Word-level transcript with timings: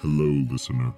Hello, 0.00 0.46
listener, 0.48 0.94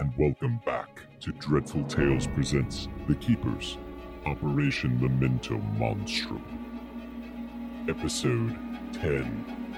and 0.00 0.12
welcome 0.18 0.60
back 0.66 1.02
to 1.20 1.30
Dreadful 1.34 1.84
Tales 1.84 2.26
Presents 2.26 2.88
The 3.06 3.14
Keepers 3.14 3.78
Operation 4.26 5.00
Memento 5.00 5.58
Monstrum. 5.78 6.42
Episode 7.88 8.58
10. 8.92 9.69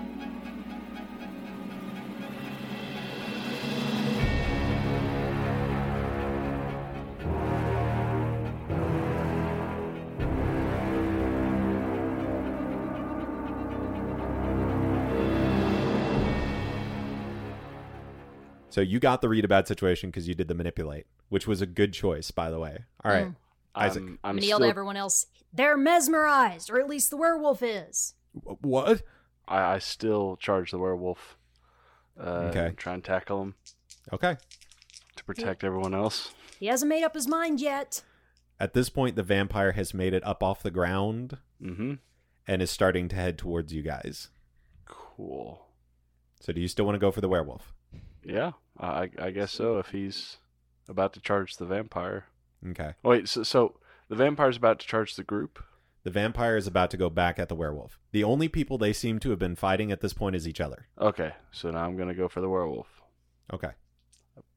So 18.72 18.80
you 18.80 18.98
got 19.00 19.20
the 19.20 19.28
read 19.28 19.44
a 19.44 19.48
bad 19.48 19.68
situation 19.68 20.10
because 20.10 20.26
you 20.28 20.34
did 20.34 20.48
the 20.48 20.54
manipulate, 20.54 21.06
which 21.28 21.46
was 21.46 21.60
a 21.60 21.66
good 21.66 21.92
choice, 21.92 22.30
by 22.30 22.50
the 22.50 22.58
way. 22.58 22.84
All 23.04 23.12
right, 23.12 23.26
Mm. 23.26 23.36
Isaac. 23.74 24.02
I'm, 24.02 24.08
I'm, 24.08 24.18
I'm 24.24 24.36
gonna 24.36 24.42
still, 24.46 24.58
to 24.60 24.66
everyone 24.66 24.96
else. 24.96 25.26
They're 25.52 25.76
mesmerized, 25.76 26.70
or 26.70 26.80
at 26.80 26.88
least 26.88 27.10
the 27.10 27.16
werewolf 27.16 27.62
is. 27.62 28.14
What? 28.32 29.02
I, 29.46 29.74
I 29.74 29.78
still 29.78 30.36
charge 30.36 30.70
the 30.70 30.78
werewolf. 30.78 31.36
Uh, 32.18 32.48
Okay. 32.50 32.72
Try 32.76 32.94
and 32.94 33.04
tackle 33.04 33.42
him 33.42 33.54
Okay. 34.12 34.36
to 35.16 35.24
protect 35.24 35.64
everyone 35.64 35.94
else. 35.94 36.32
He 36.58 36.66
hasn't 36.66 36.88
made 36.88 37.02
up 37.04 37.14
his 37.14 37.26
mind 37.28 37.60
yet. 37.60 38.02
At 38.60 38.72
this 38.74 38.88
point, 38.88 39.16
the 39.16 39.22
vampire 39.22 39.72
has 39.72 39.92
made 39.92 40.14
it 40.14 40.24
up 40.26 40.42
off 40.42 40.62
the 40.62 40.70
ground 40.70 41.38
Mm-hmm. 41.62 41.94
and 42.48 42.62
is 42.62 42.70
starting 42.70 43.08
to 43.08 43.16
head 43.16 43.36
towards 43.38 43.72
you 43.72 43.82
guys. 43.82 44.28
Cool. 44.86 45.66
So 46.40 46.52
do 46.52 46.60
you 46.60 46.68
still 46.68 46.84
want 46.84 46.94
to 46.96 46.98
go 47.00 47.10
for 47.10 47.20
the 47.20 47.28
werewolf? 47.28 47.72
Yeah, 48.24 48.52
I, 48.78 49.10
I 49.18 49.30
guess 49.30 49.52
so. 49.52 49.78
If 49.78 49.88
he's 49.88 50.38
about 50.88 51.12
to 51.14 51.20
charge 51.20 51.56
the 51.56 51.66
vampire. 51.66 52.26
Okay. 52.70 52.92
Wait, 53.02 53.28
so, 53.28 53.42
so 53.42 53.78
the 54.08 54.16
vampire's 54.16 54.56
about 54.56 54.78
to 54.80 54.86
charge 54.86 55.16
the 55.16 55.24
group? 55.24 55.62
The 56.04 56.10
vampire 56.10 56.56
is 56.56 56.66
about 56.66 56.90
to 56.90 56.96
go 56.96 57.10
back 57.10 57.38
at 57.38 57.48
the 57.48 57.54
werewolf. 57.54 57.98
The 58.10 58.24
only 58.24 58.48
people 58.48 58.78
they 58.78 58.92
seem 58.92 59.18
to 59.20 59.30
have 59.30 59.38
been 59.38 59.56
fighting 59.56 59.92
at 59.92 60.00
this 60.00 60.12
point 60.12 60.36
is 60.36 60.48
each 60.48 60.60
other. 60.60 60.88
Okay, 61.00 61.32
so 61.50 61.70
now 61.70 61.84
I'm 61.84 61.96
gonna 61.96 62.14
go 62.14 62.28
for 62.28 62.40
the 62.40 62.48
werewolf. 62.48 62.88
Okay. 63.52 63.70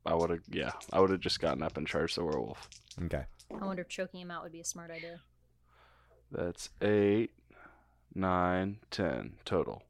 I 0.06 0.14
would 0.14 0.30
have, 0.30 0.42
yeah, 0.52 0.72
I 0.94 1.00
would 1.00 1.10
have 1.10 1.20
just 1.20 1.40
gotten 1.40 1.64
up 1.64 1.78
and 1.78 1.88
charged 1.88 2.18
the 2.18 2.24
werewolf. 2.24 2.70
Okay. 3.04 3.26
I 3.52 3.66
wonder 3.66 3.82
if 3.82 3.90
choking 3.90 4.22
him 4.22 4.32
out 4.32 4.44
would 4.44 4.52
be 4.52 4.60
a 4.60 4.66
smart 4.66 4.92
idea. 4.92 5.22
That's 6.32 6.70
eight, 6.82 7.32
nine, 8.14 8.78
ten 8.92 9.34
total. 9.46 9.84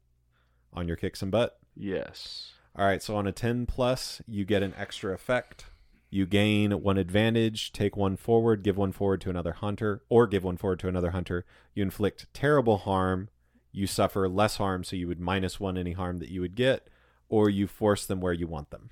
On 0.72 0.86
your 0.86 0.96
kick 0.96 1.16
some 1.16 1.30
butt. 1.30 1.58
Yes. 1.74 2.52
All 2.78 2.84
right, 2.84 3.02
so 3.02 3.16
on 3.16 3.26
a 3.26 3.32
10 3.32 3.64
plus, 3.64 4.20
you 4.26 4.44
get 4.44 4.62
an 4.62 4.74
extra 4.76 5.14
effect. 5.14 5.64
You 6.10 6.26
gain 6.26 6.70
one 6.82 6.98
advantage, 6.98 7.72
take 7.72 7.96
one 7.96 8.16
forward, 8.16 8.62
give 8.62 8.76
one 8.76 8.92
forward 8.92 9.22
to 9.22 9.30
another 9.30 9.52
hunter, 9.52 10.02
or 10.10 10.26
give 10.26 10.44
one 10.44 10.58
forward 10.58 10.78
to 10.80 10.88
another 10.88 11.10
hunter. 11.10 11.46
You 11.74 11.82
inflict 11.82 12.32
terrible 12.34 12.78
harm. 12.78 13.30
You 13.72 13.86
suffer 13.86 14.28
less 14.28 14.56
harm, 14.56 14.84
so 14.84 14.94
you 14.94 15.08
would 15.08 15.20
minus 15.20 15.58
one 15.58 15.78
any 15.78 15.92
harm 15.92 16.18
that 16.18 16.28
you 16.28 16.42
would 16.42 16.54
get, 16.54 16.88
or 17.28 17.48
you 17.48 17.66
force 17.66 18.04
them 18.04 18.20
where 18.20 18.32
you 18.32 18.46
want 18.46 18.70
them. 18.70 18.90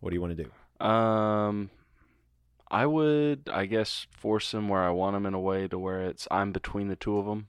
What 0.00 0.10
do 0.10 0.16
you 0.16 0.20
want 0.22 0.36
to 0.36 0.44
do? 0.44 0.86
Um, 0.86 1.70
I 2.70 2.86
would, 2.86 3.48
I 3.52 3.66
guess, 3.66 4.06
force 4.10 4.52
him 4.54 4.68
where 4.68 4.82
I 4.82 4.90
want 4.90 5.16
him 5.16 5.26
in 5.26 5.34
a 5.34 5.40
way 5.40 5.68
to 5.68 5.78
where 5.78 6.02
it's 6.02 6.26
I'm 6.30 6.52
between 6.52 6.88
the 6.88 6.96
two 6.96 7.18
of 7.18 7.26
them. 7.26 7.48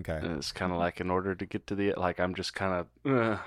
Okay. 0.00 0.16
And 0.16 0.36
it's 0.36 0.52
kind 0.52 0.72
of 0.72 0.78
like 0.78 1.00
in 1.00 1.10
order 1.10 1.34
to 1.34 1.46
get 1.46 1.66
to 1.68 1.74
the 1.74 1.94
like 1.96 2.20
I'm 2.20 2.34
just 2.34 2.54
kind 2.54 2.86
of. 3.04 3.40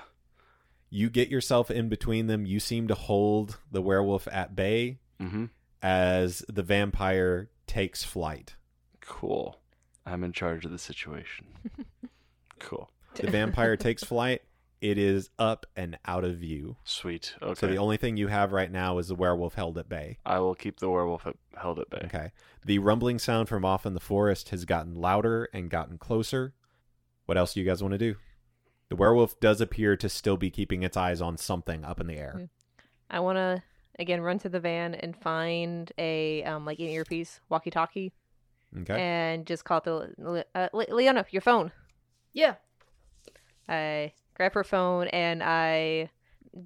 You 0.90 1.10
get 1.10 1.28
yourself 1.28 1.70
in 1.70 1.88
between 1.88 2.26
them. 2.28 2.46
You 2.46 2.60
seem 2.60 2.88
to 2.88 2.94
hold 2.94 3.58
the 3.70 3.82
werewolf 3.82 4.26
at 4.30 4.54
bay 4.56 4.98
Mm-hmm. 5.20 5.46
as 5.82 6.44
the 6.48 6.62
vampire 6.62 7.50
takes 7.66 8.04
flight. 8.04 8.54
Cool. 9.00 9.58
I'm 10.06 10.22
in 10.22 10.32
charge 10.32 10.64
of 10.64 10.70
the 10.70 10.78
situation. 10.78 11.46
cool. 12.60 12.88
The 13.14 13.30
vampire 13.30 13.76
takes 13.76 14.04
flight. 14.04 14.42
It 14.80 14.96
is 14.96 15.28
up 15.40 15.66
and 15.74 15.98
out 16.06 16.22
of 16.22 16.36
view. 16.36 16.76
Sweet. 16.84 17.34
Okay. 17.42 17.58
So 17.58 17.66
the 17.66 17.78
only 17.78 17.96
thing 17.96 18.16
you 18.16 18.28
have 18.28 18.52
right 18.52 18.70
now 18.70 18.98
is 18.98 19.08
the 19.08 19.16
werewolf 19.16 19.54
held 19.54 19.76
at 19.76 19.88
bay. 19.88 20.18
I 20.24 20.38
will 20.38 20.54
keep 20.54 20.78
the 20.78 20.88
werewolf 20.88 21.26
at, 21.26 21.34
held 21.56 21.80
at 21.80 21.90
bay. 21.90 22.02
Okay. 22.04 22.30
The 22.64 22.78
rumbling 22.78 23.18
sound 23.18 23.48
from 23.48 23.64
off 23.64 23.84
in 23.86 23.94
the 23.94 24.00
forest 24.00 24.50
has 24.50 24.64
gotten 24.64 24.94
louder 24.94 25.48
and 25.52 25.68
gotten 25.68 25.98
closer. 25.98 26.54
What 27.26 27.36
else 27.36 27.54
do 27.54 27.60
you 27.60 27.66
guys 27.66 27.82
want 27.82 27.92
to 27.92 27.98
do? 27.98 28.14
The 28.88 28.96
werewolf 28.96 29.38
does 29.40 29.60
appear 29.60 29.96
to 29.96 30.08
still 30.08 30.36
be 30.36 30.50
keeping 30.50 30.82
its 30.82 30.96
eyes 30.96 31.20
on 31.20 31.36
something 31.36 31.84
up 31.84 32.00
in 32.00 32.06
the 32.06 32.16
air. 32.16 32.48
I 33.10 33.20
want 33.20 33.36
to 33.36 33.62
again 33.98 34.20
run 34.20 34.38
to 34.40 34.48
the 34.48 34.60
van 34.60 34.94
and 34.94 35.16
find 35.16 35.90
a 35.98 36.42
um 36.44 36.64
like 36.64 36.78
an 36.78 36.86
earpiece, 36.86 37.40
walkie-talkie, 37.48 38.12
Okay. 38.80 39.00
and 39.00 39.46
just 39.46 39.64
call 39.64 39.80
the 39.80 40.44
uh, 40.54 40.68
Leona, 40.72 41.26
your 41.30 41.42
phone. 41.42 41.72
Yeah. 42.32 42.54
I 43.68 44.12
grab 44.34 44.54
her 44.54 44.64
phone 44.64 45.08
and 45.08 45.42
I 45.42 46.10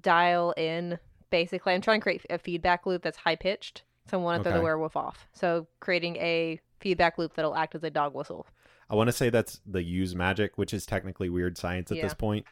dial 0.01 0.53
in. 0.57 0.99
Basically, 1.29 1.73
I'm 1.73 1.81
trying 1.81 1.99
to 1.99 2.03
create 2.03 2.25
a 2.29 2.37
feedback 2.37 2.85
loop 2.85 3.01
that's 3.01 3.17
high 3.17 3.35
pitched, 3.35 3.81
so 4.09 4.19
I 4.19 4.21
want 4.21 4.43
to 4.43 4.49
throw 4.49 4.59
the 4.59 4.63
werewolf 4.63 4.95
off. 4.95 5.27
So 5.33 5.65
creating 5.79 6.17
a 6.17 6.59
feedback 6.79 7.17
loop 7.17 7.33
that'll 7.33 7.55
act 7.55 7.73
as 7.73 7.83
a 7.83 7.89
dog 7.89 8.13
whistle. 8.13 8.45
I 8.93 8.95
want 8.95 9.07
to 9.07 9.11
say 9.11 9.31
that's 9.31 9.59
the 9.65 9.81
use 9.81 10.13
magic, 10.13 10.55
which 10.55 10.71
is 10.71 10.85
technically 10.85 11.27
weird 11.27 11.57
science 11.57 11.89
at 11.89 11.97
Yeah. 11.97 12.03
this 12.03 12.13
point. 12.13 12.45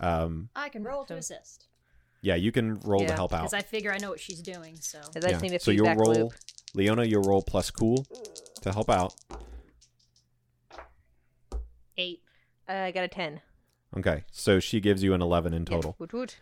Um, 0.00 0.48
I 0.56 0.68
can 0.68 0.82
roll 0.82 1.04
to 1.04 1.14
assist. 1.14 1.68
yeah, 2.22 2.34
you 2.34 2.50
can 2.50 2.80
roll 2.80 2.98
to 3.00 3.06
Yeah. 3.06 3.14
help 3.14 3.32
out. 3.32 3.42
Because 3.42 3.54
I 3.54 3.60
figure 3.62 3.92
I 3.92 3.98
know 3.98 4.10
what 4.10 4.18
she's 4.18 4.42
doing, 4.42 4.74
so. 4.80 4.98
'Cause 5.00 5.24
I 5.24 5.28
Yeah. 5.28 5.32
just 5.34 5.42
need 5.44 5.52
a 5.52 5.60
so 5.60 5.70
you'll 5.70 5.94
roll, 5.94 6.12
loop. 6.14 6.32
Leona, 6.74 7.04
you'll 7.04 7.22
roll 7.22 7.40
plus 7.40 7.70
cool 7.70 8.04
to 8.62 8.72
help 8.72 8.90
out. 8.90 9.14
Eight. 11.96 12.20
Uh, 12.68 12.72
I 12.72 12.90
got 12.90 13.04
a 13.04 13.08
ten. 13.08 13.40
Okay, 13.96 14.24
so 14.32 14.58
she 14.58 14.80
gives 14.80 15.04
you 15.04 15.14
an 15.14 15.22
11 15.22 15.54
in 15.54 15.64
total. 15.64 15.94
Woot 16.00 16.12
woot. 16.12 16.36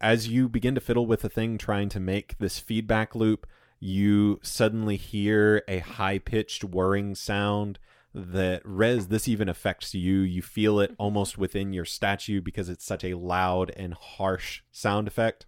as 0.00 0.28
you 0.28 0.48
begin 0.48 0.74
to 0.76 0.80
fiddle 0.80 1.06
with 1.06 1.22
the 1.22 1.28
thing 1.28 1.58
trying 1.58 1.88
to 1.88 1.98
make 1.98 2.38
this 2.38 2.60
feedback 2.60 3.16
loop, 3.16 3.44
you 3.80 4.38
suddenly 4.42 4.96
hear 4.96 5.64
a 5.66 5.78
high 5.80 6.18
pitched 6.18 6.62
whirring 6.62 7.14
sound 7.16 7.80
that 8.14 8.62
Rez, 8.64 9.08
this 9.08 9.26
even 9.28 9.48
affects 9.48 9.92
you. 9.94 10.18
You 10.20 10.40
feel 10.40 10.78
it 10.80 10.94
almost 10.98 11.36
within 11.36 11.72
your 11.72 11.84
statue 11.84 12.40
because 12.40 12.68
it's 12.68 12.84
such 12.84 13.02
a 13.04 13.14
loud 13.14 13.72
and 13.76 13.92
harsh 13.94 14.62
sound 14.70 15.08
effect. 15.08 15.46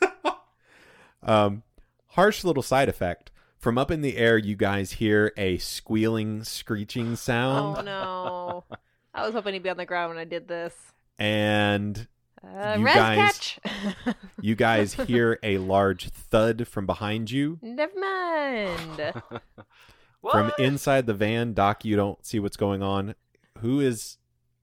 um, 1.22 1.62
harsh 2.08 2.44
little 2.44 2.62
side 2.62 2.88
effect. 2.88 3.30
From 3.58 3.78
up 3.78 3.90
in 3.90 4.00
the 4.02 4.16
air, 4.16 4.36
you 4.36 4.56
guys 4.56 4.92
hear 4.92 5.32
a 5.36 5.58
squealing, 5.58 6.42
screeching 6.44 7.16
sound, 7.16 7.78
Oh 7.78 7.82
no! 7.82 8.64
I 9.14 9.24
was 9.24 9.34
hoping 9.34 9.54
he'd 9.54 9.62
be 9.62 9.70
on 9.70 9.76
the 9.76 9.86
ground 9.86 10.10
when 10.10 10.18
I 10.18 10.24
did 10.24 10.48
this. 10.48 10.74
and 11.18 12.08
Uh, 12.44 12.74
You 12.78 12.84
res 12.84 12.94
guys- 12.94 13.16
catch. 13.16 13.60
you 14.40 14.54
guys 14.56 14.94
hear 14.94 15.38
a 15.44 15.58
large 15.58 16.08
thud 16.08 16.66
from 16.66 16.86
behind 16.86 17.30
you. 17.30 17.58
Never 17.62 17.98
mind. 17.98 19.12
From 20.30 20.52
inside 20.58 21.06
the 21.06 21.14
van, 21.14 21.52
Doc, 21.52 21.84
you 21.84 21.96
don't 21.96 22.24
see 22.24 22.38
what's 22.38 22.56
going 22.56 22.82
on. 22.82 23.14
Who 23.58 23.80
is 23.80 24.18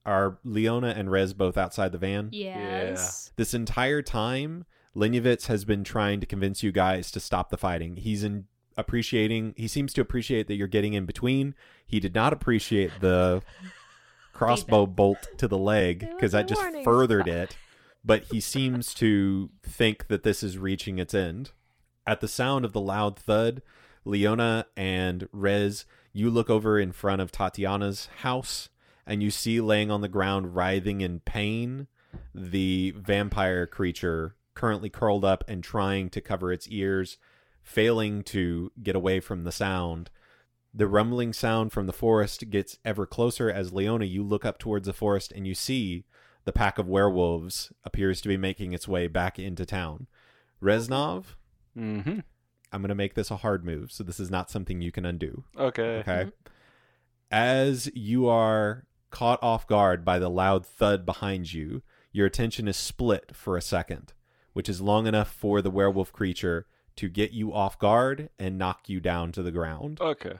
are 0.05 0.39
Leona 0.43 0.89
and 0.89 1.11
Rez 1.11 1.33
both 1.33 1.57
outside 1.57 1.91
the 1.91 1.97
van? 1.97 2.29
Yes. 2.31 3.31
This 3.35 3.53
entire 3.53 4.01
time, 4.01 4.65
Linyovitz 4.95 5.47
has 5.47 5.65
been 5.65 5.83
trying 5.83 6.19
to 6.19 6.25
convince 6.25 6.63
you 6.63 6.71
guys 6.71 7.11
to 7.11 7.19
stop 7.19 7.49
the 7.49 7.57
fighting. 7.57 7.97
He's 7.97 8.23
in 8.23 8.45
appreciating 8.77 9.53
he 9.57 9.67
seems 9.67 9.91
to 9.93 9.99
appreciate 10.01 10.47
that 10.47 10.55
you're 10.55 10.67
getting 10.67 10.93
in 10.93 11.05
between. 11.05 11.53
He 11.85 11.99
did 11.99 12.15
not 12.15 12.31
appreciate 12.31 12.91
the 13.01 13.41
crossbow 14.33 14.85
bolt 14.85 15.27
to 15.37 15.47
the 15.47 15.57
leg 15.57 16.07
because 16.15 16.31
that 16.31 16.47
just 16.47 16.61
warning 16.61 16.83
furthered 16.83 17.27
it. 17.27 17.57
But 18.03 18.23
he 18.31 18.39
seems 18.39 18.93
to 18.95 19.49
think 19.61 20.07
that 20.07 20.23
this 20.23 20.41
is 20.41 20.57
reaching 20.57 20.99
its 20.99 21.13
end. 21.13 21.51
At 22.07 22.21
the 22.21 22.29
sound 22.29 22.63
of 22.63 22.71
the 22.71 22.79
loud 22.79 23.19
thud, 23.19 23.61
Leona 24.05 24.65
and 24.75 25.27
Rez, 25.31 25.85
you 26.13 26.29
look 26.29 26.49
over 26.49 26.79
in 26.79 26.91
front 26.91 27.21
of 27.21 27.31
Tatiana's 27.31 28.07
house 28.19 28.69
and 29.05 29.23
you 29.23 29.31
see 29.31 29.59
laying 29.59 29.91
on 29.91 30.01
the 30.01 30.07
ground, 30.07 30.55
writhing 30.55 31.01
in 31.01 31.19
pain, 31.21 31.87
the 32.33 32.93
vampire 32.95 33.65
creature 33.65 34.35
currently 34.53 34.89
curled 34.89 35.23
up 35.23 35.43
and 35.47 35.63
trying 35.63 36.09
to 36.09 36.21
cover 36.21 36.51
its 36.51 36.67
ears, 36.67 37.17
failing 37.63 38.23
to 38.23 38.71
get 38.81 38.95
away 38.95 39.19
from 39.19 39.43
the 39.43 39.51
sound. 39.51 40.09
The 40.73 40.87
rumbling 40.87 41.33
sound 41.33 41.71
from 41.71 41.87
the 41.87 41.93
forest 41.93 42.49
gets 42.49 42.77
ever 42.85 43.05
closer 43.05 43.49
as 43.49 43.73
Leona, 43.73 44.05
you 44.05 44.23
look 44.23 44.45
up 44.45 44.59
towards 44.59 44.85
the 44.85 44.93
forest 44.93 45.31
and 45.31 45.47
you 45.47 45.55
see 45.55 46.05
the 46.45 46.51
pack 46.51 46.77
of 46.77 46.87
werewolves 46.87 47.71
appears 47.83 48.21
to 48.21 48.27
be 48.27 48.37
making 48.37 48.73
its 48.73 48.87
way 48.87 49.07
back 49.07 49.39
into 49.39 49.65
town. 49.65 50.07
Reznov, 50.61 51.25
mm-hmm. 51.77 52.19
I'm 52.71 52.81
going 52.81 52.89
to 52.89 52.95
make 52.95 53.15
this 53.15 53.31
a 53.31 53.37
hard 53.37 53.65
move, 53.65 53.91
so 53.91 54.03
this 54.03 54.19
is 54.19 54.29
not 54.29 54.49
something 54.51 54.81
you 54.81 54.91
can 54.91 55.05
undo. 55.05 55.43
Okay. 55.57 55.99
Okay. 55.99 56.11
Mm-hmm. 56.11 56.29
As 57.31 57.89
you 57.95 58.27
are 58.27 58.85
caught 59.11 59.41
off 59.41 59.65
guard 59.67 60.03
by 60.05 60.19
the 60.19 60.29
loud 60.29 60.65
thud 60.65 61.05
behind 61.05 61.53
you, 61.53 61.81
your 62.11 62.25
attention 62.25 62.67
is 62.67 62.77
split 62.77 63.35
for 63.35 63.57
a 63.57 63.61
second. 63.61 64.13
which 64.53 64.67
is 64.69 64.81
long 64.81 65.07
enough 65.07 65.31
for 65.31 65.61
the 65.61 65.69
werewolf 65.71 66.11
creature 66.11 66.65
to 66.95 67.07
get 67.07 67.31
you 67.31 67.53
off 67.53 67.79
guard 67.79 68.29
and 68.37 68.57
knock 68.57 68.89
you 68.89 68.99
down 68.99 69.31
to 69.31 69.41
the 69.43 69.51
ground. 69.51 69.99
Okay. 70.01 70.33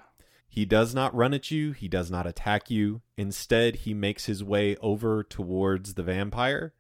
He 0.48 0.66
does 0.66 0.96
not 0.96 1.16
run 1.16 1.34
at 1.34 1.52
you, 1.52 1.72
he 1.74 1.88
does 1.88 2.10
not 2.10 2.26
attack 2.26 2.70
you. 2.72 3.02
Instead, 3.18 3.78
he 3.78 3.94
makes 3.94 4.26
his 4.26 4.44
way 4.44 4.76
over 4.78 5.24
towards 5.24 5.94
the 5.94 6.04
vampire, 6.04 6.74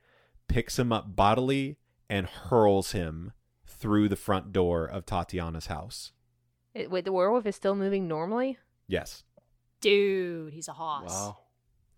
picks 0.47 0.79
him 0.79 0.91
up 0.91 1.15
bodily, 1.15 1.77
and 2.09 2.25
hurls 2.25 2.91
him 2.93 3.31
through 3.79 4.09
the 4.09 4.15
front 4.15 4.51
door 4.51 4.85
of 4.85 5.05
Tatiana's 5.05 5.67
house. 5.67 6.11
It, 6.73 6.91
wait, 6.91 7.05
the 7.05 7.11
werewolf 7.11 7.45
is 7.45 7.55
still 7.55 7.75
moving 7.75 8.07
normally? 8.07 8.57
Yes. 8.87 9.23
Dude, 9.81 10.53
he's 10.53 10.67
a 10.67 10.73
hoss. 10.73 11.09
Wow. 11.09 11.37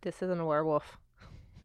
This 0.01 0.21
isn't 0.21 0.39
a 0.39 0.45
werewolf. 0.45 0.97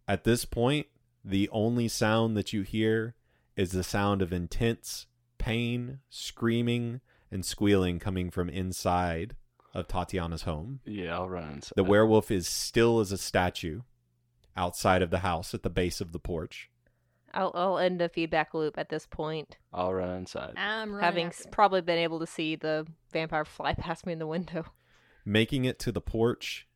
At 0.09 0.25
this 0.25 0.45
point, 0.45 0.87
the 1.25 1.49
only 1.51 1.89
sound 1.89 2.37
that 2.37 2.53
you 2.53 2.63
hear 2.63 3.15
is 3.57 3.73
the 3.73 3.83
sound 3.83 4.23
of 4.23 4.33
intense 4.33 5.07
pain, 5.39 6.01
screaming, 6.09 7.01
and 7.31 7.45
squealing 7.45 7.99
coming 7.99 8.31
from 8.31 8.49
inside 8.49 9.37
of 9.75 9.89
Tatiana's 9.89 10.43
home. 10.43 10.81
Yeah, 10.85 11.15
I'll 11.15 11.29
run 11.29 11.55
inside. 11.55 11.73
The 11.77 11.85
werewolf 11.85 12.31
is 12.31 12.49
still 12.49 13.01
as 13.01 13.13
a 13.13 13.19
statue 13.19 13.83
outside 14.57 15.03
of 15.03 15.11
the 15.11 15.19
house 15.19 15.53
at 15.53 15.63
the 15.63 15.71
base 15.71 16.01
of 16.01 16.13
the 16.13 16.19
porch. 16.19 16.71
I'll, 17.37 17.53
I'll 17.55 17.79
end 17.79 18.01
a 18.03 18.09
feedback 18.09 18.55
loop 18.55 18.79
at 18.79 18.89
this 18.89 19.07
point, 19.07 19.59
I'll 19.73 19.93
run 19.95 20.11
inside. 20.19 20.55
I'm 20.57 20.91
running 20.91 21.05
having 21.05 21.27
after 21.27 21.41
s- 21.41 21.45
him. 21.47 21.51
probably 21.53 21.81
been 21.83 21.99
able 21.99 22.19
to 22.21 22.27
see 22.27 22.57
the 22.57 22.87
vampire 23.13 23.45
fly 23.45 23.75
past 23.79 24.07
me 24.07 24.13
in 24.15 24.19
the 24.19 24.27
window. 24.27 24.65
Making 25.25 25.65
it 25.65 25.79
to 25.81 25.93
the 25.93 26.01
porch, 26.01 26.67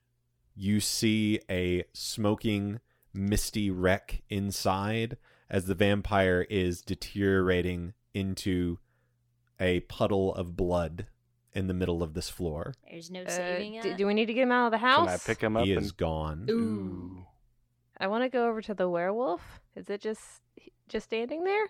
you 0.55 0.81
see 0.81 1.41
a 1.51 1.85
smoking, 1.93 2.81
misty 3.15 3.71
wreck 3.71 4.23
inside 4.29 5.17
as 5.49 5.67
the 5.67 5.75
vampire 5.75 6.47
is 6.51 6.83
deteriorating 6.83 7.95
into 8.15 8.79
a 9.59 9.81
puddle 9.81 10.35
of 10.35 10.57
blood 10.57 11.07
in 11.53 11.67
the 11.67 11.75
middle 11.75 12.03
of 12.03 12.15
this 12.15 12.29
floor. 12.29 12.75
There's 12.89 13.11
no 13.11 13.23
Uh, 13.23 13.29
saving 13.31 13.81
d- 13.81 13.89
it. 13.91 13.97
do 13.97 14.07
we 14.07 14.15
need 14.15 14.27
to 14.27 14.35
get 14.35 14.43
him 14.43 14.53
out 14.53 14.67
of 14.67 14.73
the 14.73 14.79
house? 14.79 15.07
Can 15.07 15.15
I 15.15 15.19
pick 15.19 15.41
him 15.41 15.57
up 15.57 15.65
He 15.65 15.75
and 15.75 15.83
is 15.85 15.93
gone. 15.93 16.47
Ooh. 16.51 17.27
I 18.01 18.07
want 18.07 18.25
to 18.25 18.31
go 18.31 18.49
over 18.49 18.63
to 18.63 18.75
the 18.75 18.89
werewolf. 18.89 19.61
Is 19.77 19.91
it 19.91 20.01
just 20.01 20.41
just 20.89 21.05
standing 21.05 21.45
there? 21.45 21.69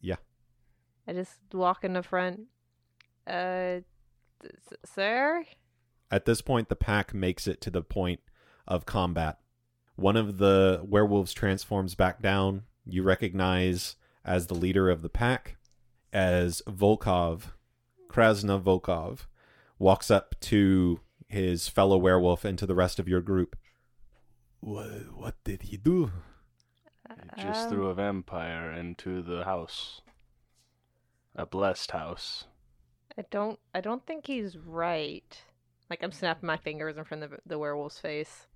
Yeah. 0.00 0.16
I 1.08 1.14
just 1.14 1.32
walk 1.52 1.82
in 1.82 1.94
the 1.94 2.02
front. 2.02 2.42
Uh, 3.26 3.80
sir. 4.84 5.44
At 6.10 6.26
this 6.26 6.42
point, 6.42 6.68
the 6.68 6.76
pack 6.76 7.14
makes 7.14 7.46
it 7.46 7.60
to 7.62 7.70
the 7.70 7.82
point 7.82 8.20
of 8.68 8.84
combat. 8.84 9.38
One 9.96 10.16
of 10.16 10.38
the 10.38 10.82
werewolves 10.84 11.32
transforms 11.32 11.94
back 11.94 12.20
down. 12.20 12.64
You 12.84 13.02
recognize 13.02 13.96
as 14.24 14.46
the 14.46 14.54
leader 14.54 14.90
of 14.90 15.02
the 15.02 15.08
pack 15.08 15.56
as 16.12 16.62
Volkov, 16.68 17.52
Krasna 18.08 18.60
Volkov, 18.60 19.26
walks 19.78 20.10
up 20.10 20.38
to 20.40 21.00
his 21.26 21.68
fellow 21.68 21.96
werewolf 21.96 22.44
and 22.44 22.58
to 22.58 22.66
the 22.66 22.74
rest 22.74 22.98
of 22.98 23.08
your 23.08 23.20
group. 23.20 23.56
What, 24.64 25.14
what 25.14 25.34
did 25.44 25.62
he 25.62 25.76
do? 25.76 26.10
He 27.36 27.42
just 27.42 27.66
Um, 27.66 27.70
threw 27.70 27.86
a 27.88 27.94
vampire 27.94 28.70
into 28.72 29.20
the 29.20 29.44
house. 29.44 30.00
A 31.36 31.44
blessed 31.44 31.90
house. 31.90 32.46
I 33.18 33.24
don't. 33.30 33.60
I 33.74 33.82
don't 33.82 34.06
think 34.06 34.26
he's 34.26 34.56
right. 34.56 35.38
Like 35.90 36.02
I'm 36.02 36.12
snapping 36.12 36.46
my 36.46 36.56
fingers 36.56 36.96
in 36.96 37.04
front 37.04 37.24
of 37.24 37.34
the 37.44 37.58
werewolf's 37.58 37.98
face, 37.98 38.46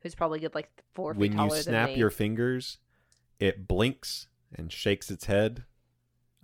who's 0.00 0.16
probably 0.16 0.40
good 0.40 0.54
like 0.54 0.68
four 0.94 1.14
feet 1.14 1.20
when 1.20 1.36
taller 1.36 1.50
you 1.50 1.54
than 1.54 1.62
snap 1.62 1.88
me. 1.90 1.94
your 1.94 2.10
fingers, 2.10 2.78
it 3.38 3.68
blinks 3.68 4.26
and 4.52 4.72
shakes 4.72 5.12
its 5.12 5.26
head, 5.26 5.64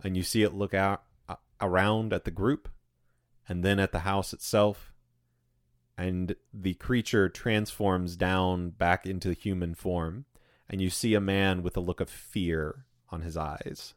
and 0.04 0.16
you 0.16 0.22
see 0.22 0.44
it 0.44 0.54
look 0.54 0.74
out 0.74 1.02
uh, 1.28 1.34
around 1.60 2.12
at 2.12 2.24
the 2.24 2.30
group, 2.30 2.68
and 3.48 3.64
then 3.64 3.80
at 3.80 3.90
the 3.90 4.00
house 4.00 4.32
itself, 4.32 4.92
and 5.98 6.36
the 6.52 6.74
creature 6.74 7.28
transforms 7.28 8.16
down 8.16 8.70
back 8.70 9.06
into 9.06 9.32
human 9.32 9.74
form, 9.74 10.26
and 10.68 10.80
you 10.80 10.90
see 10.90 11.14
a 11.14 11.20
man 11.20 11.62
with 11.62 11.76
a 11.76 11.80
look 11.80 12.00
of 12.00 12.10
fear 12.10 12.84
on 13.10 13.22
his 13.22 13.36
eyes. 13.36 13.94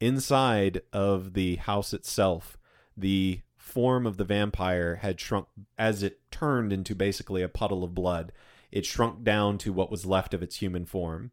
Inside 0.00 0.82
of 0.92 1.34
the 1.34 1.56
house 1.56 1.92
itself, 1.92 2.58
the 2.96 3.40
form 3.56 4.06
of 4.06 4.16
the 4.16 4.24
vampire 4.24 4.96
had 4.96 5.20
shrunk 5.20 5.46
as 5.78 6.02
it 6.02 6.20
turned 6.30 6.72
into 6.72 6.94
basically 6.94 7.42
a 7.42 7.48
puddle 7.48 7.82
of 7.82 7.94
blood. 7.94 8.32
It 8.70 8.86
shrunk 8.86 9.22
down 9.22 9.58
to 9.58 9.72
what 9.72 9.90
was 9.90 10.06
left 10.06 10.34
of 10.34 10.42
its 10.42 10.56
human 10.56 10.86
form. 10.86 11.30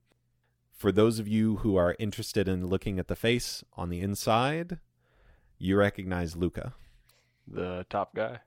For 0.72 0.92
those 0.92 1.20
of 1.20 1.28
you 1.28 1.58
who 1.58 1.76
are 1.76 1.96
interested 2.00 2.48
in 2.48 2.68
looking 2.68 3.00
at 3.00 3.08
the 3.08 3.16
face 3.16 3.64
on 3.74 3.90
the 3.90 4.02
inside, 4.02 4.80
you 5.58 5.78
recognize 5.78 6.36
Luca. 6.36 6.74
The 7.48 7.86
top 7.90 8.16
guy. 8.16 8.40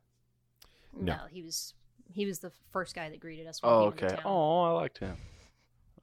No. 0.99 1.15
no. 1.17 1.21
he 1.31 1.43
was 1.43 1.75
he 2.13 2.25
was 2.27 2.39
the 2.39 2.53
first 2.73 2.95
guy 2.95 3.09
that 3.11 3.21
greeted 3.21 3.47
us. 3.47 3.63
when 3.63 3.73
Oh, 3.73 3.87
we 3.87 3.93
came 3.93 4.05
into 4.05 4.07
okay. 4.07 4.17
town. 4.23 4.33
Oh, 4.33 4.63
I 4.63 4.71
liked 4.73 4.99
him. 4.99 5.17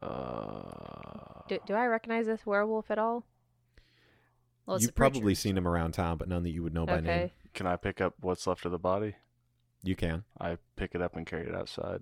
Uh, 0.01 1.41
do, 1.47 1.59
do 1.65 1.73
I 1.73 1.85
recognize 1.87 2.25
this 2.25 2.45
werewolf 2.45 2.91
at 2.91 2.97
all? 2.99 3.25
Well, 4.65 4.77
You've 4.79 4.87
the 4.87 4.93
preacher. 4.93 5.11
probably 5.11 5.35
seen 5.35 5.57
him 5.57 5.67
around 5.67 5.93
town, 5.93 6.17
but 6.17 6.27
none 6.27 6.43
that 6.43 6.49
you 6.51 6.63
would 6.63 6.73
know 6.73 6.85
by 6.85 6.99
name. 7.01 7.31
can 7.53 7.67
I 7.67 7.75
pick 7.75 8.01
up 8.01 8.15
what's 8.21 8.47
left 8.47 8.65
of 8.65 8.71
the 8.71 8.79
body? 8.79 9.15
You 9.83 9.95
can. 9.95 10.23
I 10.39 10.57
pick 10.75 10.95
it 10.95 11.01
up 11.01 11.15
and 11.15 11.25
carry 11.25 11.47
it 11.47 11.55
outside. 11.55 12.01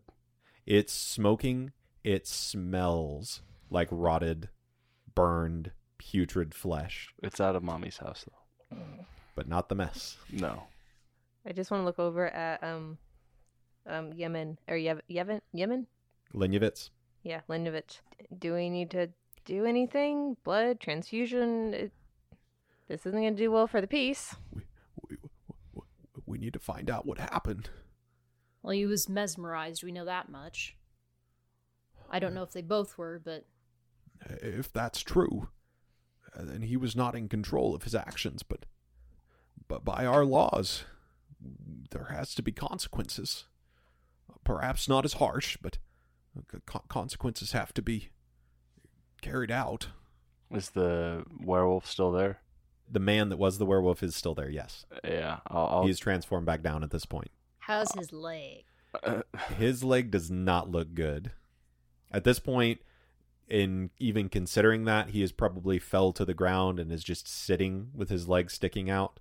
It's 0.66 0.94
smoking. 0.94 1.72
It 2.04 2.28
smells 2.28 3.42
like 3.70 3.88
rotted, 3.92 4.50
burned, 5.16 5.72
putrid 5.98 6.54
flesh, 6.54 7.14
It's 7.22 7.40
out 7.40 7.56
of 7.56 7.64
mommy's 7.64 7.98
house, 7.98 8.26
though. 8.28 8.78
but 9.36 9.48
not 9.48 9.70
the 9.70 9.76
mess. 9.76 10.18
No. 10.32 10.64
I 11.46 11.54
just 11.54 11.72
want 11.72 11.82
to 11.82 11.86
look 11.86 12.00
over 12.00 12.28
at 12.28 12.64
um, 12.64 12.98
um 13.88 14.14
Yemen 14.14 14.60
or 14.68 14.76
Yev- 14.76 15.02
Yemen 15.08 15.42
Yemen. 15.54 15.88
Lenyovitz, 16.34 16.90
Yeah, 17.24 17.42
Linovich. 17.50 18.00
Do 18.38 18.54
we 18.54 18.70
need 18.70 18.90
to 18.92 19.10
do 19.46 19.66
anything? 19.66 20.38
Blood 20.44 20.80
transfusion? 20.80 21.74
It, 21.74 21.92
this 22.88 23.06
isn't 23.06 23.20
going 23.20 23.36
to 23.36 23.44
do 23.44 23.52
well 23.52 23.68
for 23.68 23.82
the 23.82 23.88
peace. 23.88 24.36
we, 24.54 24.62
we, 25.10 25.18
we 26.26 26.38
need 26.38 26.54
to 26.54 26.60
find 26.60 26.90
out 26.90 27.06
what 27.06 27.18
happened. 27.18 27.70
Well, 28.64 28.72
he 28.72 28.86
was 28.86 29.10
mesmerized. 29.10 29.84
We 29.84 29.92
know 29.92 30.06
that 30.06 30.30
much. 30.30 30.76
I 32.10 32.20
don't 32.20 32.34
know 32.34 32.44
if 32.44 32.52
they 32.52 32.62
both 32.62 32.98
were, 32.98 33.20
but 33.24 33.46
If 34.30 34.72
that's 34.72 35.02
true, 35.02 35.50
uh, 36.36 36.44
then 36.44 36.62
he 36.64 36.78
was 36.78 36.96
not 36.96 37.16
in 37.16 37.28
control 37.28 37.74
of 37.74 37.84
his 37.84 37.96
actions, 37.96 38.44
but 38.44 38.66
but 39.68 39.84
by 39.86 40.06
our 40.06 40.24
laws, 40.26 40.84
there 41.92 42.08
has 42.12 42.34
to 42.36 42.42
be 42.42 42.52
consequences. 42.52 43.46
Uh, 44.30 44.36
perhaps 44.44 44.90
not 44.90 45.06
as 45.06 45.14
harsh, 45.14 45.58
but 45.62 45.78
uh, 46.38 46.80
consequences 46.88 47.52
have 47.52 47.74
to 47.74 47.82
be 47.82 48.10
carried 49.22 49.52
out. 49.52 49.88
Is 50.52 50.72
the 50.72 51.24
werewolf 51.40 51.86
still 51.86 52.12
there? 52.12 52.42
The 52.92 53.00
man 53.00 53.30
that 53.30 53.38
was 53.38 53.58
the 53.58 53.66
werewolf 53.66 54.04
is 54.04 54.16
still 54.16 54.36
there, 54.36 54.50
yes. 54.50 54.86
Yeah. 55.04 55.38
I'll. 55.48 55.68
I'll 55.68 55.86
He's 55.86 56.00
transformed 56.00 56.46
back 56.46 56.62
down 56.62 56.84
at 56.84 56.92
this 56.92 57.06
point. 57.06 57.32
how's 57.60 57.94
his 57.94 58.12
leg? 58.12 58.64
His 59.58 59.86
leg 59.86 60.12
does 60.12 60.30
not 60.30 60.70
look 60.70 60.94
good. 60.94 61.32
At 62.12 62.26
this 62.26 62.40
point, 62.40 62.82
in 63.48 63.90
even 64.00 64.28
considering 64.28 64.84
that, 64.84 65.12
he 65.12 65.22
has 65.22 65.32
probably 65.32 65.80
fell 65.80 66.12
to 66.14 66.26
the 66.26 66.34
ground 66.34 66.78
and 66.78 66.92
is 66.92 67.04
just 67.04 67.26
sitting 67.28 67.92
with 67.94 68.10
his 68.10 68.28
legs 68.28 68.54
sticking 68.54 68.90
out. 68.90 69.20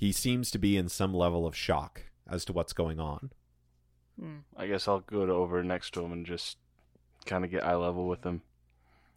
He 0.00 0.12
seems 0.12 0.50
to 0.52 0.58
be 0.58 0.78
in 0.78 0.88
some 0.88 1.12
level 1.12 1.46
of 1.46 1.54
shock 1.54 2.04
as 2.26 2.46
to 2.46 2.54
what's 2.54 2.72
going 2.72 2.98
on. 2.98 3.32
Hmm. 4.18 4.38
I 4.56 4.66
guess 4.66 4.88
I'll 4.88 5.00
go 5.00 5.26
to 5.26 5.32
over 5.32 5.62
next 5.62 5.92
to 5.92 6.02
him 6.02 6.10
and 6.10 6.24
just 6.24 6.56
kind 7.26 7.44
of 7.44 7.50
get 7.50 7.66
eye 7.66 7.76
level 7.76 8.08
with 8.08 8.24
him. 8.24 8.40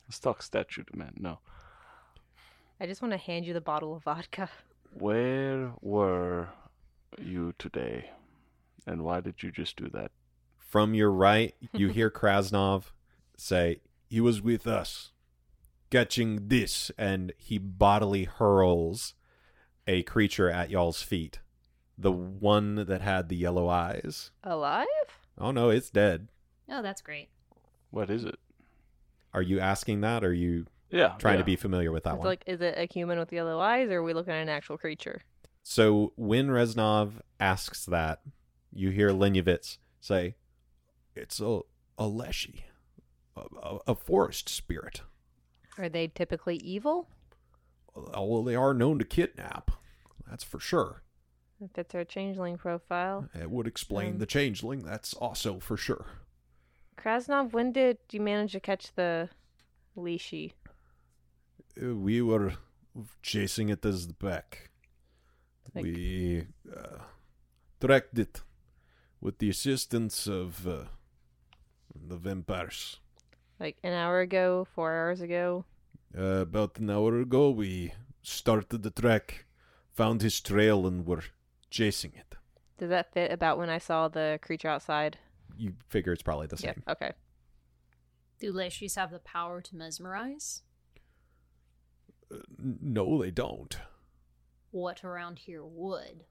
Let's 0.06 0.20
talk 0.20 0.44
statue 0.44 0.84
to 0.84 0.98
man. 0.98 1.14
No. 1.18 1.40
I 2.82 2.86
just 2.86 3.02
want 3.02 3.14
to 3.14 3.18
hand 3.18 3.46
you 3.46 3.54
the 3.54 3.62
bottle 3.62 3.96
of 3.96 4.04
vodka. 4.04 4.50
Where 4.94 5.72
were 5.80 6.50
you 7.18 7.54
today? 7.58 8.10
And 8.86 9.06
why 9.06 9.22
did 9.22 9.42
you 9.42 9.52
just 9.52 9.78
do 9.78 9.88
that? 9.94 10.12
From 10.58 10.94
your 10.94 11.12
right, 11.12 11.56
you 11.72 11.88
hear 11.94 12.12
Krasnov 12.12 12.92
say, 13.38 13.80
He 14.10 14.20
was 14.20 14.42
with 14.42 14.68
us, 14.68 15.14
catching 15.90 16.50
this, 16.50 16.92
and 16.98 17.32
he 17.38 17.58
bodily 17.58 18.26
hurls 18.26 19.14
a 19.88 20.04
creature 20.04 20.50
at 20.50 20.70
y'all's 20.70 21.02
feet. 21.02 21.40
The 21.98 22.12
one 22.12 22.76
that 22.88 23.02
had 23.02 23.30
the 23.30 23.36
yellow 23.36 23.68
eyes. 23.70 24.32
Alive? 24.44 24.88
Oh 25.38 25.52
no, 25.52 25.70
it's 25.70 25.90
dead. 25.90 26.30
Oh, 26.70 26.82
that's 26.82 27.02
great. 27.02 27.30
What 27.92 28.10
is 28.10 28.24
it? 28.24 28.40
Are 29.34 29.42
you 29.42 29.60
asking 29.60 30.02
that? 30.02 30.24
Or 30.24 30.30
are 30.30 30.34
you 30.34 30.66
Yeah. 30.90 31.16
trying 31.20 31.38
to 31.40 31.44
be 31.44 31.56
familiar 31.56 31.92
with 31.92 32.04
that 32.04 32.12
It's 32.16 32.20
one? 32.20 32.28
like, 32.28 32.44
is 32.48 32.62
it 32.62 32.76
a 32.78 32.86
human 32.92 33.18
with 33.20 33.32
yellow 33.34 33.60
eyes, 33.60 33.90
or 33.90 33.98
are 34.00 34.04
we 34.04 34.14
looking 34.14 34.34
at 34.34 34.42
an 34.42 34.50
actual 34.50 34.78
creature? 34.78 35.22
So 35.64 36.14
when 36.16 36.48
Reznov 36.50 37.22
asks 37.40 37.86
that, 37.86 38.22
you 38.72 38.90
hear 38.90 39.10
Lenyovitz 39.12 39.78
say, 40.02 40.36
"It's 41.16 41.40
a 41.40 41.62
a 41.98 42.08
leshy, 42.08 42.66
a, 43.36 43.42
a, 43.62 43.80
a 43.90 43.96
forest 43.96 44.50
spirit, 44.50 45.02
Are 45.78 45.90
they 45.90 46.08
typically 46.08 46.56
evil? 46.58 47.08
Well, 47.96 48.44
they 48.44 48.56
are 48.56 48.74
known 48.74 49.00
to 49.00 49.06
kidnap. 49.06 49.72
That's 50.28 50.44
for 50.44 50.60
sure. 50.60 51.04
If 51.62 51.78
it's 51.78 51.96
our 51.96 52.04
changeling 52.04 52.58
profile. 52.58 53.30
It 53.34 53.50
would 53.50 53.68
explain 53.68 54.14
Um, 54.14 54.18
the 54.20 54.26
changeling. 54.26 54.84
That's 54.84 55.14
also 55.14 55.60
for 55.60 55.78
sure. 55.78 56.06
Krasnov, 56.98 57.54
when 57.54 57.72
did 57.72 57.98
you 58.12 58.20
manage 58.22 58.52
to 58.54 58.60
catch 58.60 58.94
the 58.96 59.30
leshy? 59.96 60.54
Uh, 61.82 61.96
We 61.96 62.22
were 62.22 62.54
chasing 63.22 63.70
it 63.70 63.86
as 63.86 64.08
the 64.08 64.14
back. 64.14 64.70
Like- 65.74 65.84
We 65.86 66.48
uh, 66.76 67.00
tracked 67.80 68.18
it 68.20 68.42
with 69.22 69.38
the 69.40 69.50
assistance 69.50 70.28
of 70.28 70.68
uh, 70.68 70.86
the 71.96 72.18
vampires. 72.18 73.00
Like 73.60 73.78
an 73.84 73.94
hour 73.94 74.20
ago, 74.20 74.66
four 74.76 74.92
hours 74.94 75.22
ago? 75.22 75.66
Uh, 76.18 76.42
about 76.42 76.78
an 76.78 76.90
hour 76.90 77.20
ago, 77.20 77.50
we 77.50 77.94
started 78.22 78.84
the 78.84 78.92
track, 78.92 79.46
found 79.94 80.22
his 80.22 80.40
trail, 80.40 80.86
and 80.86 81.06
were 81.08 81.24
chasing 81.70 82.14
it. 82.16 82.36
Does 82.78 82.90
that 82.90 83.12
fit 83.14 83.32
about 83.32 83.58
when 83.58 83.70
I 83.70 83.78
saw 83.80 84.08
the 84.08 84.40
creature 84.42 84.68
outside? 84.68 85.18
You 85.58 85.74
figure 85.90 86.14
it's 86.14 86.22
probably 86.24 86.48
the 86.48 86.58
same. 86.58 86.84
Yep. 86.88 86.98
Okay. 86.98 87.12
Do 88.40 88.52
Lashys 88.54 88.96
have 88.96 89.12
the 89.12 89.20
power 89.20 89.62
to 89.62 89.76
mesmerize? 89.76 90.62
Uh, 92.32 92.38
no, 92.60 93.22
they 93.22 93.32
don't. 93.32 93.78
What 94.72 95.04
around 95.04 95.40
here 95.40 95.64
would? 95.64 96.26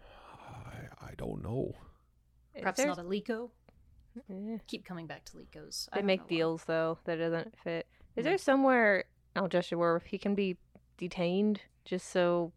I, 0.00 1.08
I 1.08 1.14
don't 1.16 1.42
know. 1.42 1.74
Is 2.54 2.62
Perhaps 2.62 2.78
there- 2.78 2.86
not 2.86 2.98
a 2.98 3.02
Lico? 3.02 3.50
Eh. 4.28 4.58
Keep 4.66 4.84
coming 4.84 5.06
back 5.06 5.24
to 5.26 5.36
Licos. 5.36 5.88
I 5.92 5.96
They 5.96 6.00
don't 6.00 6.06
make 6.06 6.20
know 6.20 6.24
why. 6.24 6.28
deals 6.28 6.64
though 6.64 6.98
that 7.04 7.16
doesn't 7.16 7.54
fit. 7.62 7.86
Is 8.20 8.24
there 8.24 8.38
somewhere 8.38 9.04
Algestia 9.34 9.76
where 9.76 10.00
he 10.04 10.18
can 10.18 10.34
be 10.34 10.56
detained 10.98 11.62
just 11.84 12.10
so 12.10 12.52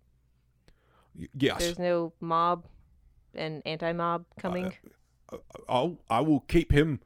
Y- 1.18 1.28
yes. 1.38 1.60
there's 1.60 1.80
no 1.80 2.14
mob 2.20 2.66
and 3.34 3.62
anti-mob 3.66 4.26
coming? 4.38 4.74
Uh, 5.32 5.38
I'll, 5.70 6.00
I 6.10 6.20
will 6.22 6.42
keep 6.42 6.72
him 6.72 7.00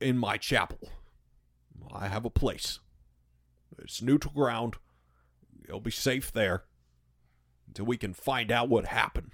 in 0.00 0.18
my 0.18 0.36
chapel. 0.36 0.90
I 1.90 2.08
have 2.08 2.24
a 2.24 2.30
place. 2.30 2.80
It's 3.78 4.02
neutral 4.02 4.34
ground. 4.34 4.76
He'll 5.66 5.80
be 5.80 5.90
safe 5.90 6.30
there 6.32 6.64
until 7.66 7.86
we 7.86 7.96
can 7.96 8.12
find 8.12 8.50
out 8.52 8.68
what 8.68 8.86
happened. 8.86 9.32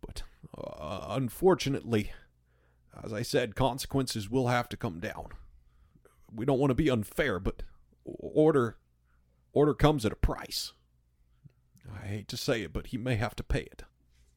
But 0.00 0.22
uh, 0.56 1.06
unfortunately, 1.10 2.10
as 3.04 3.12
I 3.12 3.22
said, 3.22 3.54
consequences 3.54 4.28
will 4.28 4.48
have 4.48 4.68
to 4.70 4.76
come 4.76 5.00
down. 5.00 5.28
We 6.34 6.44
don't 6.44 6.58
want 6.58 6.70
to 6.70 6.74
be 6.74 6.90
unfair, 6.90 7.38
but 7.38 7.62
order 8.04 8.76
order 9.52 9.74
comes 9.74 10.04
at 10.04 10.12
a 10.12 10.16
price. 10.16 10.72
I 12.02 12.06
hate 12.06 12.28
to 12.28 12.36
say 12.36 12.62
it, 12.62 12.72
but 12.72 12.88
he 12.88 12.98
may 12.98 13.16
have 13.16 13.36
to 13.36 13.42
pay 13.42 13.60
it. 13.60 13.84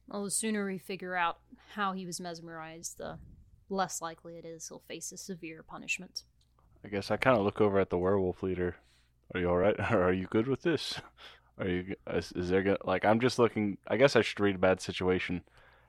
Well, 0.08 0.24
the 0.24 0.30
sooner 0.30 0.64
we 0.66 0.78
figure 0.78 1.14
out 1.14 1.38
how 1.74 1.92
he 1.92 2.06
was 2.06 2.20
mesmerized, 2.20 2.98
the 2.98 3.18
less 3.68 4.00
likely 4.00 4.36
it 4.36 4.44
is 4.44 4.68
he'll 4.68 4.82
face 4.88 5.12
a 5.12 5.16
severe 5.16 5.62
punishment. 5.62 6.24
I 6.84 6.88
guess 6.88 7.10
I 7.10 7.16
kind 7.16 7.36
of 7.36 7.44
look 7.44 7.60
over 7.60 7.78
at 7.78 7.90
the 7.90 7.98
werewolf 7.98 8.42
leader. 8.42 8.76
Are 9.34 9.40
you 9.40 9.48
all 9.48 9.56
right? 9.56 9.78
Are 9.92 10.12
you 10.12 10.26
good 10.26 10.48
with 10.48 10.62
this? 10.62 11.00
Are 11.58 11.68
you? 11.68 11.94
Is, 12.12 12.32
is 12.32 12.48
there 12.48 12.62
gonna 12.62 12.78
like? 12.84 13.04
I'm 13.04 13.20
just 13.20 13.38
looking. 13.38 13.78
I 13.86 13.96
guess 13.96 14.16
I 14.16 14.22
should 14.22 14.40
read 14.40 14.56
a 14.56 14.58
bad 14.58 14.80
situation. 14.80 15.42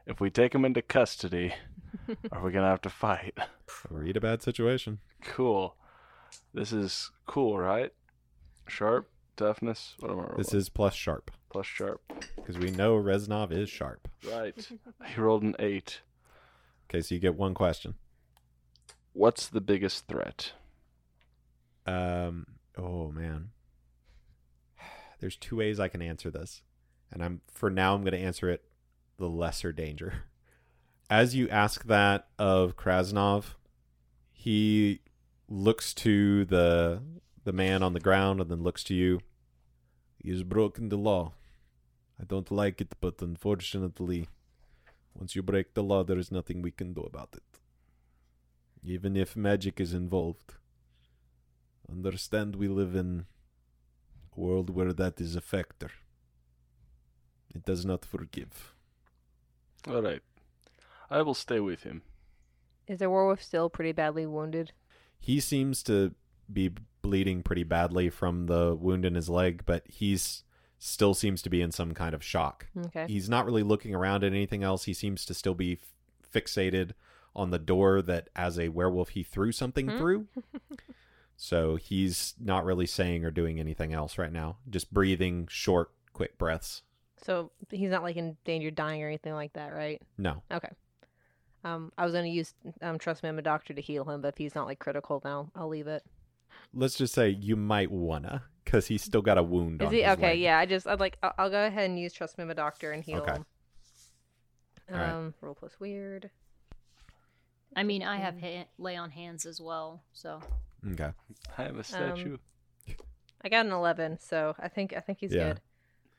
If 0.06 0.20
we 0.20 0.30
take 0.30 0.54
him 0.54 0.66
into 0.66 0.82
custody, 0.82 1.54
are 2.32 2.44
we 2.44 2.52
gonna 2.52 2.68
have 2.68 2.82
to 2.82 2.90
fight? 2.90 3.38
Read 3.90 4.18
a 4.18 4.22
bad 4.22 4.42
situation. 4.42 5.00
Cool. 5.24 5.76
This 6.54 6.72
is 6.72 7.12
cool, 7.28 7.58
right? 7.58 7.92
Sharp, 8.68 9.10
toughness. 9.36 9.96
What 10.00 10.12
am 10.12 10.20
I 10.20 10.22
rolling? 10.24 10.38
This 10.38 10.54
is 10.54 10.70
plus 10.70 10.94
sharp 10.94 11.32
plus 11.52 11.66
sharp. 11.66 12.02
because 12.36 12.58
we 12.58 12.72
know 12.72 12.96
Reznov 12.96 13.52
is 13.52 13.70
sharp. 13.70 14.08
Right. 14.30 14.56
he 15.06 15.22
rolled 15.22 15.44
an 15.44 15.56
eight. 15.60 16.02
Okay, 16.90 17.02
so 17.02 17.14
you 17.14 17.22
get 17.22 17.36
one 17.36 17.54
question. 17.54 17.96
What's 19.14 19.48
the 19.48 19.62
biggest 19.62 20.08
threat? 20.08 20.54
Um. 21.86 22.48
Oh 22.78 23.12
man. 23.12 23.50
There's 25.20 25.36
two 25.36 25.58
ways 25.58 25.80
I 25.80 25.88
can 25.88 26.02
answer 26.02 26.32
this, 26.32 26.62
and 27.12 27.24
I'm 27.24 27.42
for 27.54 27.70
now 27.70 27.94
I'm 27.94 28.02
going 28.02 28.14
to 28.14 28.20
answer 28.20 28.50
it 28.50 28.64
the 29.18 29.30
lesser 29.30 29.72
danger. 29.72 30.24
As 31.10 31.36
you 31.36 31.50
ask 31.50 31.86
that 31.86 32.30
of 32.40 32.78
Krasnov, 32.78 33.56
he 34.32 35.02
looks 35.52 35.94
to 35.94 36.46
the 36.46 37.02
the 37.44 37.52
man 37.52 37.84
on 37.84 37.94
the 37.94 38.00
ground 38.00 38.40
and 38.40 38.50
then 38.50 38.64
looks 38.64 38.84
to 38.86 38.94
you. 38.94 39.20
He 40.18 40.30
has 40.30 40.44
broken 40.44 40.90
the 40.90 40.98
law. 40.98 41.34
I 42.20 42.24
don't 42.24 42.52
like 42.52 42.80
it, 42.80 42.96
but 43.02 43.22
unfortunately, 43.22 44.28
once 45.14 45.36
you 45.36 45.42
break 45.42 45.74
the 45.74 45.84
law, 45.84 46.04
there 46.04 46.20
is 46.20 46.32
nothing 46.32 46.62
we 46.62 46.72
can 46.72 46.94
do 46.94 47.02
about 47.02 47.30
it. 47.34 47.60
Even 48.84 49.18
if 49.18 49.36
magic 49.36 49.80
is 49.80 49.94
involved. 49.94 50.54
Understand 51.92 52.56
we 52.56 52.68
live 52.68 52.96
in 52.96 53.26
a 54.36 54.40
world 54.40 54.70
where 54.70 54.94
that 54.94 55.20
is 55.20 55.36
a 55.36 55.42
factor. 55.42 55.90
It 57.54 57.66
does 57.66 57.86
not 57.86 58.06
forgive. 58.06 58.74
All 59.88 60.02
right. 60.02 60.22
I 61.10 61.24
will 61.24 61.34
stay 61.34 61.60
with 61.60 61.84
him. 61.84 62.04
Is 62.88 63.00
the 63.00 63.10
werewolf 63.10 63.42
still 63.42 63.70
pretty 63.70 63.92
badly 63.92 64.26
wounded? 64.26 64.72
He 65.22 65.40
seems 65.40 65.82
to 65.84 66.14
be 66.52 66.72
bleeding 67.02 67.42
pretty 67.44 67.64
badly 67.64 68.10
from 68.10 68.48
the 68.48 68.76
wound 68.76 69.06
in 69.06 69.16
his 69.16 69.30
leg, 69.30 69.64
but 69.66 69.84
he's 69.88 70.44
still 70.80 71.14
seems 71.14 71.42
to 71.44 71.50
be 71.50 71.62
in 71.62 71.72
some 71.72 71.94
kind 71.94 72.14
of 72.14 72.24
shock. 72.24 72.68
Okay. 72.88 73.06
He's 73.08 73.30
not 73.30 73.46
really 73.46 73.64
looking 73.64 73.96
around 73.96 74.24
at 74.24 74.34
anything 74.34 74.64
else. 74.64 74.84
He 74.86 74.94
seems 74.94 75.24
to 75.26 75.34
still 75.34 75.54
be 75.54 75.74
f- 75.82 76.32
fixated 76.34 76.92
on 77.36 77.52
the 77.52 77.60
door 77.60 78.02
that, 78.02 78.30
as 78.36 78.60
a 78.60 78.70
werewolf, 78.70 79.10
he 79.10 79.24
threw 79.24 79.52
something 79.52 79.88
Hmm? 79.88 79.98
through. 79.98 80.28
so 81.38 81.76
he's 81.76 82.34
not 82.40 82.66
really 82.66 82.86
saying 82.88 83.24
or 83.26 83.32
doing 83.32 83.60
anything 83.60 83.94
else 83.94 84.18
right 84.18 84.32
now. 84.34 84.58
Just 84.70 84.94
breathing 84.94 85.48
short, 85.50 85.92
quick 86.14 86.38
breaths. 86.38 86.82
So 87.24 87.52
he's 87.70 87.92
not 87.92 88.04
like 88.04 88.16
in 88.18 88.36
danger 88.46 88.72
dying 88.72 89.04
or 89.04 89.08
anything 89.08 89.34
like 89.34 89.54
that, 89.54 89.74
right? 89.74 90.02
No. 90.18 90.42
Okay. 90.52 90.70
Um, 91.64 91.92
I 91.98 92.06
was 92.06 92.14
gonna 92.14 92.28
use 92.28 92.54
um, 92.82 92.98
trust 92.98 93.22
me, 93.24 93.30
I'm 93.30 93.38
a 93.40 93.44
doctor 93.44 93.74
to 93.74 93.82
heal 93.82 94.10
him, 94.10 94.22
but 94.22 94.30
if 94.30 94.38
he's 94.38 94.56
not 94.56 94.66
like 94.68 94.80
critical 94.80 95.22
now, 95.24 95.52
I'll 95.56 95.68
leave 95.70 95.88
it. 95.88 96.04
Let's 96.74 96.96
just 96.98 97.14
say 97.14 97.30
you 97.30 97.56
might 97.56 97.92
wanna, 97.92 98.44
because 98.64 98.88
he's 98.88 99.04
still 99.04 99.22
got 99.22 99.38
a 99.38 99.44
wound. 99.44 99.82
Is 99.82 99.88
on 99.88 99.94
he 99.94 100.02
his 100.02 100.14
okay? 100.14 100.32
leg. 100.32 100.40
Yeah, 100.40 100.58
I 100.58 100.66
just 100.66 100.88
I'd 100.88 101.00
like 101.00 101.18
I'll, 101.22 101.34
I'll 101.38 101.50
go 101.50 101.66
ahead 101.66 101.90
and 101.90 102.00
use 102.00 102.14
trust 102.14 102.38
me, 102.38 102.44
I'm 102.44 102.50
a 102.50 102.56
doctor 102.56 102.92
and 102.92 103.04
heal 103.04 103.22
Okay. 103.22 103.34
him. 103.34 103.46
All 104.92 104.98
right. 104.98 105.14
Um, 105.14 105.34
roll 105.42 105.56
plus 105.56 105.80
weird. 105.80 106.30
I 107.76 107.84
mean, 107.84 108.04
I 108.04 108.18
have 108.18 108.40
ha- 108.42 108.68
lay 108.78 108.98
on 108.98 109.12
hands 109.12 109.46
as 109.46 109.62
well, 109.62 110.02
so 110.14 110.42
Okay. 110.94 111.12
I 111.58 111.64
have 111.64 111.78
a 111.78 111.84
statue. 111.84 112.38
I 113.44 113.50
got 113.50 113.66
an 113.66 113.72
eleven, 113.72 114.18
so 114.20 114.56
I 114.60 114.68
think 114.68 114.94
I 114.96 115.00
think 115.00 115.20
he's 115.20 115.34
Yeah. 115.34 115.54
good. 115.54 115.62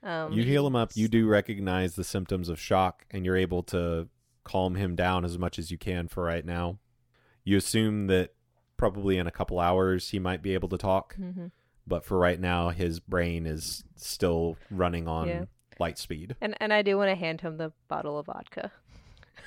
Um, 0.08 0.32
You 0.32 0.42
heal 0.44 0.66
him 0.66 0.74
up. 0.74 0.92
You 0.94 1.08
do 1.08 1.28
recognize 1.28 1.94
the 1.94 2.04
symptoms 2.04 2.48
of 2.48 2.58
shock, 2.58 3.04
and 3.10 3.24
you're 3.24 3.36
able 3.36 3.62
to 3.64 4.08
calm 4.44 4.74
him 4.74 4.94
down 4.96 5.24
as 5.24 5.38
much 5.38 5.58
as 5.58 5.70
you 5.70 5.78
can 5.78 6.08
for 6.08 6.22
right 6.24 6.44
now. 6.44 6.78
You 7.44 7.56
assume 7.56 8.06
that 8.08 8.34
probably 8.76 9.18
in 9.18 9.26
a 9.26 9.30
couple 9.30 9.60
hours 9.60 10.10
he 10.10 10.18
might 10.18 10.42
be 10.42 10.54
able 10.54 10.68
to 10.68 10.78
talk, 10.78 11.16
mhm. 11.16 11.50
but 11.86 12.04
for 12.04 12.18
right 12.18 12.40
now 12.40 12.70
his 12.70 13.00
brain 13.00 13.46
is 13.46 13.84
still 13.96 14.56
running 14.70 15.06
on 15.06 15.28
Yeah. 15.28 15.44
light 15.78 15.98
speed 15.98 16.36
And 16.40 16.56
and 16.60 16.72
I 16.72 16.82
do 16.82 16.96
want 16.96 17.10
to 17.10 17.14
hand 17.16 17.40
him 17.40 17.56
the 17.58 17.72
bottle 17.88 18.18
of 18.18 18.26
vodka. 18.26 18.72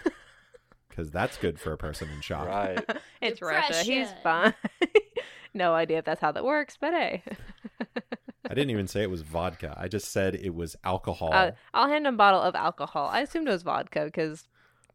because 0.90 1.12
that's 1.12 1.38
good 1.38 1.60
for 1.60 1.74
a 1.74 1.78
person 1.78 2.10
in 2.10 2.22
shock. 2.22 2.48
Right. 2.48 2.80
it's 3.22 3.42
Russia. 3.42 3.84
He's 3.84 4.10
fine. 4.24 4.54
no 5.54 5.74
idea 5.74 6.00
if 6.00 6.06
that's 6.06 6.22
how 6.22 6.32
that 6.32 6.44
works, 6.46 6.78
but 6.80 6.94
hey. 6.94 7.24
I 8.48 8.54
didn't 8.54 8.70
even 8.70 8.88
say 8.88 9.02
it 9.02 9.10
was 9.10 9.22
vodka. 9.22 9.76
I 9.78 9.88
just 9.88 10.12
said 10.12 10.36
it 10.36 10.54
was 10.54 10.76
alcohol. 10.84 11.32
Uh, 11.34 11.52
I'll 11.74 11.90
hand 11.90 12.06
him 12.06 12.14
a 12.14 12.18
bottle 12.18 12.42
of 12.42 12.56
alcohol. 12.56 13.10
I 13.12 13.22
assumed 13.22 13.48
it 13.48 13.52
was 13.52 13.64
vodka 13.64 14.06
because, 14.06 14.48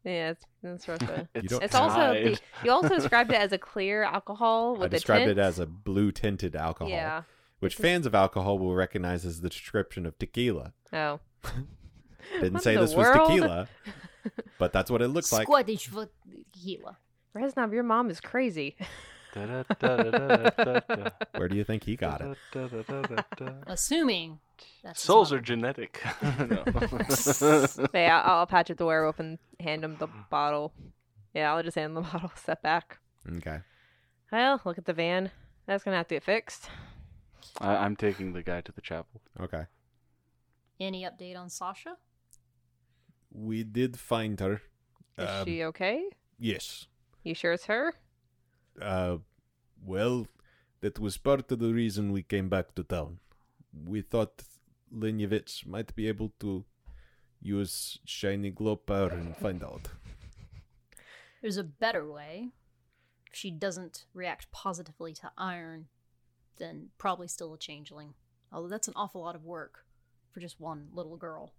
yeah, 0.03 0.31
it's, 0.31 0.45
it's 0.63 0.87
Russia. 0.87 1.27
Uh, 1.35 1.39
you 1.41 1.49
don't- 1.49 1.63
it's 1.63 1.75
also 1.75 2.13
the, 2.13 2.39
you 2.63 2.71
also 2.71 2.89
described 2.95 3.31
it 3.31 3.35
as 3.39 3.51
a 3.51 3.57
clear 3.57 4.03
alcohol 4.03 4.75
I 4.77 4.79
with 4.79 4.93
a 4.93 4.97
described 4.97 5.25
tint. 5.27 5.37
it 5.37 5.41
as 5.41 5.59
a 5.59 5.65
blue 5.65 6.11
tinted 6.11 6.55
alcohol, 6.55 6.91
yeah. 6.91 7.23
which 7.59 7.77
This 7.77 7.79
is- 7.79 7.83
fans 7.91 8.05
of 8.05 8.15
alcohol 8.15 8.59
will 8.59 8.75
recognize 8.75 9.25
as 9.25 9.41
the 9.41 9.49
description 9.49 10.05
of 10.05 10.17
tequila. 10.19 10.73
Oh, 10.93 11.19
Didn't 12.33 12.53
What 12.53 12.63
say 12.63 12.73
in 12.75 12.79
the 12.81 12.85
this 12.85 12.95
was 12.95 13.07
tequila, 13.07 13.67
but 14.59 14.71
that's 14.73 14.91
what 14.91 15.01
it 15.01 15.07
looks 15.09 15.31
like. 15.31 15.47
Scottish 15.47 15.89
tequila. 15.89 16.97
Reznov, 17.35 17.73
your 17.73 17.83
mom 17.83 18.09
is 18.09 18.19
crazy. 18.21 18.75
Where 19.33 19.63
do 21.49 21.55
you 21.55 21.63
think 21.63 21.83
he 21.85 21.95
got 21.95 22.21
it? 22.21 22.37
Assuming 23.67 24.39
that's 24.83 24.99
his 25.01 25.05
Souls 25.07 25.31
are 25.33 25.39
genetic. 25.41 26.01
No. 26.21 26.63
Yeah, 27.93 28.21
I'll, 28.25 28.39
I'll 28.39 28.45
patch 28.47 28.71
up 28.71 28.77
the 28.77 28.85
werewolf 28.85 29.19
and 29.19 29.37
hand 29.59 29.83
him 29.83 29.97
the 29.99 30.07
bottle. 30.29 30.73
Yeah, 31.33 31.53
I'll 31.53 31.63
just 31.63 31.75
hand 31.75 31.91
him 31.97 32.03
the 32.03 32.09
bottle. 32.13 32.31
Step 32.35 32.61
back. 32.61 32.99
Okay. 33.37 33.59
Well, 34.31 34.61
look 34.65 34.77
at 34.77 34.85
the 34.85 34.93
van. 34.93 35.31
That's 35.67 35.83
gonna 35.83 35.97
have 35.97 36.07
to 36.07 36.15
get 36.15 36.23
fixed. 36.23 36.69
I, 37.59 37.75
I'm 37.75 37.95
taking 37.95 38.33
the 38.33 38.43
guy 38.43 38.61
to 38.61 38.71
the 38.71 38.81
chapel. 38.81 39.21
Okay. 39.39 39.65
Any 40.79 41.03
update 41.03 41.37
on 41.37 41.49
Sasha? 41.49 41.97
We 43.31 43.63
did 43.63 43.97
find 43.99 44.39
her. 44.39 44.61
Is 45.17 45.29
Um, 45.29 45.45
she 45.45 45.63
okay? 45.65 46.03
Yes. 46.39 46.87
You 47.23 47.35
sure 47.35 47.53
it's 47.53 47.65
her? 47.65 47.93
Uh, 48.81 49.17
well, 49.85 50.27
that 50.81 50.97
was 50.99 51.17
part 51.17 51.51
of 51.51 51.59
the 51.59 51.73
reason 51.73 52.11
we 52.11 52.23
came 52.23 52.49
back 52.49 52.73
to 52.75 52.83
town. 52.83 53.19
We 53.85 54.01
thought 54.01 54.41
Lenyevitz 54.95 55.65
might 55.65 55.95
be 55.95 56.07
able 56.07 56.33
to 56.39 56.65
use 57.41 57.99
shiny 58.05 58.51
glow 58.51 58.75
power 58.75 59.09
and 59.09 59.35
find 59.37 59.63
out. 59.63 59.87
There's 61.41 61.57
a 61.57 61.63
better 61.63 62.09
way. 62.09 62.49
If 63.31 63.35
she 63.35 63.49
doesn't 63.51 64.05
react 64.13 64.51
positively 64.51 65.13
to 65.13 65.31
iron, 65.37 65.87
then 66.57 66.89
probably 66.97 67.27
still 67.27 67.53
a 67.53 67.57
changeling. 67.57 68.13
Although 68.51 68.67
that's 68.67 68.87
an 68.87 68.93
awful 68.95 69.21
lot 69.21 69.35
of 69.35 69.45
work 69.45 69.85
for 70.31 70.39
just 70.39 70.59
one 70.59 70.89
little 70.93 71.17
girl. 71.17 71.53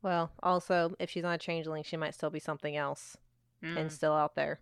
Well, 0.00 0.30
also, 0.42 0.94
if 1.00 1.10
she's 1.10 1.24
not 1.24 1.34
a 1.34 1.38
changeling, 1.38 1.82
she 1.82 1.96
might 1.96 2.14
still 2.14 2.30
be 2.30 2.38
something 2.40 2.76
else 2.76 3.16
Hmm. 3.60 3.76
and 3.76 3.92
still 3.92 4.12
out 4.12 4.36
there. 4.36 4.60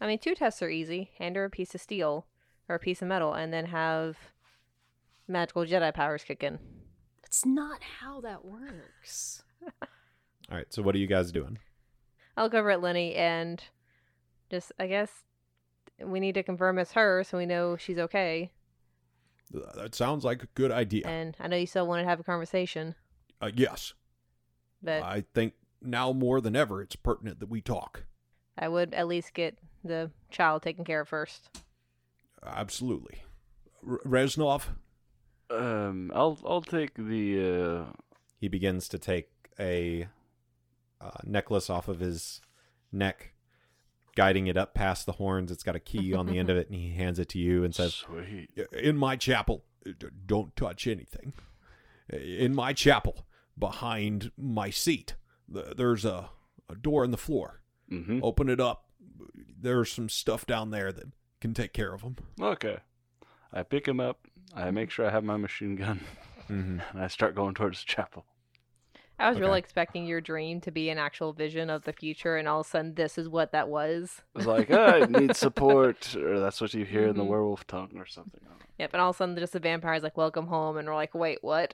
I 0.00 0.06
mean, 0.06 0.20
two 0.20 0.34
tests 0.36 0.62
are 0.62 0.70
easy. 0.70 1.10
Hand 1.18 1.34
her 1.36 1.44
a 1.44 1.50
piece 1.50 1.74
of 1.74 1.80
steel 1.80 2.26
or 2.68 2.76
a 2.76 2.78
piece 2.78 3.02
of 3.02 3.08
metal, 3.08 3.34
and 3.34 3.52
then 3.52 3.66
have 3.66 4.16
magical 5.26 5.64
Jedi 5.64 5.92
powers 5.92 6.22
kick 6.22 6.42
in. 6.44 6.60
That's 7.32 7.46
not 7.46 7.80
how 8.00 8.20
that 8.20 8.44
works. 8.44 9.42
All 9.82 9.88
right. 10.58 10.66
So 10.68 10.82
what 10.82 10.94
are 10.94 10.98
you 10.98 11.06
guys 11.06 11.32
doing? 11.32 11.56
I'll 12.36 12.44
look 12.44 12.52
over 12.52 12.70
at 12.70 12.82
Lenny 12.82 13.14
and 13.14 13.64
just, 14.50 14.70
I 14.78 14.86
guess, 14.86 15.10
we 15.98 16.20
need 16.20 16.34
to 16.34 16.42
confirm 16.42 16.78
it's 16.78 16.92
her 16.92 17.24
so 17.24 17.38
we 17.38 17.46
know 17.46 17.78
she's 17.78 17.96
okay. 17.96 18.50
That 19.50 19.94
sounds 19.94 20.26
like 20.26 20.42
a 20.42 20.46
good 20.54 20.70
idea. 20.70 21.06
And 21.06 21.34
I 21.40 21.48
know 21.48 21.56
you 21.56 21.66
still 21.66 21.86
want 21.86 22.02
to 22.02 22.08
have 22.08 22.20
a 22.20 22.24
conversation, 22.24 22.96
Uh, 23.40 23.50
yes. 23.54 23.94
but 24.82 25.02
I 25.02 25.24
think 25.32 25.54
now 25.80 26.12
more 26.12 26.42
than 26.42 26.54
ever 26.54 26.82
it's 26.82 26.96
pertinent 26.96 27.40
that 27.40 27.48
we 27.48 27.62
talk. 27.62 28.04
I 28.58 28.68
would 28.68 28.92
at 28.92 29.08
least 29.08 29.32
get 29.32 29.56
the 29.82 30.10
child 30.30 30.62
taken 30.62 30.84
care 30.84 31.00
of 31.00 31.08
first. 31.08 31.48
Absolutely. 32.44 33.22
R- 33.88 34.00
Reznov, 34.04 34.64
Um, 35.52 36.10
I'll 36.14 36.38
I'll 36.46 36.62
take 36.62 36.94
the 36.94 37.86
uh, 37.90 37.92
he 38.38 38.48
begins 38.48 38.88
to 38.88 38.98
take 38.98 39.30
a 39.60 40.08
uh, 41.00 41.10
necklace 41.24 41.68
off 41.68 41.88
of 41.88 42.00
his 42.00 42.40
neck, 42.90 43.34
guiding 44.16 44.46
it 44.46 44.56
up 44.56 44.74
past 44.74 45.06
the 45.06 45.12
horns. 45.12 45.50
It's 45.50 45.62
got 45.62 45.76
a 45.76 45.80
key 45.80 46.14
on 46.14 46.26
the 46.26 46.38
end 46.38 46.50
of 46.50 46.56
it, 46.56 46.68
and 46.68 46.76
he 46.76 46.90
hands 46.90 47.18
it 47.18 47.28
to 47.30 47.38
you 47.38 47.64
and 47.64 47.74
says, 47.74 47.94
sweet. 47.94 48.50
In 48.72 48.96
my 48.96 49.16
chapel, 49.16 49.64
don't 50.26 50.54
touch 50.56 50.86
anything. 50.86 51.32
In 52.08 52.54
my 52.54 52.72
chapel, 52.72 53.26
behind 53.58 54.32
my 54.36 54.70
seat, 54.70 55.14
there's 55.48 56.04
a, 56.04 56.30
a 56.68 56.74
door 56.74 57.04
in 57.04 57.10
the 57.10 57.16
floor. 57.16 57.60
Mm-hmm. 57.90 58.20
Open 58.22 58.48
it 58.48 58.60
up. 58.60 58.86
There's 59.60 59.90
some 59.90 60.08
stuff 60.08 60.46
down 60.46 60.70
there 60.70 60.92
that 60.92 61.06
can 61.40 61.54
take 61.54 61.72
care 61.72 61.92
of 61.92 62.02
them. 62.02 62.16
Okay. 62.40 62.78
I 63.52 63.62
pick 63.62 63.86
him 63.86 64.00
up. 64.00 64.26
I 64.54 64.70
make 64.70 64.90
sure 64.90 65.06
I 65.06 65.10
have 65.10 65.24
my 65.24 65.36
machine 65.36 65.76
gun, 65.76 66.00
Mm-hmm. 66.50 66.80
and 66.92 67.02
I 67.02 67.06
start 67.06 67.34
going 67.34 67.54
towards 67.54 67.80
the 67.80 67.86
chapel. 67.86 68.24
I 69.18 69.28
was 69.28 69.36
Okay. 69.36 69.46
really 69.46 69.58
expecting 69.58 70.04
your 70.06 70.20
dream 70.20 70.60
to 70.62 70.70
be 70.70 70.90
an 70.90 70.98
actual 70.98 71.32
vision 71.32 71.70
of 71.70 71.84
the 71.84 71.92
future, 71.92 72.36
and 72.36 72.46
all 72.48 72.60
of 72.60 72.66
a 72.66 72.68
sudden, 72.70 72.94
this 72.94 73.16
is 73.16 73.28
what 73.28 73.52
that 73.52 73.68
was. 73.68 74.20
It's 74.34 74.46
like 74.46 74.70
I 74.70 75.00
need 75.08 75.36
support, 75.36 76.14
or 76.16 76.40
that's 76.40 76.60
what 76.60 76.74
you 76.74 76.84
hear 76.84 77.06
in 77.08 77.16
the 77.16 77.22
Mhm. 77.22 77.28
werewolf 77.28 77.66
tongue, 77.66 77.92
or 77.96 78.06
something. 78.06 78.40
Yep, 78.78 78.90
and 78.94 79.00
all 79.02 79.10
of 79.10 79.16
a 79.16 79.18
sudden, 79.18 79.36
just 79.36 79.52
the 79.52 79.60
vampire's 79.60 80.02
like, 80.02 80.16
"Welcome 80.16 80.46
home," 80.48 80.76
and 80.76 80.88
we're 80.88 80.94
like, 80.94 81.14
"Wait, 81.14 81.38
what?" 81.42 81.72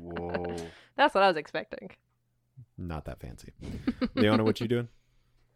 Whoa. 0.00 0.56
That's 0.96 1.14
what 1.14 1.22
I 1.22 1.28
was 1.28 1.36
expecting. 1.36 1.90
Not 2.76 3.04
that 3.04 3.20
fancy. 3.20 3.52
Leona, 4.14 4.44
what 4.44 4.60
you 4.60 4.66
doing? 4.68 4.88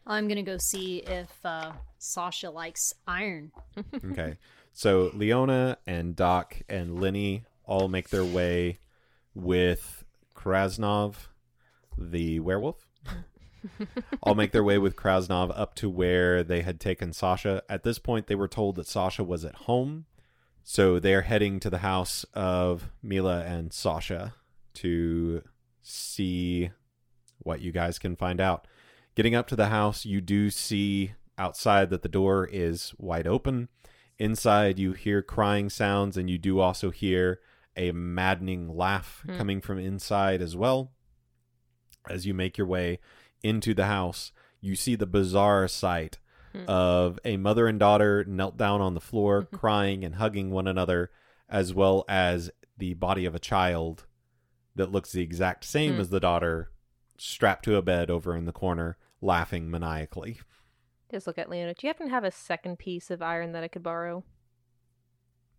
I'm 0.06 0.28
gonna 0.28 0.42
go 0.42 0.56
see 0.58 0.98
if 0.98 1.28
uh, 1.44 1.72
Sasha 1.98 2.50
likes 2.50 2.94
iron. 3.06 3.52
Okay. 4.04 4.36
So 4.72 5.10
Leona 5.14 5.78
and 5.86 6.16
Doc 6.16 6.62
and 6.68 7.00
Lenny 7.00 7.44
all 7.64 7.88
make 7.88 8.08
their 8.08 8.24
way 8.24 8.78
with 9.34 10.04
Krasnov, 10.34 11.14
the 11.96 12.40
werewolf. 12.40 12.86
all 14.22 14.34
make 14.34 14.52
their 14.52 14.64
way 14.64 14.78
with 14.78 14.96
Krasnov 14.96 15.52
up 15.54 15.74
to 15.76 15.88
where 15.88 16.42
they 16.42 16.62
had 16.62 16.80
taken 16.80 17.12
Sasha. 17.12 17.62
At 17.68 17.84
this 17.84 17.98
point, 17.98 18.26
they 18.26 18.34
were 18.34 18.48
told 18.48 18.76
that 18.76 18.88
Sasha 18.88 19.22
was 19.22 19.44
at 19.44 19.54
home. 19.54 20.06
So 20.64 20.98
they're 20.98 21.22
heading 21.22 21.60
to 21.60 21.70
the 21.70 21.78
house 21.78 22.24
of 22.34 22.90
Mila 23.02 23.44
and 23.44 23.72
Sasha 23.72 24.34
to 24.74 25.42
see 25.82 26.70
what 27.38 27.60
you 27.60 27.72
guys 27.72 27.98
can 27.98 28.16
find 28.16 28.40
out. 28.40 28.66
Getting 29.14 29.34
up 29.34 29.48
to 29.48 29.56
the 29.56 29.66
house, 29.66 30.04
you 30.06 30.20
do 30.20 30.50
see 30.50 31.12
outside 31.36 31.90
that 31.90 32.02
the 32.02 32.08
door 32.08 32.48
is 32.50 32.94
wide 32.98 33.26
open. 33.26 33.68
Inside, 34.22 34.78
you 34.78 34.92
hear 34.92 35.20
crying 35.20 35.68
sounds, 35.68 36.16
and 36.16 36.30
you 36.30 36.38
do 36.38 36.60
also 36.60 36.90
hear 36.90 37.40
a 37.76 37.90
maddening 37.90 38.68
laugh 38.68 39.24
Hmm. 39.26 39.36
coming 39.36 39.60
from 39.60 39.80
inside 39.80 40.40
as 40.40 40.54
well. 40.54 40.92
As 42.08 42.24
you 42.24 42.32
make 42.32 42.56
your 42.56 42.68
way 42.68 43.00
into 43.42 43.74
the 43.74 43.86
house, 43.86 44.30
you 44.60 44.76
see 44.76 44.94
the 44.94 45.06
bizarre 45.08 45.66
sight 45.66 46.20
Hmm. 46.52 46.64
of 46.68 47.18
a 47.24 47.36
mother 47.36 47.66
and 47.66 47.80
daughter 47.80 48.22
knelt 48.24 48.56
down 48.56 48.80
on 48.80 48.94
the 48.94 49.00
floor, 49.00 49.42
crying 49.42 50.04
and 50.04 50.14
hugging 50.14 50.52
one 50.52 50.68
another, 50.68 51.10
as 51.48 51.74
well 51.74 52.04
as 52.08 52.48
the 52.78 52.94
body 52.94 53.24
of 53.24 53.34
a 53.34 53.40
child 53.40 54.06
that 54.76 54.92
looks 54.92 55.10
the 55.10 55.22
exact 55.22 55.64
same 55.64 55.94
Hmm. 55.94 56.00
as 56.00 56.10
the 56.10 56.20
daughter, 56.20 56.70
strapped 57.18 57.64
to 57.64 57.74
a 57.74 57.82
bed 57.82 58.08
over 58.08 58.36
in 58.36 58.44
the 58.44 58.52
corner, 58.52 58.96
laughing 59.20 59.68
maniacally. 59.68 60.38
Just 61.12 61.26
look 61.26 61.38
at 61.38 61.50
Leona. 61.50 61.74
Do 61.74 61.86
you 61.86 61.88
happen 61.88 62.06
to 62.06 62.12
have 62.12 62.24
a 62.24 62.30
second 62.30 62.78
piece 62.78 63.10
of 63.10 63.20
iron 63.20 63.52
that 63.52 63.62
I 63.62 63.68
could 63.68 63.82
borrow? 63.82 64.24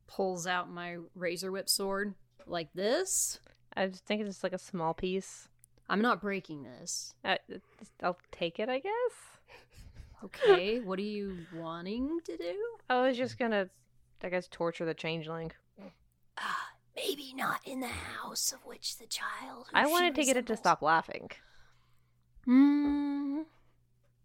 Pulls 0.07 0.47
out 0.47 0.69
my 0.69 0.97
razor 1.15 1.51
whip 1.51 1.69
sword 1.69 2.15
like 2.47 2.73
this. 2.73 3.39
I 3.75 3.87
think 3.87 4.21
it's 4.21 4.29
just 4.29 4.43
like 4.43 4.53
a 4.53 4.59
small 4.59 4.93
piece. 4.93 5.47
I'm 5.89 6.01
not 6.01 6.21
breaking 6.21 6.63
this. 6.63 7.13
I, 7.23 7.37
I'll 8.01 8.17
take 8.31 8.59
it, 8.59 8.67
I 8.67 8.79
guess. 8.79 8.93
Okay, 10.23 10.79
what 10.83 10.97
are 10.97 11.03
you 11.03 11.37
wanting 11.55 12.19
to 12.25 12.35
do? 12.35 12.55
I 12.89 13.07
was 13.07 13.15
just 13.17 13.37
gonna, 13.37 13.69
I 14.23 14.29
guess, 14.29 14.47
torture 14.47 14.85
the 14.85 14.93
changeling. 14.93 15.51
Ah, 16.37 16.69
maybe 16.95 17.33
not 17.35 17.59
in 17.63 17.79
the 17.79 17.87
house 17.87 18.51
of 18.51 18.65
which 18.65 18.97
the 18.97 19.05
child. 19.05 19.67
I 19.73 19.85
wanted 19.85 20.15
to 20.15 20.25
get 20.25 20.37
it 20.37 20.47
to 20.47 20.57
stop 20.57 20.81
laughing. 20.81 21.29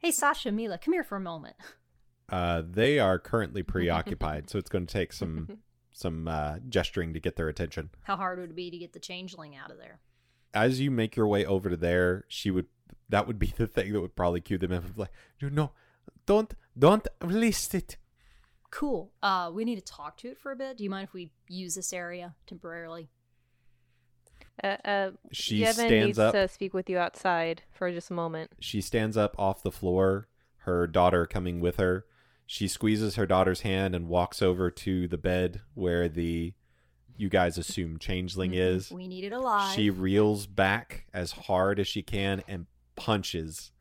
Hey, 0.08 0.12
Sasha, 0.12 0.50
Mila, 0.50 0.78
come 0.78 0.94
here 0.94 1.04
for 1.04 1.16
a 1.16 1.20
moment. 1.20 1.54
Uh, 2.30 2.62
they 2.64 2.98
are 2.98 3.18
currently 3.18 3.62
preoccupied, 3.74 4.48
so 4.48 4.58
it's 4.58 4.70
going 4.70 4.86
to 4.86 4.90
take 4.90 5.12
some 5.12 5.58
some 5.92 6.26
uh, 6.26 6.60
gesturing 6.66 7.12
to 7.12 7.20
get 7.20 7.36
their 7.36 7.50
attention. 7.50 7.90
How 8.04 8.16
hard 8.16 8.38
would 8.38 8.48
it 8.48 8.56
be 8.56 8.70
to 8.70 8.78
get 8.78 8.94
the 8.94 9.00
changeling 9.00 9.54
out 9.54 9.70
of 9.70 9.76
there? 9.76 10.00
As 10.54 10.80
you 10.80 10.90
make 10.90 11.14
your 11.14 11.26
way 11.26 11.44
over 11.44 11.68
to 11.68 11.76
there, 11.76 12.24
she 12.26 12.50
would 12.50 12.68
that 13.10 13.26
would 13.26 13.38
be 13.38 13.52
the 13.54 13.66
thing 13.66 13.92
that 13.92 14.00
would 14.00 14.16
probably 14.16 14.40
cue 14.40 14.56
them 14.56 14.72
in. 14.72 14.94
Like, 14.96 15.12
no, 15.42 15.48
no, 15.50 15.72
don't 16.24 16.54
don't 16.78 17.06
release 17.20 17.74
it. 17.74 17.98
Cool. 18.70 19.12
Uh, 19.22 19.50
we 19.52 19.66
need 19.66 19.76
to 19.76 19.82
talk 19.82 20.16
to 20.18 20.28
it 20.28 20.38
for 20.38 20.52
a 20.52 20.56
bit. 20.56 20.78
Do 20.78 20.84
you 20.84 20.90
mind 20.90 21.08
if 21.08 21.12
we 21.12 21.32
use 21.48 21.74
this 21.74 21.92
area 21.92 22.34
temporarily? 22.46 23.10
Uh, 24.62 24.76
uh, 24.84 25.10
She 25.32 25.60
Yevon 25.60 25.72
stands 25.74 26.06
needs 26.06 26.18
up. 26.18 26.32
to 26.34 26.48
speak 26.48 26.74
with 26.74 26.88
you 26.90 26.98
outside 26.98 27.62
for 27.70 27.90
just 27.92 28.10
a 28.10 28.14
moment. 28.14 28.50
She 28.60 28.80
stands 28.80 29.16
up 29.16 29.34
off 29.38 29.62
the 29.62 29.70
floor, 29.72 30.28
her 30.58 30.86
daughter 30.86 31.26
coming 31.26 31.60
with 31.60 31.76
her. 31.76 32.06
She 32.46 32.66
squeezes 32.66 33.16
her 33.16 33.26
daughter's 33.26 33.60
hand 33.60 33.94
and 33.94 34.08
walks 34.08 34.40
over 34.42 34.70
to 34.70 35.06
the 35.06 35.18
bed 35.18 35.60
where 35.74 36.08
the 36.08 36.54
you 37.16 37.28
guys 37.28 37.58
assume 37.58 37.98
changeling 37.98 38.52
Mm-hmm. 38.52 38.60
is. 38.76 38.90
We 38.92 39.08
need 39.08 39.24
it 39.24 39.32
alive. 39.32 39.74
She 39.74 39.90
reels 39.90 40.46
back 40.46 41.06
as 41.12 41.32
hard 41.32 41.78
as 41.80 41.86
she 41.88 42.02
can 42.02 42.42
and 42.48 42.66
punches 42.96 43.72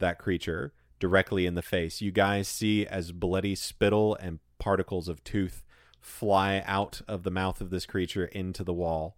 that 0.00 0.18
creature 0.18 0.72
directly 0.98 1.46
in 1.46 1.54
the 1.54 1.62
face. 1.62 2.00
You 2.00 2.10
guys 2.12 2.46
see 2.48 2.86
as 2.86 3.12
bloody 3.12 3.54
spittle 3.54 4.16
and 4.16 4.40
particles 4.58 5.08
of 5.08 5.22
tooth 5.24 5.62
fly 6.00 6.62
out 6.66 7.00
of 7.08 7.22
the 7.22 7.30
mouth 7.30 7.60
of 7.60 7.70
this 7.70 7.86
creature 7.86 8.24
into 8.26 8.64
the 8.64 8.74
wall. 8.74 9.16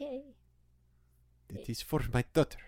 Okay. 0.00 0.22
It 1.54 1.68
is 1.68 1.82
for 1.82 2.00
my 2.12 2.24
daughter. 2.32 2.58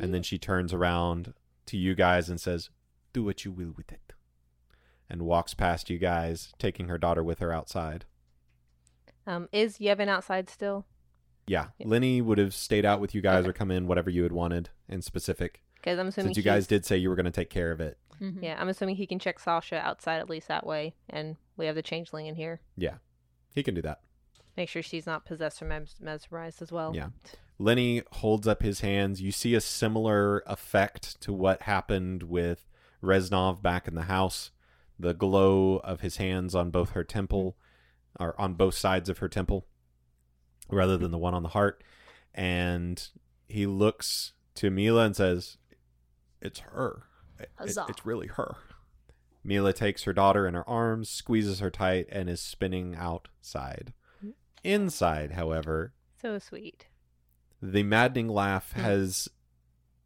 And 0.00 0.14
then 0.14 0.22
she 0.22 0.38
turns 0.38 0.72
around 0.72 1.34
to 1.66 1.76
you 1.76 1.94
guys 1.94 2.28
and 2.30 2.40
says, 2.40 2.70
Do 3.12 3.22
what 3.24 3.44
you 3.44 3.50
will 3.52 3.72
with 3.76 3.92
it. 3.92 4.12
And 5.08 5.22
walks 5.22 5.54
past 5.54 5.90
you 5.90 5.98
guys, 5.98 6.52
taking 6.58 6.88
her 6.88 6.98
daughter 6.98 7.22
with 7.24 7.40
her 7.40 7.52
outside. 7.52 8.04
Um, 9.26 9.48
is 9.52 9.78
Yevon 9.78 10.08
outside 10.08 10.48
still? 10.48 10.86
Yeah, 11.46 11.68
Yeah. 11.78 11.86
Lenny 11.88 12.20
would 12.22 12.38
have 12.38 12.54
stayed 12.54 12.84
out 12.84 13.00
with 13.00 13.14
you 13.14 13.20
guys 13.20 13.40
Okay. 13.40 13.50
or 13.50 13.52
come 13.52 13.70
in, 13.70 13.86
whatever 13.88 14.08
you 14.10 14.22
had 14.22 14.32
wanted 14.32 14.70
in 14.88 15.02
specific. 15.02 15.62
Because 15.74 15.98
I'm 15.98 16.08
assuming 16.08 16.28
Since 16.28 16.36
you 16.36 16.42
guys 16.42 16.66
did 16.66 16.84
say 16.86 16.96
you 16.96 17.08
were 17.08 17.16
going 17.16 17.24
to 17.24 17.30
take 17.30 17.50
care 17.50 17.72
of 17.72 17.80
it, 17.80 17.98
Mhm. 18.20 18.42
Yeah, 18.42 18.60
I'm 18.60 18.68
assuming 18.68 18.96
he 18.96 19.06
can 19.06 19.18
check 19.18 19.38
Sasha 19.38 19.76
outside 19.78 20.18
at 20.20 20.28
least 20.28 20.46
that 20.48 20.66
way, 20.66 20.94
and 21.08 21.36
we 21.56 21.66
have 21.66 21.74
the 21.74 21.82
changeling 21.82 22.26
in 22.26 22.34
here. 22.36 22.60
Yeah. 22.76 22.98
He 23.54 23.62
can 23.62 23.74
do 23.74 23.82
that. 23.82 24.00
Make 24.56 24.68
sure 24.68 24.82
she's 24.82 25.06
not 25.06 25.24
possessed 25.24 25.62
or 25.62 25.64
mes- 25.64 25.98
mesmerized 26.00 26.60
as 26.62 26.70
well. 26.70 26.94
Yeah. 26.94 27.08
Lenny 27.60 28.02
holds 28.12 28.48
up 28.48 28.62
his 28.62 28.80
hands. 28.80 29.20
You 29.20 29.30
see 29.30 29.54
a 29.54 29.60
similar 29.60 30.42
effect 30.46 31.20
to 31.20 31.32
what 31.32 31.62
happened 31.62 32.22
with 32.22 32.66
Reznov 33.02 33.60
back 33.60 33.86
in 33.86 33.94
the 33.94 34.02
house. 34.04 34.50
The 34.98 35.12
glow 35.12 35.76
of 35.84 36.00
his 36.00 36.16
hands 36.16 36.54
on 36.54 36.70
both 36.70 36.90
her 36.90 37.04
temple, 37.04 37.56
or 38.18 38.38
on 38.40 38.54
both 38.54 38.74
sides 38.74 39.08
of 39.10 39.18
her 39.18 39.28
temple, 39.28 39.66
rather 40.70 40.96
than 40.96 41.10
the 41.10 41.18
one 41.18 41.34
on 41.34 41.42
the 41.42 41.50
heart. 41.50 41.84
And 42.34 43.06
he 43.46 43.66
looks 43.66 44.32
to 44.56 44.70
Mila 44.70 45.04
and 45.04 45.14
says, 45.16 45.58
It's 46.40 46.60
her. 46.60 47.02
It- 47.38 47.50
it- 47.60 47.90
it's 47.90 48.06
really 48.06 48.28
her. 48.28 48.56
Mila 49.44 49.74
takes 49.74 50.04
her 50.04 50.12
daughter 50.14 50.46
in 50.46 50.54
her 50.54 50.66
arms, 50.68 51.10
squeezes 51.10 51.60
her 51.60 51.70
tight, 51.70 52.06
and 52.10 52.30
is 52.30 52.40
spinning 52.40 52.94
outside. 52.96 53.92
Mm. 54.24 54.32
Inside, 54.64 55.32
however, 55.32 55.92
So 56.20 56.38
sweet. 56.38 56.86
The 57.62 57.82
maddening 57.82 58.28
laugh 58.28 58.72
Hmm. 58.72 58.80
has 58.80 59.28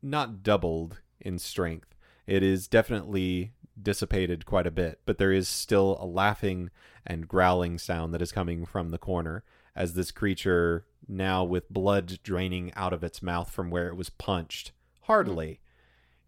not 0.02 0.42
doubled 0.42 1.00
in 1.20 1.38
strength. 1.38 1.94
It 2.26 2.42
is 2.42 2.68
definitely 2.68 3.52
dissipated 3.80 4.46
quite 4.46 4.66
a 4.66 4.70
bit, 4.70 5.00
but 5.06 5.18
there 5.18 5.32
is 5.32 5.48
still 5.48 5.96
a 6.00 6.06
laughing 6.06 6.70
and 7.06 7.26
growling 7.28 7.78
sound 7.78 8.14
that 8.14 8.22
is 8.22 8.32
coming 8.32 8.64
from 8.64 8.90
the 8.90 8.98
corner 8.98 9.44
as 9.74 9.94
this 9.94 10.10
creature, 10.12 10.86
now 11.08 11.42
with 11.44 11.68
blood 11.68 12.18
draining 12.22 12.72
out 12.74 12.92
of 12.92 13.02
its 13.02 13.20
mouth 13.22 13.50
from 13.50 13.70
where 13.70 13.88
it 13.88 13.96
was 13.96 14.08
punched, 14.10 14.72
hardly, 15.02 15.60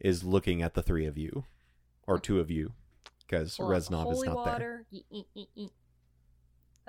is 0.00 0.24
looking 0.24 0.60
at 0.62 0.74
the 0.74 0.82
three 0.82 1.06
of 1.06 1.16
you, 1.16 1.44
or 2.06 2.18
two 2.18 2.40
of 2.40 2.50
you, 2.50 2.72
because 3.20 3.56
Pull 3.56 3.68
Reznov 3.68 4.10
is 4.12 4.16
holy 4.18 4.28
not 4.28 4.44
there. 4.44 4.52
water. 4.52 4.86
Eat, 4.90 5.06
eat, 5.10 5.26
eat, 5.34 5.48
eat. 5.54 5.70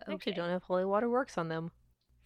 I 0.07 0.11
actually 0.13 0.33
don't 0.33 0.49
know 0.49 0.55
if 0.57 0.63
holy 0.63 0.85
water 0.85 1.09
works 1.09 1.37
on 1.37 1.47
them. 1.49 1.71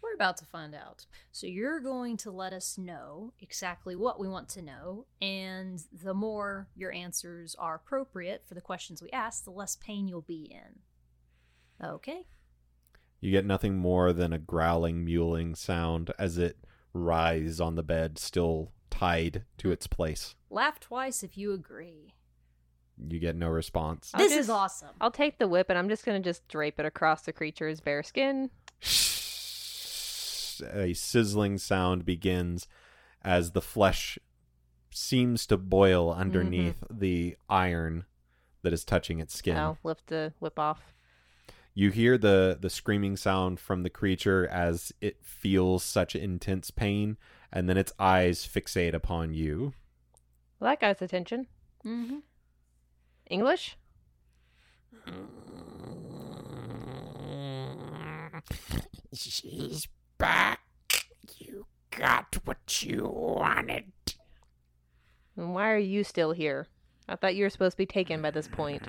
We're 0.01 0.13
about 0.15 0.37
to 0.37 0.45
find 0.45 0.73
out. 0.73 1.05
So 1.31 1.45
you're 1.47 1.79
going 1.79 2.17
to 2.17 2.31
let 2.31 2.53
us 2.53 2.77
know 2.77 3.33
exactly 3.39 3.95
what 3.95 4.19
we 4.19 4.27
want 4.27 4.49
to 4.49 4.61
know, 4.61 5.05
and 5.21 5.81
the 5.91 6.13
more 6.13 6.67
your 6.75 6.91
answers 6.91 7.55
are 7.59 7.75
appropriate 7.75 8.43
for 8.47 8.55
the 8.55 8.61
questions 8.61 9.01
we 9.01 9.11
ask, 9.11 9.43
the 9.43 9.51
less 9.51 9.75
pain 9.75 10.07
you'll 10.07 10.21
be 10.21 10.51
in. 10.51 10.79
Okay. 11.87 12.25
You 13.19 13.31
get 13.31 13.45
nothing 13.45 13.77
more 13.77 14.11
than 14.13 14.33
a 14.33 14.39
growling, 14.39 15.05
mewling 15.05 15.55
sound 15.55 16.11
as 16.17 16.37
it 16.39 16.57
writhes 16.93 17.61
on 17.61 17.75
the 17.75 17.83
bed, 17.83 18.17
still 18.17 18.71
tied 18.89 19.45
to 19.59 19.71
its 19.71 19.85
place. 19.87 20.35
Laugh 20.49 20.79
twice 20.79 21.21
if 21.23 21.37
you 21.37 21.53
agree. 21.53 22.13
You 23.09 23.19
get 23.19 23.35
no 23.35 23.47
response. 23.47 24.11
I'll 24.13 24.19
this 24.19 24.31
just- 24.31 24.41
is 24.41 24.49
awesome. 24.49 24.89
I'll 24.99 25.11
take 25.11 25.37
the 25.39 25.47
whip 25.47 25.69
and 25.69 25.77
I'm 25.77 25.89
just 25.89 26.05
gonna 26.05 26.19
just 26.19 26.47
drape 26.47 26.79
it 26.79 26.85
across 26.85 27.21
the 27.23 27.33
creature's 27.33 27.79
bare 27.79 28.03
skin. 28.03 28.49
A 30.61 30.93
sizzling 30.93 31.57
sound 31.57 32.05
begins 32.05 32.67
as 33.23 33.51
the 33.51 33.61
flesh 33.61 34.17
seems 34.89 35.45
to 35.47 35.57
boil 35.57 36.11
underneath 36.11 36.83
the 36.89 37.37
iron 37.49 38.05
that 38.61 38.73
is 38.73 38.83
touching 38.83 39.19
its 39.19 39.35
skin. 39.35 39.57
I'll 39.57 39.77
lift 39.83 40.07
the 40.07 40.33
whip 40.39 40.59
off. 40.59 40.93
You 41.73 41.89
hear 41.89 42.17
the 42.17 42.57
the 42.59 42.69
screaming 42.69 43.15
sound 43.15 43.59
from 43.59 43.83
the 43.83 43.89
creature 43.89 44.45
as 44.47 44.91
it 44.99 45.23
feels 45.23 45.83
such 45.83 46.15
intense 46.15 46.69
pain, 46.69 47.17
and 47.51 47.69
then 47.69 47.77
its 47.77 47.93
eyes 47.97 48.45
fixate 48.45 48.93
upon 48.93 49.33
you. 49.33 49.73
Well, 50.59 50.69
that 50.71 50.81
guy's 50.81 51.01
attention. 51.01 51.47
Mm-hmm. 51.85 52.17
English? 53.27 53.77
She's 59.13 59.87
back. 60.21 60.59
You 61.39 61.65
got 61.97 62.37
what 62.45 62.83
you 62.83 63.09
wanted. 63.11 63.91
And 65.35 65.53
why 65.53 65.71
are 65.71 65.77
you 65.77 66.03
still 66.03 66.31
here? 66.31 66.67
I 67.09 67.15
thought 67.15 67.35
you 67.35 67.43
were 67.43 67.49
supposed 67.49 67.73
to 67.73 67.77
be 67.77 67.85
taken 67.85 68.21
by 68.21 68.31
this 68.31 68.47
point. 68.47 68.83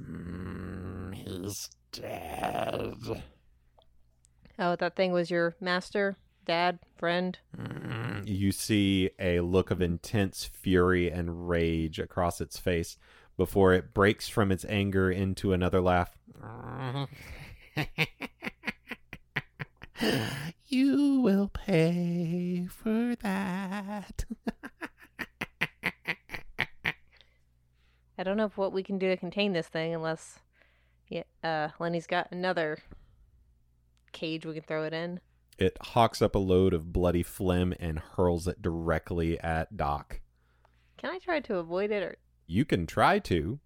Mm, 0.00 1.14
he's 1.14 1.70
dead. 1.92 2.94
Oh, 4.58 4.76
that 4.76 4.96
thing 4.96 5.12
was 5.12 5.30
your 5.30 5.54
master, 5.60 6.16
dad, 6.44 6.78
friend. 6.96 7.38
Mm, 7.56 8.26
You 8.26 8.52
see 8.52 9.10
a 9.18 9.40
look 9.40 9.70
of 9.70 9.82
intense 9.82 10.44
fury 10.44 11.10
and 11.10 11.48
rage 11.48 11.98
across 11.98 12.40
its 12.40 12.58
face 12.58 12.96
before 13.36 13.72
it 13.74 13.92
breaks 13.92 14.28
from 14.28 14.50
its 14.52 14.64
anger 14.68 15.10
into 15.10 15.52
another 15.52 15.80
laugh. 15.80 16.16
you 20.66 21.20
will 21.20 21.48
pay 21.48 22.66
for 22.70 23.16
that. 23.16 24.24
I 28.16 28.22
don't 28.22 28.36
know 28.36 28.46
if 28.46 28.56
what 28.56 28.72
we 28.72 28.82
can 28.82 28.98
do 28.98 29.08
to 29.08 29.16
contain 29.16 29.52
this 29.52 29.66
thing 29.66 29.94
unless 29.94 30.38
yeah, 31.08 31.24
uh, 31.42 31.68
Lenny's 31.78 32.06
got 32.06 32.28
another 32.30 32.78
cage 34.12 34.46
we 34.46 34.54
can 34.54 34.62
throw 34.62 34.84
it 34.84 34.92
in. 34.92 35.20
It 35.58 35.76
hawks 35.80 36.22
up 36.22 36.34
a 36.34 36.38
load 36.38 36.74
of 36.74 36.92
bloody 36.92 37.22
phlegm 37.22 37.74
and 37.78 37.98
hurls 37.98 38.48
it 38.48 38.62
directly 38.62 39.38
at 39.40 39.76
Doc. 39.76 40.20
Can 40.96 41.10
I 41.10 41.18
try 41.18 41.40
to 41.40 41.56
avoid 41.56 41.90
it 41.90 42.02
or 42.02 42.16
You 42.46 42.64
can 42.64 42.86
try 42.86 43.18
to. 43.20 43.60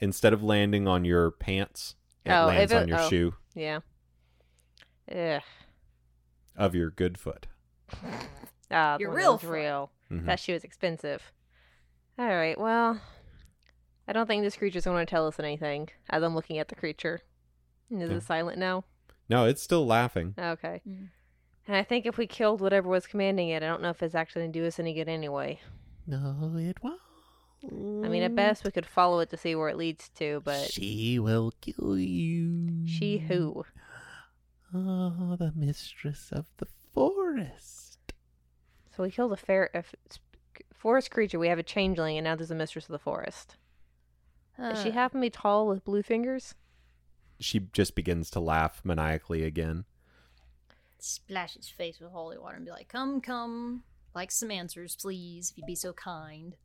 Instead 0.00 0.32
of 0.32 0.42
landing 0.42 0.86
on 0.86 1.04
your 1.04 1.30
pants, 1.32 1.96
it 2.24 2.30
Oh, 2.32 2.46
lands 2.46 2.72
it- 2.72 2.76
on 2.82 2.88
your 2.88 3.00
oh. 3.00 3.08
shoe 3.08 3.34
yeah. 3.54 3.80
Ugh. 5.14 5.42
of 6.56 6.74
your 6.74 6.90
good 6.90 7.18
foot. 7.18 7.46
Ah, 8.70 8.98
Your 9.00 9.14
real 9.14 9.38
that 9.38 9.46
foot. 9.46 9.50
real. 9.50 9.90
Mhm. 10.10 10.26
That 10.26 10.38
shoe 10.38 10.52
was 10.52 10.62
expensive. 10.62 11.32
All 12.18 12.26
right, 12.28 12.60
well, 12.60 13.00
I 14.06 14.12
don't 14.12 14.26
think 14.26 14.42
this 14.42 14.56
creature's 14.58 14.84
going 14.84 15.06
to 15.06 15.08
tell 15.10 15.26
us 15.26 15.40
anything 15.40 15.88
as 16.10 16.22
I'm 16.22 16.34
looking 16.34 16.58
at 16.58 16.68
the 16.68 16.74
creature. 16.74 17.22
Is 17.90 18.10
Yeah. 18.10 18.16
it 18.16 18.22
silent 18.24 18.58
now? 18.58 18.84
No, 19.30 19.46
it's 19.46 19.62
still 19.62 19.86
laughing. 19.86 20.34
Okay. 20.38 20.82
Mm. 20.86 21.08
And 21.66 21.76
I 21.76 21.82
think 21.82 22.04
if 22.04 22.18
we 22.18 22.26
killed 22.26 22.60
whatever 22.60 22.88
was 22.90 23.06
commanding 23.06 23.48
it, 23.48 23.62
I 23.62 23.66
don't 23.66 23.80
know 23.80 23.88
if 23.88 24.02
it's 24.02 24.14
actually 24.14 24.42
going 24.42 24.52
to 24.52 24.60
do 24.60 24.66
us 24.66 24.78
any 24.78 24.92
good 24.92 25.08
anyway. 25.08 25.60
no, 26.06 26.52
it 26.58 26.82
won't. 26.82 27.00
I 27.64 28.08
mean, 28.08 28.22
at 28.22 28.36
best, 28.36 28.64
we 28.64 28.70
could 28.70 28.86
follow 28.86 29.18
it 29.20 29.30
to 29.30 29.36
see 29.36 29.54
where 29.54 29.68
it 29.68 29.76
leads 29.76 30.08
to, 30.10 30.40
but 30.44 30.70
she 30.70 31.18
will 31.18 31.52
kill 31.60 31.98
you. 31.98 32.86
she 32.86 33.18
who? 33.18 33.64
Oh, 34.72 35.36
the 35.38 35.52
mistress 35.56 36.30
of 36.30 36.46
the 36.58 36.66
forest. 36.94 38.12
So 38.94 39.02
we 39.02 39.10
killed 39.10 39.32
a 39.32 39.36
fair, 39.36 39.70
a 39.74 39.78
f- 39.78 39.94
forest 40.72 41.10
creature. 41.10 41.38
We 41.38 41.48
have 41.48 41.58
a 41.58 41.64
changeling, 41.64 42.16
and 42.16 42.24
now 42.24 42.36
there's 42.36 42.50
a 42.50 42.54
mistress 42.54 42.84
of 42.84 42.92
the 42.92 42.98
forest. 42.98 43.56
Does 44.58 44.82
she 44.82 44.90
happen 44.90 45.20
to 45.20 45.26
be 45.26 45.30
tall 45.30 45.68
with 45.68 45.84
blue 45.84 46.02
fingers? 46.02 46.54
She 47.38 47.60
just 47.72 47.94
begins 47.94 48.28
to 48.30 48.40
laugh 48.40 48.80
maniacally 48.84 49.44
again. 49.44 49.84
splash 50.98 51.54
his 51.54 51.68
face 51.68 52.00
with 52.00 52.10
holy 52.10 52.36
water 52.38 52.56
and 52.56 52.64
be 52.64 52.72
like, 52.72 52.88
"Come, 52.88 53.20
come, 53.20 53.84
like 54.14 54.32
some 54.32 54.50
answers, 54.50 54.96
please, 54.96 55.50
if 55.52 55.58
you'd 55.58 55.66
be 55.66 55.76
so 55.76 55.92
kind." 55.92 56.56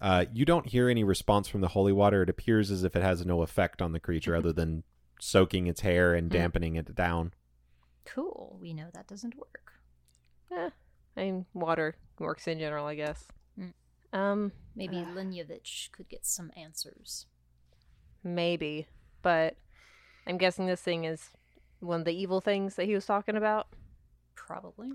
Uh, 0.00 0.26
you 0.32 0.44
don't 0.44 0.66
hear 0.66 0.88
any 0.88 1.02
response 1.04 1.48
from 1.48 1.60
the 1.60 1.68
holy 1.68 1.92
water. 1.92 2.22
It 2.22 2.30
appears 2.30 2.70
as 2.70 2.84
if 2.84 2.94
it 2.94 3.02
has 3.02 3.26
no 3.26 3.42
effect 3.42 3.82
on 3.82 3.92
the 3.92 4.00
creature 4.00 4.36
other 4.36 4.52
than 4.52 4.84
soaking 5.20 5.66
its 5.66 5.80
hair 5.80 6.14
and 6.14 6.30
Mm. 6.30 6.34
dampening 6.34 6.76
it 6.76 6.94
down. 6.94 7.32
Cool. 8.04 8.56
We 8.60 8.72
know 8.72 8.90
that 8.94 9.08
doesn't 9.08 9.36
work. 9.36 9.72
Eh, 10.52 10.70
I 11.16 11.20
mean, 11.20 11.46
water 11.52 11.96
works 12.18 12.46
in 12.46 12.58
general, 12.60 12.86
I 12.86 12.94
guess. 12.94 13.26
Mm. 13.58 13.72
Um, 14.12 14.52
Maybe 14.76 14.98
Uh. 14.98 15.06
Linyovich 15.06 15.90
could 15.90 16.08
get 16.08 16.24
some 16.24 16.52
answers. 16.56 17.26
maybe, 18.22 18.86
but 19.22 19.56
I'm 20.26 20.38
guessing 20.38 20.66
this 20.66 20.82
thing 20.82 21.04
is 21.04 21.30
one 21.80 22.00
of 22.00 22.04
the 22.04 22.12
evil 22.14 22.40
things 22.40 22.74
that 22.76 22.86
he 22.86 22.94
was 22.94 23.06
talking 23.06 23.36
about. 23.36 23.68
Probably. 24.34 24.92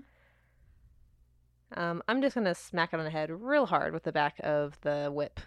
Um, 1.74 2.02
I'm 2.08 2.22
just 2.22 2.34
gonna 2.34 2.54
smack 2.54 2.92
it 2.92 2.98
on 2.98 3.04
the 3.04 3.10
head 3.10 3.30
real 3.30 3.66
hard 3.66 3.92
with 3.92 4.04
the 4.04 4.12
back 4.12 4.38
of 4.42 4.78
the 4.82 5.10
whip. 5.12 5.40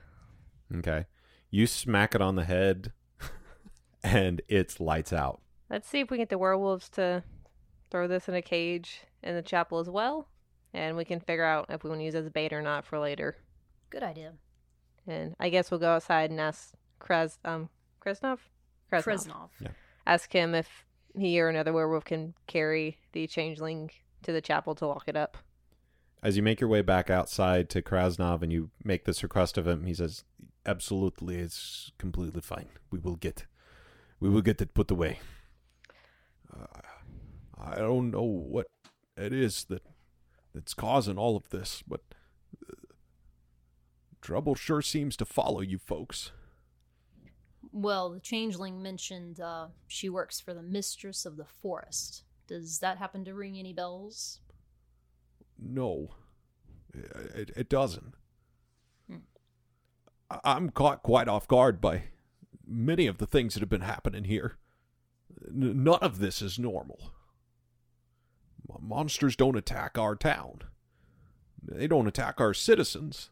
Okay. 0.76 1.06
You 1.50 1.68
smack 1.68 2.14
it 2.14 2.22
on 2.22 2.36
the 2.36 2.44
head 2.44 2.92
and 4.04 4.42
it's 4.48 4.80
lights 4.80 5.14
out. 5.14 5.42
Let's 5.70 5.88
see 5.88 6.02
if 6.02 6.12
we 6.12 6.18
can 6.18 6.24
get 6.24 6.30
the 6.30 6.38
werewolves 6.38 6.90
to 6.92 7.24
throw 7.90 8.08
this 8.08 8.28
in 8.28 8.36
a 8.36 8.42
cage 8.42 9.02
in 9.24 9.36
the 9.36 9.42
chapel 9.42 9.80
as 9.80 9.90
well, 9.90 10.28
and 10.74 10.98
we 10.98 11.06
can 11.06 11.20
figure 11.20 11.46
out 11.46 11.68
if 11.70 11.84
we 11.84 11.90
want 11.90 12.02
to 12.02 12.06
use 12.06 12.16
it 12.16 12.26
as 12.26 12.30
bait 12.30 12.54
or 12.54 12.62
not 12.62 12.86
for 12.86 13.00
later. 13.00 13.38
Good 13.90 14.04
idea. 14.04 14.34
And 15.08 15.36
I 15.40 15.50
guess 15.50 15.72
we'll 15.72 15.80
go 15.80 15.92
outside 15.92 16.32
and 16.32 16.40
ask 16.40 16.74
Kres 17.00 17.38
um 17.46 17.70
Kresnov? 18.06 18.40
Kresnov. 18.92 19.04
Kreznov. 19.04 19.50
Yeah. 19.60 19.70
Ask 20.06 20.32
him 20.32 20.56
if 20.56 20.86
he 21.16 21.40
or 21.42 21.50
another 21.50 21.74
werewolf 21.74 22.06
can 22.06 22.34
carry 22.48 22.98
the 23.12 23.28
changeling 23.28 23.92
to 24.24 24.32
the 24.32 24.42
chapel 24.42 24.76
to 24.76 24.88
lock 24.88 25.04
it 25.08 25.16
up. 25.16 25.38
As 26.24 26.36
you 26.36 26.44
make 26.44 26.60
your 26.60 26.70
way 26.70 26.82
back 26.82 27.10
outside 27.10 27.70
to 27.70 27.82
Krasnov 27.82 28.42
and 28.42 28.52
you 28.52 28.72
make 28.84 29.06
this 29.06 29.24
request 29.24 29.58
of 29.58 29.68
him, 29.68 29.86
he 29.86 29.94
says, 29.94 30.24
"Absolutely, 30.66 31.36
it's 31.36 31.92
completely 31.98 32.42
fine. 32.42 32.70
We 32.92 33.00
will 33.00 33.16
get, 33.16 33.46
we 34.20 34.30
will 34.30 34.42
get 34.42 34.62
it 34.62 34.74
put 34.74 34.90
away. 34.90 35.20
Uh, 36.52 36.82
I 37.58 37.76
don't 37.78 38.12
know 38.12 38.24
what 38.24 38.68
it 39.16 39.34
is 39.34 39.66
that 39.66 39.84
that's 40.54 40.74
causing 40.74 41.18
all 41.18 41.36
of 41.36 41.50
this, 41.50 41.84
but 41.88 42.02
uh, 42.68 42.74
trouble 44.22 44.56
sure 44.56 44.82
seems 44.82 45.16
to 45.18 45.26
follow 45.26 45.62
you 45.62 45.78
folks. 45.78 46.32
Well, 47.72 48.10
the 48.10 48.20
changeling 48.20 48.82
mentioned 48.82 49.40
uh, 49.40 49.68
she 49.88 50.10
works 50.10 50.40
for 50.40 50.54
the 50.54 50.64
mistress 50.64 51.26
of 51.26 51.38
the 51.38 51.46
forest. 51.46 52.24
Does 52.48 52.80
that 52.80 52.98
happen 52.98 53.24
to 53.26 53.34
ring 53.34 53.58
any 53.60 53.74
bells? 53.74 54.40
No, 55.60 56.10
it, 56.94 57.52
it 57.56 57.70
doesn't. 57.70 58.14
Hmm. 59.10 59.18
I'm 60.44 60.70
caught 60.70 61.04
quite 61.04 61.28
off 61.28 61.48
guard 61.48 61.82
by 61.82 62.04
many 62.66 63.08
of 63.08 63.18
the 63.18 63.28
things 63.28 63.54
that 63.54 63.62
have 63.62 63.70
been 63.70 63.82
happening 63.82 64.26
here. 64.26 64.58
N- 65.48 65.84
none 65.84 66.00
of 66.02 66.20
this 66.20 66.42
is 66.42 66.60
normal. 66.60 67.12
Monsters 68.80 69.36
don't 69.36 69.58
attack 69.58 69.98
our 69.98 70.16
town. 70.16 70.60
They 71.62 71.88
don't 71.88 72.08
attack 72.08 72.40
our 72.40 72.54
citizens. 72.54 73.30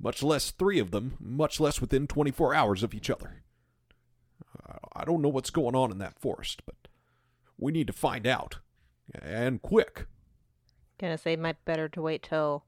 Much 0.00 0.22
less 0.22 0.50
three 0.50 0.78
of 0.78 0.90
them, 0.90 1.16
much 1.20 1.60
less 1.60 1.80
within 1.80 2.06
24 2.06 2.54
hours 2.54 2.82
of 2.82 2.94
each 2.94 3.10
other. 3.10 3.42
I 4.94 5.04
don't 5.04 5.22
know 5.22 5.28
what's 5.28 5.50
going 5.50 5.74
on 5.74 5.90
in 5.90 5.98
that 5.98 6.18
forest, 6.18 6.62
but 6.66 6.76
we 7.58 7.72
need 7.72 7.86
to 7.88 7.92
find 7.92 8.26
out. 8.26 8.58
And 9.20 9.60
quick. 9.60 10.06
Gonna 10.98 11.18
say 11.18 11.36
might 11.36 11.64
better 11.64 11.88
to 11.88 12.02
wait 12.02 12.22
till 12.22 12.64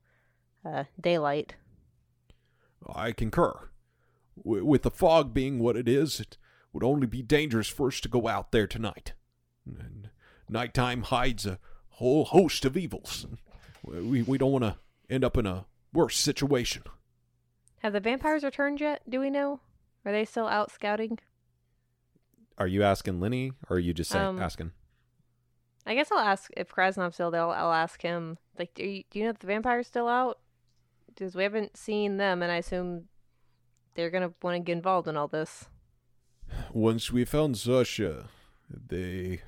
uh, 0.65 0.85
daylight. 1.01 1.55
I 2.93 3.13
concur. 3.13 3.69
W- 4.37 4.65
with 4.65 4.83
the 4.83 4.91
fog 4.91 5.33
being 5.33 5.59
what 5.59 5.77
it 5.77 5.89
is, 5.89 6.21
it 6.21 6.37
would 6.73 6.85
only 6.85 7.07
be 7.07 7.23
dangerous 7.23 7.69
for 7.69 7.89
us 7.89 8.01
to 8.01 8.09
go 8.09 8.29
out 8.29 8.53
there 8.53 8.67
tonight. 8.67 9.13
And 9.67 10.11
nighttime 10.49 11.03
hides 11.03 11.47
a 11.47 11.59
whole 11.91 12.25
host 12.27 12.65
of 12.65 12.77
evils. 12.77 13.27
We, 13.85 14.23
we 14.23 14.37
don't 14.37 14.51
want 14.51 14.65
to 14.65 14.79
end 15.09 15.23
up 15.23 15.37
in 15.37 15.47
a 15.47 15.67
worse 15.93 16.19
situation. 16.19 16.83
Have 17.83 17.93
the 17.93 18.01
vampires 18.01 18.43
returned 18.43 18.81
yet? 18.81 19.01
Do 19.09 19.21
we 19.21 19.31
know? 19.31 19.61
Are 20.05 20.11
they 20.11 20.25
still 20.25 20.49
out 20.49 20.73
scouting? 20.73 21.21
Are 22.59 22.67
you 22.67 22.83
asking 22.83 23.21
Lenny, 23.21 23.53
or 23.71 23.77
are 23.77 23.79
you 23.79 23.95
just 23.95 24.11
saying, 24.11 24.25
Um, 24.27 24.43
asking? 24.43 24.73
I 25.87 25.95
guess 25.95 26.11
I'll 26.11 26.19
ask 26.19 26.51
if 26.57 26.69
Krasnov's 26.69 27.15
still 27.15 27.31
there. 27.31 27.43
I'll, 27.43 27.51
I'll 27.51 27.73
ask 27.73 28.03
him. 28.03 28.39
Like, 28.59 28.75
do 28.75 28.85
you, 28.85 29.05
do 29.11 29.19
you 29.19 29.25
know 29.25 29.31
if 29.31 29.39
the 29.39 29.47
vampire's 29.47 29.87
still 29.87 30.09
out? 30.09 30.41
Because 31.07 31.35
we 31.35 31.45
haven't 31.45 31.77
seen 31.77 32.17
them, 32.17 32.43
and 32.43 32.51
I 32.51 32.57
assume 32.57 33.05
they're 33.95 34.11
gonna 34.11 34.33
want 34.43 34.57
to 34.57 34.61
get 34.61 34.73
involved 34.73 35.09
in 35.09 35.17
all 35.17 35.29
this. 35.29 35.67
Once 36.73 37.11
we 37.11 37.25
found 37.25 37.57
Sasha, 37.57 38.29
they 38.69 39.41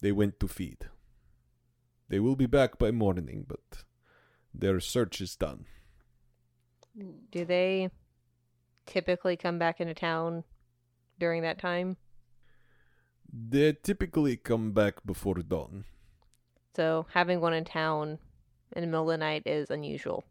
they 0.00 0.12
went 0.12 0.40
to 0.40 0.48
feed. 0.48 0.88
They 2.08 2.20
will 2.20 2.36
be 2.36 2.46
back 2.46 2.78
by 2.78 2.90
morning, 2.90 3.44
but 3.46 3.84
their 4.54 4.80
search 4.80 5.20
is 5.20 5.36
done. 5.36 5.66
Do 7.30 7.44
they 7.44 7.90
typically 8.86 9.36
come 9.36 9.58
back 9.58 9.80
into 9.80 9.94
town 9.94 10.44
during 11.18 11.42
that 11.42 11.58
time? 11.58 11.96
They 13.32 13.72
typically 13.72 14.36
come 14.36 14.72
back 14.72 15.04
before 15.04 15.34
dawn. 15.36 15.84
So 16.74 17.06
having 17.12 17.40
one 17.40 17.54
in 17.54 17.64
town 17.64 18.18
in 18.74 18.82
the 18.82 18.86
middle 18.86 19.10
of 19.10 19.14
the 19.14 19.18
night 19.18 19.42
is 19.46 19.70
unusual. 19.70 20.24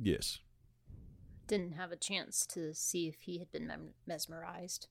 Yes. 0.00 0.40
Didn't 1.46 1.72
have 1.72 1.92
a 1.92 1.96
chance 1.96 2.46
to 2.46 2.74
see 2.74 3.06
if 3.08 3.20
he 3.22 3.38
had 3.38 3.52
been 3.52 3.66
mem- 3.66 3.94
mesmerized. 4.06 4.88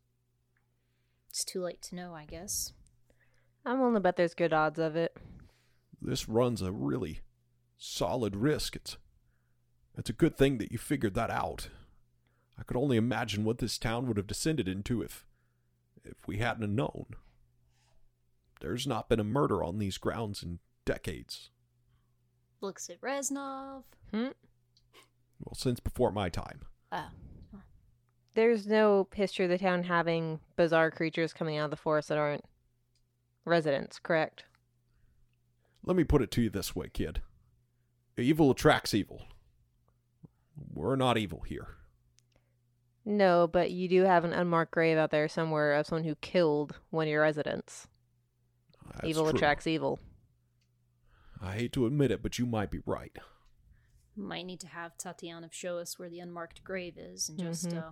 It's 1.30 1.44
too 1.44 1.62
late 1.62 1.82
to 1.84 1.96
know, 1.96 2.14
I 2.14 2.26
guess. 2.26 2.74
I'm 3.66 3.80
willing 3.80 3.96
to 3.96 4.00
bet 4.00 4.16
there's 4.18 4.34
good 4.34 4.54
odds 4.54 4.80
of 4.80 4.96
it. 4.96 5.16
this 6.02 6.28
runs 6.28 6.62
a 6.62 6.72
really 6.72 7.22
solid 7.78 8.36
risk. 8.36 8.76
It's 8.76 8.98
it's 9.98 10.10
a 10.10 10.14
good 10.14 10.36
thing 10.36 10.58
that 10.58 10.72
you 10.72 10.78
figured 10.78 11.14
that 11.14 11.30
out. 11.30 11.70
I 12.58 12.64
could 12.64 12.78
only 12.78 12.98
imagine 12.98 13.44
what 13.44 13.60
this 13.60 13.78
town 13.78 14.08
would 14.08 14.18
have 14.18 14.28
descended 14.28 14.68
into 14.68 15.02
if 15.02 15.26
if 16.06 16.28
we 16.28 16.38
hadn't 16.38 16.62
have 16.62 16.70
known. 16.72 17.06
There's 18.62 18.88
not 18.88 19.10
been 19.10 19.20
a 19.20 19.26
murder 19.26 19.64
on 19.64 19.78
these 19.78 19.98
grounds 19.98 20.42
in 20.42 20.60
decades. 20.86 21.50
Looks 22.62 22.90
at 22.90 23.02
Reznov. 23.02 23.84
Hmm? 24.12 24.30
Well, 25.44 25.56
since 25.56 25.80
before 25.80 26.12
my 26.12 26.30
time. 26.30 26.62
Oh, 26.92 27.10
There's 28.34 28.66
no 28.66 29.08
history 29.14 29.46
of 29.46 29.52
the 29.52 29.58
town 29.58 29.84
having 29.84 30.40
bizarre 30.56 30.92
creatures 30.92 31.34
coming 31.34 31.58
out 31.58 31.66
of 31.66 31.72
the 31.72 31.78
forest 31.78 32.10
that 32.10 32.18
aren't 32.18 32.46
residents, 33.46 34.00
correct? 34.00 34.46
Let 35.84 35.98
me 35.98 36.06
put 36.06 36.22
it 36.22 36.32
to 36.32 36.42
you 36.42 36.50
this 36.50 36.74
way, 36.76 36.88
kid. 36.94 37.22
Evil 38.18 38.52
attracts 38.52 38.94
evil. 38.94 39.24
We're 40.74 40.96
not 40.96 41.18
evil 41.18 41.42
here. 41.42 41.76
No, 43.06 43.48
but 43.48 43.72
you 43.72 43.88
do 43.90 44.04
have 44.04 44.24
an 44.24 44.32
unmarked 44.34 44.72
grave 44.72 44.98
out 44.98 45.12
there 45.12 45.28
somewhere 45.28 45.74
of 45.74 45.86
someone 45.88 46.06
who 46.06 46.16
killed 46.16 46.80
one 46.90 47.08
of 47.08 47.12
your 47.12 47.22
residents. 47.22 47.88
That's 48.94 49.06
evil 49.08 49.26
true. 49.30 49.36
attracts 49.36 49.68
evil. 49.68 50.00
I 51.42 51.56
hate 51.56 51.74
to 51.74 51.86
admit 51.86 52.12
it, 52.12 52.22
but 52.24 52.40
you 52.40 52.46
might 52.46 52.72
be 52.72 52.80
right. 52.86 53.16
might 54.16 54.46
need 54.46 54.60
to 54.60 54.68
have 54.68 54.96
Tatiana 54.96 55.50
show 55.52 55.80
us 55.80 55.98
where 55.98 56.08
the 56.10 56.20
unmarked 56.20 56.64
grave 56.64 57.00
is 57.00 57.28
and 57.30 57.40
just 57.40 57.70
Mhm. 57.70 57.78
uh, 57.84 57.92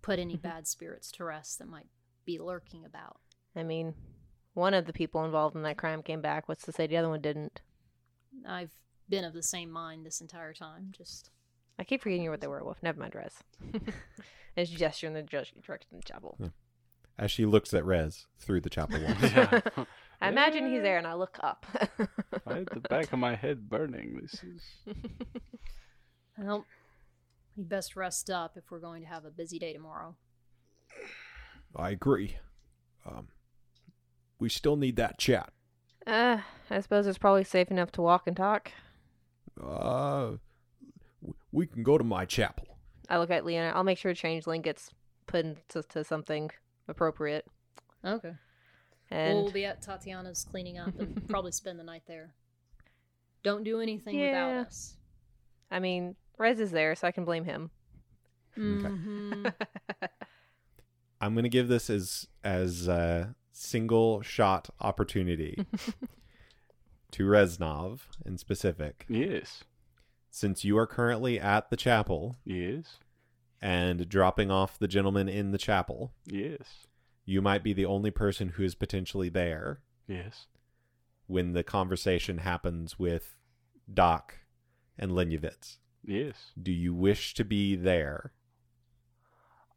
put 0.00 0.18
any 0.18 0.36
bad 0.38 0.66
spirits 0.66 1.12
to 1.12 1.24
rest 1.24 1.58
that 1.58 1.68
might 1.68 1.88
be 2.24 2.38
lurking 2.38 2.86
about. 2.86 3.20
I 3.54 3.64
mean, 3.64 3.94
one 4.54 4.72
of 4.72 4.86
the 4.86 4.94
people 4.94 5.24
involved 5.26 5.54
in 5.54 5.62
that 5.64 5.76
crime 5.76 6.02
came 6.02 6.22
back. 6.22 6.48
What's 6.48 6.64
to 6.64 6.72
say 6.72 6.86
the 6.86 6.96
other 6.96 7.10
one 7.10 7.20
didn't? 7.20 7.60
I've 8.46 8.72
been 9.10 9.24
of 9.24 9.34
the 9.34 9.42
same 9.42 9.70
mind 9.70 10.06
this 10.06 10.22
entire 10.22 10.54
time. 10.54 10.88
Just 10.90 11.30
I 11.78 11.84
keep 11.84 12.02
forgetting 12.02 12.22
you're 12.22 12.32
with 12.32 12.40
the 12.40 12.50
werewolf. 12.50 12.82
Never 12.82 12.98
mind, 13.00 13.14
Rez. 13.14 13.34
As 14.56 14.70
you 14.72 14.78
gesture 14.78 15.06
in 15.06 15.12
the 15.14 15.22
direction 15.22 15.58
of 15.58 15.64
the 15.92 16.02
chapel. 16.04 16.38
As 17.18 17.30
she 17.30 17.46
looks 17.46 17.72
at 17.74 17.84
Rez 17.84 18.26
through 18.38 18.60
the 18.62 18.70
chapel 18.70 19.00
wall. 19.02 19.14
Yeah. 19.22 19.60
I 20.20 20.28
imagine 20.28 20.68
he's 20.68 20.82
there, 20.82 20.98
and 20.98 21.06
I 21.06 21.14
look 21.14 21.38
up. 21.40 21.64
I 22.46 22.54
had 22.54 22.68
the 22.72 22.80
back 22.80 23.12
of 23.12 23.20
my 23.20 23.36
head 23.36 23.68
burning. 23.68 24.18
This 24.20 24.42
is. 24.42 24.62
well, 26.36 26.64
we 27.56 27.62
best 27.62 27.94
rest 27.94 28.28
up 28.28 28.56
if 28.56 28.64
we're 28.70 28.80
going 28.80 29.02
to 29.02 29.08
have 29.08 29.24
a 29.24 29.30
busy 29.30 29.60
day 29.60 29.72
tomorrow. 29.72 30.16
I 31.76 31.90
agree. 31.90 32.36
Um, 33.06 33.28
we 34.40 34.48
still 34.48 34.76
need 34.76 34.96
that 34.96 35.18
chat. 35.18 35.52
uh, 36.06 36.38
I 36.70 36.80
suppose 36.80 37.06
it's 37.06 37.18
probably 37.18 37.44
safe 37.44 37.70
enough 37.70 37.92
to 37.92 38.02
walk 38.02 38.26
and 38.26 38.36
talk. 38.36 38.72
Uh, 39.62 40.20
w- 40.20 40.38
we 41.58 41.66
can 41.66 41.82
go 41.82 41.98
to 41.98 42.04
my 42.04 42.24
chapel. 42.24 42.78
I 43.08 43.18
look 43.18 43.30
at 43.30 43.44
Leona. 43.44 43.72
I'll 43.74 43.82
make 43.82 43.98
sure 43.98 44.14
Changeling 44.14 44.62
gets 44.62 44.90
put 45.26 45.44
into 45.44 45.82
to 45.82 46.04
something 46.04 46.50
appropriate. 46.86 47.44
Okay. 48.04 48.32
And 49.10 49.34
we'll 49.42 49.50
be 49.50 49.64
at 49.64 49.82
Tatiana's 49.82 50.44
cleaning 50.48 50.78
up 50.78 50.96
and 51.00 51.26
probably 51.28 51.50
spend 51.50 51.78
the 51.80 51.84
night 51.84 52.02
there. 52.06 52.32
Don't 53.42 53.64
do 53.64 53.80
anything 53.80 54.16
Yeah. 54.16 54.26
without 54.52 54.66
us. 54.66 54.96
I 55.70 55.80
mean, 55.80 56.14
Rez 56.38 56.60
is 56.60 56.70
there, 56.70 56.94
so 56.94 57.08
I 57.08 57.12
can 57.12 57.24
blame 57.24 57.44
him. 57.44 57.70
hmm 58.54 59.46
I'm 61.20 61.34
gonna 61.34 61.48
give 61.48 61.66
this 61.66 61.90
as 61.90 62.28
as 62.44 62.86
a 62.86 63.34
single 63.52 64.22
shot 64.22 64.70
opportunity 64.80 65.66
to 67.10 67.24
Reznov 67.26 68.00
in 68.24 68.38
specific, 68.38 69.04
Yes. 69.08 69.64
Since 70.30 70.64
you 70.64 70.76
are 70.78 70.86
currently 70.86 71.38
at 71.40 71.70
the 71.70 71.76
chapel 71.76 72.36
Yes. 72.44 72.98
and 73.60 74.08
dropping 74.08 74.50
off 74.50 74.78
the 74.78 74.88
gentleman 74.88 75.28
in 75.28 75.50
the 75.52 75.58
chapel. 75.58 76.12
Yes. 76.26 76.86
You 77.24 77.42
might 77.42 77.62
be 77.62 77.72
the 77.72 77.86
only 77.86 78.10
person 78.10 78.50
who 78.50 78.62
is 78.62 78.74
potentially 78.74 79.28
there 79.28 79.80
Yes. 80.06 80.46
when 81.26 81.52
the 81.52 81.62
conversation 81.64 82.38
happens 82.38 82.98
with 82.98 83.38
Doc 83.92 84.34
and 84.98 85.12
Lenyovitz. 85.12 85.78
Yes. 86.04 86.52
Do 86.60 86.72
you 86.72 86.94
wish 86.94 87.34
to 87.34 87.44
be 87.44 87.74
there? 87.76 88.32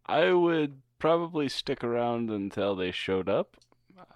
I 0.05 0.31
would 0.31 0.81
probably 0.99 1.49
stick 1.49 1.83
around 1.83 2.29
until 2.29 2.75
they 2.75 2.91
showed 2.91 3.27
up. 3.29 3.57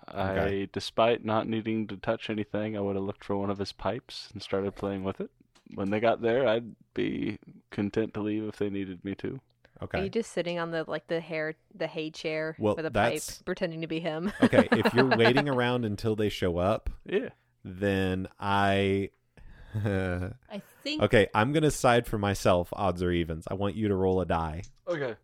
Okay. 0.10 0.63
I, 0.63 0.69
despite 0.71 1.24
not 1.26 1.48
needing 1.48 1.88
to 1.88 1.98
touch 1.98 2.30
anything, 2.30 2.76
I 2.78 2.82
would 2.82 2.95
have 2.95 3.04
looked 3.06 3.24
for 3.24 3.38
one 3.38 3.50
of 3.50 3.58
his 3.60 3.71
pipes 3.71 4.30
and 4.34 4.41
started 4.41 4.76
playing 4.76 5.04
with 5.04 5.19
it. 5.19 5.32
When 5.73 5.89
they 5.89 5.99
got 5.99 6.21
there, 6.21 6.47
I'd 6.47 6.75
be 6.93 7.39
content 7.71 8.13
to 8.13 8.21
leave 8.21 8.43
if 8.45 8.58
they 8.58 8.69
needed 8.69 9.04
me 9.04 9.15
to. 9.15 9.39
Okay. 9.84 9.99
Are 9.99 10.04
you 10.04 10.10
just 10.10 10.32
sitting 10.32 10.58
on 10.60 10.71
the 10.71 10.86
like 10.88 11.08
the 11.08 11.19
hair 11.19 11.56
the 11.73 11.88
hay 11.88 12.10
chair 12.12 12.56
Well, 12.60 12.75
with 12.75 12.86
a 12.86 12.89
that's- 12.89 13.38
pipe, 13.39 13.45
pretending 13.45 13.82
to 13.82 13.88
be 13.88 13.99
him? 13.99 14.32
okay, 14.41 14.67
if 14.71 14.93
you're 14.93 15.06
waiting 15.17 15.49
around 15.49 15.84
until 15.86 16.15
they 16.15 16.30
show 16.30 16.58
up, 16.58 16.89
Yeah. 17.06 17.30
then 17.63 18.28
I 18.39 19.10
I 19.75 20.62
think 20.84 21.01
okay, 21.04 21.28
I'm 21.34 21.51
gonna 21.51 21.71
side 21.71 22.08
for 22.08 22.17
myself, 22.17 22.69
odds 22.73 23.04
or 23.04 23.12
evens. 23.12 23.45
I 23.49 23.56
want 23.56 23.75
you 23.75 23.89
to 23.89 23.95
roll 23.95 24.21
a 24.21 24.25
die. 24.25 24.63
Okay. 24.88 25.15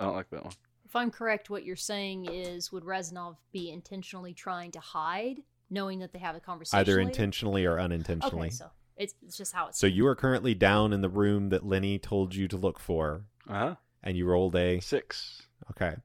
I 0.00 0.04
don't 0.04 0.14
like 0.16 0.30
that 0.30 0.44
one. 0.44 0.52
if 0.86 0.96
I'm 0.96 1.10
correct, 1.10 1.50
what 1.50 1.64
you're 1.64 1.76
saying 1.76 2.26
is 2.26 2.72
would 2.72 2.84
Reznov 2.84 3.36
be 3.52 3.70
intentionally 3.70 4.32
trying 4.32 4.70
to 4.72 4.80
hide, 4.80 5.42
knowing 5.68 5.98
that 5.98 6.12
they 6.12 6.18
have 6.18 6.34
a 6.34 6.40
conversation? 6.40 6.80
Either 6.80 6.92
later? 6.96 7.08
intentionally 7.08 7.66
or 7.66 7.78
unintentionally. 7.78 8.46
Okay, 8.48 8.54
so 8.56 8.70
it's, 8.96 9.14
it's 9.24 9.36
just 9.36 9.52
how 9.52 9.68
it's. 9.68 9.78
So 9.78 9.86
you 9.86 10.06
are 10.06 10.14
currently 10.14 10.54
down 10.54 10.92
in 10.92 11.00
the 11.00 11.08
room 11.08 11.48
that 11.50 11.66
Lenny 11.66 11.98
told 11.98 12.34
you 12.34 12.48
to 12.48 12.56
look 12.56 12.78
for, 12.78 13.24
Uh 13.48 13.52
huh. 13.52 13.74
and 14.02 14.16
you 14.16 14.26
rolled 14.26 14.54
a 14.56 14.80
Six. 14.80 15.42
okay. 15.70 15.96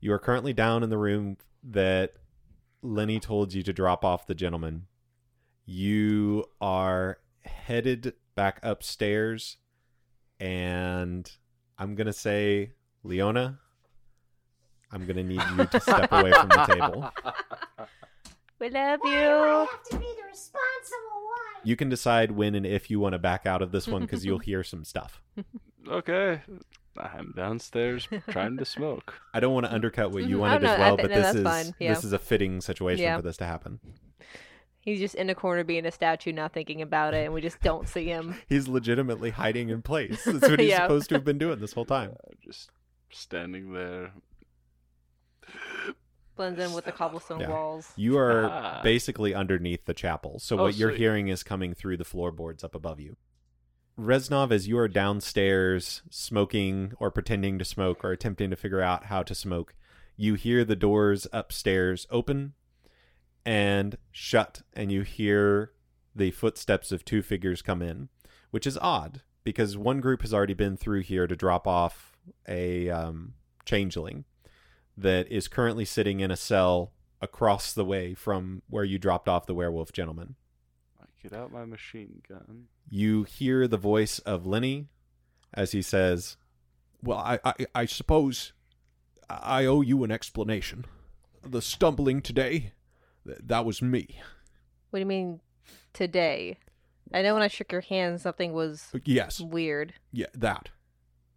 You 0.00 0.12
are 0.12 0.18
currently 0.18 0.52
down 0.52 0.82
in 0.82 0.90
the 0.90 0.98
room 0.98 1.38
that 1.62 2.12
Lenny 2.82 3.18
told 3.20 3.54
you 3.54 3.62
to 3.62 3.72
drop 3.72 4.04
off 4.04 4.26
the 4.26 4.34
gentleman. 4.34 4.86
You 5.66 6.44
are 6.60 7.18
headed 7.44 8.12
back 8.34 8.60
upstairs, 8.62 9.56
and 10.38 11.30
I'm 11.78 11.94
gonna 11.94 12.12
say, 12.12 12.72
Leona, 13.02 13.58
I'm 14.92 15.06
gonna 15.06 15.22
need 15.24 15.40
you 15.56 15.64
to 15.66 15.80
step 15.80 16.12
away 16.12 16.32
from 16.32 16.48
the 16.48 16.64
table. 16.66 17.10
We 18.60 18.70
love 18.70 19.00
Why 19.02 19.10
do 19.10 19.16
I 19.16 19.20
you. 19.62 19.66
have 19.66 19.82
to 19.90 19.98
be 19.98 20.06
the 20.16 20.22
responsible 20.28 21.23
one? 21.23 21.23
You 21.64 21.76
can 21.76 21.88
decide 21.88 22.30
when 22.32 22.54
and 22.54 22.66
if 22.66 22.90
you 22.90 23.00
want 23.00 23.12
to 23.14 23.18
back 23.18 23.46
out 23.46 23.62
of 23.62 23.72
this 23.72 23.86
one 23.88 24.02
because 24.02 24.24
you'll 24.24 24.38
hear 24.50 24.62
some 24.62 24.84
stuff. 24.84 25.22
Okay. 25.88 26.40
I'm 26.96 27.32
downstairs 27.36 28.06
trying 28.30 28.56
to 28.58 28.64
smoke. 28.64 29.14
I 29.32 29.40
don't 29.40 29.52
want 29.52 29.66
to 29.66 29.72
undercut 29.72 30.12
what 30.12 30.24
you 30.28 30.36
Mhm. 30.36 30.40
wanted 30.40 30.64
Oh, 30.64 30.72
as 30.72 30.78
well, 30.78 30.96
thi- 30.96 31.02
but 31.02 31.10
no, 31.10 31.20
this 31.20 31.34
is. 31.34 31.72
Yeah. 31.80 31.94
this 31.94 32.04
is 32.04 32.12
a 32.12 32.18
fitting 32.18 32.60
situation 32.60 33.02
Yeah. 33.02 33.16
for 33.16 33.22
this 33.22 33.36
to 33.38 33.44
happen. 33.46 33.80
He's 34.78 35.00
just 35.00 35.14
in 35.14 35.28
a 35.30 35.34
corner 35.34 35.64
being 35.64 35.86
a 35.86 35.90
statue, 35.90 36.30
not 36.30 36.52
thinking 36.52 36.82
about 36.82 37.14
it, 37.14 37.24
and 37.24 37.32
we 37.34 37.40
just 37.40 37.60
don't 37.62 37.88
see 37.88 38.04
him. 38.04 38.36
He's 38.48 38.68
legitimately 38.68 39.30
hiding 39.30 39.70
in 39.70 39.80
place. 39.82 40.22
That's 40.26 40.46
what 40.48 40.60
he's 40.60 40.68
Yeah. 40.70 40.82
supposed 40.82 41.08
to 41.08 41.14
have 41.16 41.24
been 41.24 41.38
doing 41.38 41.58
this 41.58 41.72
whole 41.72 41.86
time. 41.86 42.10
Uh, 42.12 42.34
just 42.44 42.70
standing 43.10 43.72
there. 43.72 44.12
Blends 46.36 46.58
in 46.58 46.72
with 46.72 46.84
the 46.84 46.92
cobblestone 46.92 47.40
Yeah. 47.40 47.50
walls. 47.50 47.92
You 47.96 48.18
are 48.18 48.46
Ah. 48.46 48.80
basically 48.82 49.34
underneath 49.34 49.84
the 49.84 49.94
chapel, 49.94 50.38
so 50.40 50.58
Oh, 50.58 50.62
what 50.64 50.76
you're 50.76 50.90
sweet. 50.90 50.98
hearing 50.98 51.28
is 51.28 51.42
coming 51.42 51.74
through 51.74 51.96
the 51.96 52.04
floorboards 52.04 52.64
up 52.64 52.74
above 52.74 52.98
you. 53.00 53.16
Reznov, 53.96 54.50
as 54.50 54.66
you 54.66 54.76
are 54.78 54.88
downstairs 54.88 56.02
smoking 56.10 56.92
or 56.98 57.12
pretending 57.12 57.58
to 57.60 57.64
smoke 57.64 58.04
or 58.04 58.10
attempting 58.10 58.50
to 58.50 58.56
figure 58.56 58.80
out 58.80 59.04
how 59.04 59.22
to 59.22 59.34
smoke, 59.34 59.74
you 60.16 60.34
hear 60.34 60.64
the 60.64 60.74
doors 60.76 61.28
upstairs 61.32 62.06
open 62.10 62.54
and 63.46 63.96
shut, 64.10 64.62
and 64.72 64.90
you 64.90 65.02
hear 65.02 65.72
the 66.16 66.32
footsteps 66.32 66.90
of 66.90 67.04
two 67.04 67.22
figures 67.22 67.62
come 67.62 67.82
in, 67.82 68.08
which 68.50 68.66
is 68.66 68.78
odd 68.78 69.22
because 69.44 69.76
one 69.76 70.00
group 70.00 70.22
has 70.22 70.32
already 70.34 70.54
been 70.54 70.76
through 70.76 71.02
here 71.02 71.26
to 71.28 71.36
drop 71.36 71.66
off 71.68 72.16
a 72.48 72.88
um, 72.90 73.34
changeling 73.64 74.24
that 74.96 75.30
is 75.30 75.48
currently 75.48 75.84
sitting 75.84 76.20
in 76.20 76.30
a 76.30 76.36
cell 76.36 76.92
across 77.20 77.72
the 77.72 77.84
way 77.84 78.14
from 78.14 78.62
where 78.68 78.84
you 78.84 78.98
dropped 78.98 79.28
off 79.28 79.46
the 79.46 79.54
werewolf 79.54 79.92
gentleman. 79.92 80.34
I 81.00 81.06
get 81.22 81.32
out 81.32 81.52
my 81.52 81.64
machine 81.64 82.22
gun. 82.28 82.64
You 82.88 83.24
hear 83.24 83.66
the 83.66 83.76
voice 83.78 84.18
of 84.20 84.46
Lenny 84.46 84.88
as 85.52 85.72
he 85.72 85.82
says, 85.82 86.36
Well, 87.02 87.18
I, 87.18 87.38
I, 87.44 87.54
I 87.74 87.84
suppose 87.86 88.52
I 89.28 89.64
owe 89.64 89.80
you 89.80 90.04
an 90.04 90.10
explanation. 90.10 90.84
The 91.46 91.62
stumbling 91.62 92.20
today, 92.22 92.72
th- 93.26 93.38
that 93.44 93.64
was 93.64 93.80
me. 93.82 94.20
What 94.90 94.98
do 94.98 95.00
you 95.00 95.06
mean 95.06 95.40
today? 95.92 96.58
I 97.12 97.22
know 97.22 97.34
when 97.34 97.42
I 97.42 97.48
shook 97.48 97.72
your 97.72 97.80
hand, 97.82 98.20
something 98.20 98.52
was 98.52 98.88
uh, 98.94 98.98
Yes, 99.04 99.40
weird. 99.40 99.94
yeah, 100.12 100.26
that. 100.34 100.70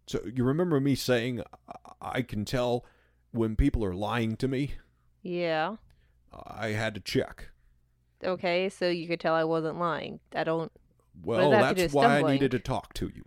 So 0.06 0.20
you 0.34 0.44
remember 0.44 0.80
me 0.80 0.94
saying 0.94 1.42
I- 1.68 1.74
I 2.00 2.22
can 2.22 2.44
tell 2.44 2.84
when 3.32 3.56
people 3.56 3.84
are 3.84 3.94
lying 3.94 4.36
to 4.36 4.48
me? 4.48 4.72
Yeah. 5.22 5.76
I 6.32 6.68
had 6.68 6.94
to 6.94 7.00
check. 7.00 7.50
Okay, 8.24 8.68
so 8.68 8.88
you 8.88 9.06
could 9.06 9.20
tell 9.20 9.34
I 9.34 9.44
wasn't 9.44 9.78
lying. 9.78 10.20
I 10.34 10.44
don't. 10.44 10.72
Well, 11.22 11.50
that 11.50 11.60
have 11.60 11.68
to 11.70 11.74
do 11.74 11.82
that's 11.82 11.94
with 11.94 11.94
why 11.94 12.04
I 12.04 12.16
stumbling? 12.18 12.32
needed 12.34 12.50
to 12.52 12.58
talk 12.58 12.94
to 12.94 13.10
you. 13.14 13.24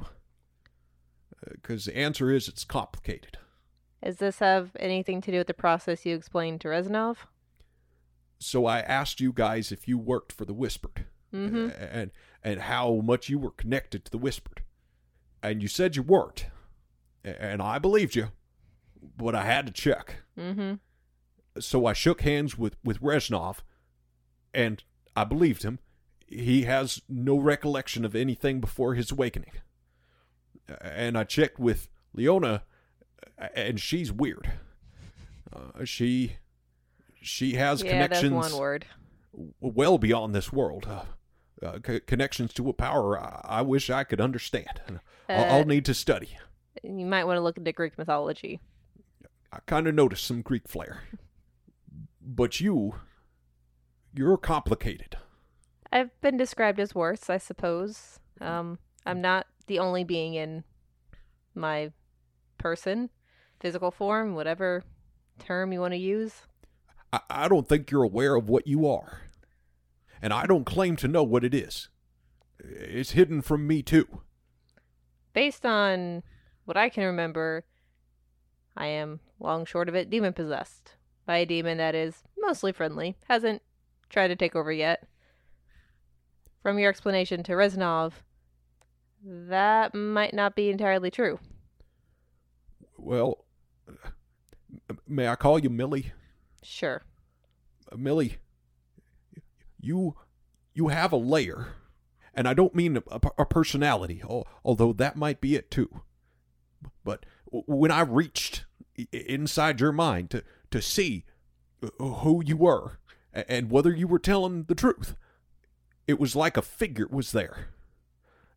Because 1.49 1.85
the 1.85 1.97
answer 1.97 2.31
is 2.31 2.47
it's 2.47 2.63
complicated. 2.63 3.37
Does 4.03 4.17
this 4.17 4.39
have 4.39 4.71
anything 4.79 5.21
to 5.21 5.31
do 5.31 5.37
with 5.39 5.47
the 5.47 5.53
process 5.53 6.05
you 6.05 6.15
explained 6.15 6.61
to 6.61 6.67
Reznov? 6.69 7.17
So 8.39 8.65
I 8.65 8.79
asked 8.79 9.19
you 9.21 9.31
guys 9.33 9.71
if 9.71 9.87
you 9.87 9.97
worked 9.97 10.31
for 10.31 10.45
the 10.45 10.53
Whispered. 10.53 11.05
Mm-hmm. 11.33 11.69
and 11.79 12.11
and 12.43 12.59
how 12.59 12.95
much 12.95 13.29
you 13.29 13.39
were 13.39 13.51
connected 13.51 14.03
to 14.03 14.11
the 14.11 14.17
whispered 14.17 14.63
and 15.41 15.61
you 15.61 15.69
said 15.69 15.95
you 15.95 16.03
weren't 16.03 16.47
and 17.23 17.61
i 17.61 17.79
believed 17.79 18.15
you 18.15 18.31
but 19.17 19.35
i 19.35 19.43
had 19.45 19.65
to 19.65 19.71
check 19.71 20.17
Mm-hmm. 20.37 20.75
so 21.59 21.85
i 21.85 21.93
shook 21.93 22.21
hands 22.21 22.57
with 22.57 22.75
with 22.83 22.99
reznov 23.01 23.57
and 24.53 24.83
i 25.15 25.23
believed 25.23 25.63
him 25.63 25.79
he 26.27 26.63
has 26.63 27.01
no 27.09 27.37
recollection 27.37 28.05
of 28.05 28.15
anything 28.15 28.59
before 28.61 28.93
his 28.95 29.11
awakening 29.11 29.51
and 30.81 31.17
i 31.17 31.23
checked 31.23 31.59
with 31.59 31.89
leona 32.13 32.63
and 33.55 33.79
she's 33.79 34.11
weird 34.11 34.51
uh, 35.53 35.83
she 35.83 36.37
she 37.21 37.53
has 37.53 37.83
Yeah, 37.83 38.07
that's 38.07 38.19
connections 38.21 38.53
one 38.53 38.59
word. 38.61 38.85
well 39.59 39.97
beyond 39.97 40.33
this 40.33 40.51
world. 40.51 40.87
Uh, 40.89 41.03
uh, 41.65 41.77
c- 41.85 41.99
connections 41.99 42.51
to 42.53 42.67
a 42.69 42.73
power 42.73 43.19
I-, 43.19 43.41
I 43.59 43.61
wish 43.61 43.89
I 43.91 44.03
could 44.03 44.19
understand. 44.21 44.81
I'll, 45.29 45.43
Uh, 45.43 45.47
I'll 45.57 45.65
need 45.65 45.85
to 45.85 45.93
study. 45.93 46.37
You 46.81 47.05
might 47.05 47.25
want 47.25 47.37
to 47.37 47.41
look 47.41 47.57
into 47.57 47.71
Greek 47.73 47.95
mythology. 47.97 48.59
I 49.51 49.59
kind 49.65 49.87
of 49.87 49.95
noticed 49.95 50.25
some 50.25 50.41
Greek 50.41 50.67
flair. 50.67 51.03
But 52.21 52.59
you, 52.59 52.95
you're 54.13 54.37
complicated. 54.37 55.17
I've 55.91 56.19
been 56.21 56.37
described 56.37 56.79
as 56.79 56.95
worse, 56.95 57.29
I 57.29 57.37
suppose. 57.37 58.19
Um, 58.39 58.79
I'm 59.05 59.21
not 59.21 59.47
the 59.67 59.79
only 59.79 60.03
being 60.03 60.35
in 60.35 60.63
my 61.53 61.91
person, 62.57 63.09
physical 63.59 63.91
form, 63.91 64.35
whatever 64.35 64.83
term 65.39 65.73
you 65.73 65.81
want 65.81 65.93
to 65.93 65.97
use. 65.97 66.43
I, 67.11 67.19
I 67.29 67.47
don't 67.47 67.67
think 67.67 67.91
you're 67.91 68.03
aware 68.03 68.35
of 68.35 68.47
what 68.47 68.67
you 68.67 68.87
are. 68.87 69.21
And 70.21 70.31
I 70.31 70.45
don't 70.45 70.65
claim 70.65 70.95
to 70.97 71.07
know 71.07 71.23
what 71.23 71.43
it 71.43 71.53
is. 71.53 71.89
It's 72.59 73.11
hidden 73.11 73.41
from 73.41 73.67
me, 73.67 73.81
too. 73.81 74.21
Based 75.33 75.65
on 75.65 76.23
what 76.65 76.77
I 76.77 76.89
can 76.89 77.03
remember, 77.03 77.65
I 78.77 78.85
am, 78.85 79.19
long 79.41 79.65
short 79.65 79.89
of 79.89 79.95
it, 79.95 80.09
demon 80.09 80.33
possessed 80.33 80.95
by 81.25 81.37
a 81.37 81.45
demon 81.45 81.77
that 81.77 81.95
is 81.95 82.23
mostly 82.37 82.71
friendly, 82.71 83.15
hasn't 83.27 83.61
tried 84.09 84.29
to 84.29 84.35
take 84.35 84.55
over 84.55 84.71
yet. 84.71 85.07
From 86.61 86.77
your 86.77 86.89
explanation 86.89 87.43
to 87.43 87.53
Reznov, 87.53 88.13
that 89.23 89.95
might 89.95 90.33
not 90.33 90.55
be 90.55 90.69
entirely 90.69 91.09
true. 91.09 91.39
Well, 92.97 93.45
may 95.07 95.27
I 95.27 95.35
call 95.35 95.59
you 95.59 95.69
Millie? 95.69 96.13
Sure. 96.61 97.01
Uh, 97.91 97.97
Millie, 97.97 98.37
you 99.79 100.15
you 100.73 100.89
have 100.89 101.11
a 101.11 101.17
layer, 101.17 101.73
and 102.33 102.47
I 102.47 102.53
don't 102.53 102.75
mean 102.75 102.97
a, 102.97 103.19
a 103.37 103.45
personality, 103.45 104.21
although 104.63 104.93
that 104.93 105.15
might 105.15 105.41
be 105.41 105.55
it 105.55 105.71
too. 105.71 106.01
But 107.03 107.25
when 107.51 107.91
I 107.91 108.01
reached 108.01 108.65
inside 109.11 109.79
your 109.79 109.91
mind 109.91 110.29
to 110.31 110.43
to 110.71 110.81
see 110.81 111.25
uh, 111.83 112.05
who 112.05 112.43
you 112.45 112.57
were 112.57 112.99
and 113.33 113.71
whether 113.71 113.93
you 113.93 114.07
were 114.07 114.19
telling 114.19 114.63
the 114.63 114.75
truth, 114.75 115.15
it 116.07 116.19
was 116.19 116.35
like 116.35 116.57
a 116.57 116.61
figure 116.61 117.07
was 117.09 117.31
there, 117.31 117.69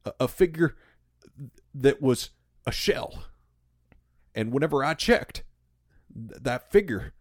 a, 0.05 0.13
a 0.21 0.29
figure 0.29 0.75
that 1.75 2.03
was 2.03 2.31
a 2.67 2.73
shell. 2.73 3.25
And 4.35 4.53
whenever 4.53 4.85
I 4.85 4.95
checked, 4.95 5.45
th- 6.13 6.43
that 6.43 6.71
figure 6.73 7.13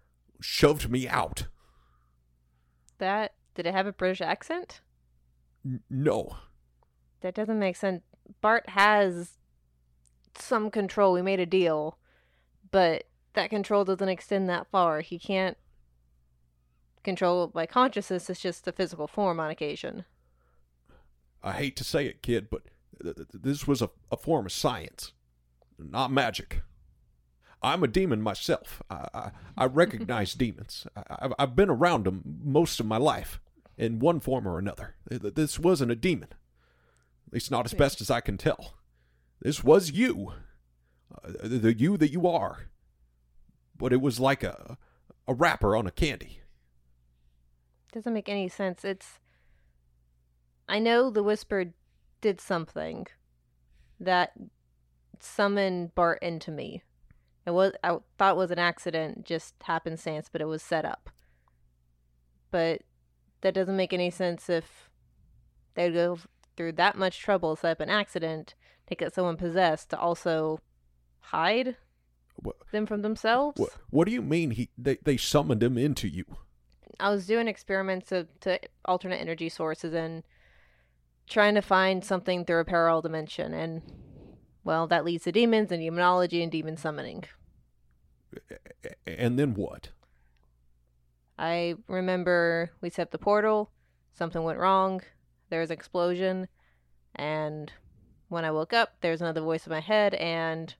shoved 0.42 0.90
me 0.90 1.08
out. 1.08 1.48
That 2.98 3.34
did 3.54 3.68
it 3.68 3.74
have 3.74 3.88
a 3.88 3.94
British 3.94 4.22
accent? 4.22 4.82
No. 5.90 6.38
That 7.22 7.36
doesn't 7.36 7.60
make 7.60 7.76
sense. 7.76 8.02
Bart 8.42 8.70
has 8.70 9.38
some 10.36 10.72
control. 10.72 11.14
We 11.14 11.22
made 11.22 11.40
a 11.40 11.46
deal, 11.46 11.98
but 12.72 13.04
that 13.34 13.50
control 13.50 13.86
doesn't 13.86 14.08
extend 14.10 14.50
that 14.50 14.68
far. 14.68 15.02
He 15.02 15.20
can't 15.20 15.58
control 17.04 17.52
my 17.54 17.66
consciousness. 17.66 18.30
It's 18.30 18.40
just 18.42 18.66
the 18.66 18.72
physical 18.72 19.08
form 19.08 19.40
on 19.40 19.50
occasion. 19.50 20.06
I 21.44 21.54
hate 21.54 21.76
to 21.78 21.84
say 21.84 22.06
it, 22.06 22.22
kid, 22.24 22.50
but 22.50 22.64
th- 23.02 23.16
th- 23.16 23.28
this 23.34 23.68
was 23.68 23.82
a, 23.82 23.90
a 24.12 24.18
form 24.18 24.46
of 24.46 24.52
science, 24.52 25.12
not 25.78 26.12
magic. 26.12 26.62
I'm 27.62 27.84
a 27.84 27.88
demon 27.88 28.22
myself. 28.22 28.82
I, 28.90 29.08
I, 29.14 29.32
I 29.58 29.66
recognize 29.68 30.34
demons. 30.34 30.88
I, 30.96 31.04
I've, 31.20 31.34
I've 31.40 31.56
been 31.56 31.70
around 31.70 32.06
them 32.06 32.22
most 32.44 32.80
of 32.80 32.86
my 32.86 32.98
life, 32.98 33.42
in 33.78 34.00
one 34.00 34.20
form 34.20 34.48
or 34.48 34.58
another. 34.60 34.96
Th- 35.10 35.22
th- 35.22 35.34
This 35.34 35.60
wasn't 35.60 35.92
a 35.92 35.96
demon. 35.96 36.30
At 37.28 37.34
least 37.34 37.52
not 37.52 37.66
as 37.66 37.74
best 37.74 38.00
as 38.00 38.10
I 38.12 38.22
can 38.22 38.38
tell. 38.38 38.76
This 39.42 39.64
was 39.64 39.92
you, 39.92 40.32
uh, 41.24 41.32
the 41.44 41.74
you 41.78 41.98
that 41.98 42.12
you 42.12 42.28
are. 42.28 42.68
But 43.78 43.94
it 43.94 44.02
was 44.02 44.20
like 44.20 44.44
a 44.44 44.78
a 45.28 45.34
wrapper 45.34 45.76
on 45.76 45.88
a 45.88 45.92
candy. 45.92 46.42
Doesn't 47.92 48.14
make 48.14 48.30
any 48.30 48.50
sense. 48.50 48.84
It's. 48.84 49.20
I 50.68 50.80
know 50.80 51.10
the 51.10 51.24
Whisper 51.24 51.74
did 52.22 52.40
something 52.40 53.08
that 54.00 54.34
summoned 55.20 55.94
Bart 55.96 56.20
into 56.22 56.52
me. 56.52 56.84
It 57.46 57.52
was 57.52 57.74
I 57.84 57.98
thought 58.18 58.38
was 58.38 58.52
an 58.52 58.60
accident, 58.60 59.26
just 59.26 59.56
happenstance, 59.64 60.30
but 60.32 60.42
it 60.42 60.48
was 60.48 60.62
set 60.62 60.86
up. 60.86 61.10
But 62.52 62.82
that 63.42 63.54
doesn't 63.54 63.76
make 63.76 63.94
any 63.94 64.10
sense 64.10 64.50
if 64.50 64.90
they'd 65.76 65.94
go 65.94 66.20
through 66.56 66.74
that 66.74 66.98
much 66.98 67.20
trouble 67.20 67.56
set 67.56 67.72
up 67.72 67.80
an 67.80 67.90
accident 67.90 68.56
to 68.88 68.96
get 68.96 69.14
someone 69.14 69.38
possessed 69.38 69.90
to 69.90 70.00
also 70.00 70.60
hide 71.20 71.76
What, 72.36 72.56
them 72.72 72.86
from 72.86 73.02
themselves. 73.02 73.60
what, 73.60 73.70
what 73.90 74.08
do 74.08 74.14
you 74.14 74.22
mean 74.22 74.52
he 74.52 74.70
they, 74.78 74.98
they 75.04 75.18
summoned 75.18 75.64
him 75.64 75.78
into 75.78 76.08
you? 76.08 76.26
I 77.00 77.10
was 77.10 77.26
doing 77.26 77.48
experiments 77.48 78.12
of, 78.12 78.28
to 78.42 78.60
alternate 78.86 79.18
energy 79.18 79.50
sources 79.50 79.94
and 79.94 80.24
trying 81.28 81.56
to 81.56 81.62
find 81.62 82.04
something 82.04 82.46
through 82.46 82.60
a 82.60 82.66
parallel 82.66 83.02
dimension, 83.02 83.54
and 83.54 83.82
well, 84.64 84.88
that 84.88 85.06
leads 85.06 85.24
to 85.26 85.32
demons 85.32 85.72
and 85.72 85.82
demonology 85.82 86.44
and 86.44 86.52
demon 86.52 86.78
summoning. 86.78 87.24
And 89.06 89.38
then 89.38 89.54
what? 89.54 89.90
I 91.38 91.76
remember 91.88 92.72
we 92.82 92.90
set 92.90 93.04
up 93.04 93.12
the 93.12 93.18
portal, 93.18 93.72
something 94.14 94.44
went 94.44 94.60
wrong, 94.60 95.02
there 95.50 95.60
was 95.60 95.70
an 95.70 95.76
explosion, 95.76 96.48
and 97.16 97.72
when 98.30 98.46
I 98.46 98.52
woke 98.52 98.74
up, 98.74 98.96
there 99.02 99.12
was 99.12 99.22
another 99.22 99.42
voice 99.42 99.66
in 99.66 99.72
my 99.72 99.80
head, 99.80 100.14
and 100.16 100.74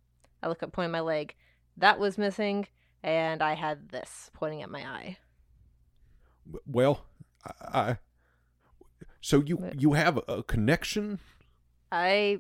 I 0.44 0.50
look 0.50 0.62
up 0.62 0.72
pointing 0.72 0.92
my 0.92 1.00
leg. 1.00 1.36
That 1.78 1.98
was 1.98 2.18
missing, 2.18 2.68
and 3.02 3.42
I 3.42 3.54
had 3.56 3.90
this 3.90 4.30
pointing 4.34 4.62
at 4.62 4.70
my 4.70 4.82
eye. 4.82 5.18
Well, 6.68 7.06
I, 7.46 7.80
I 7.80 7.98
so 9.22 9.42
you 9.42 9.58
But- 9.58 9.82
you 9.82 9.94
have 9.94 10.20
a 10.28 10.44
connection 10.44 11.20
I, 11.92 12.40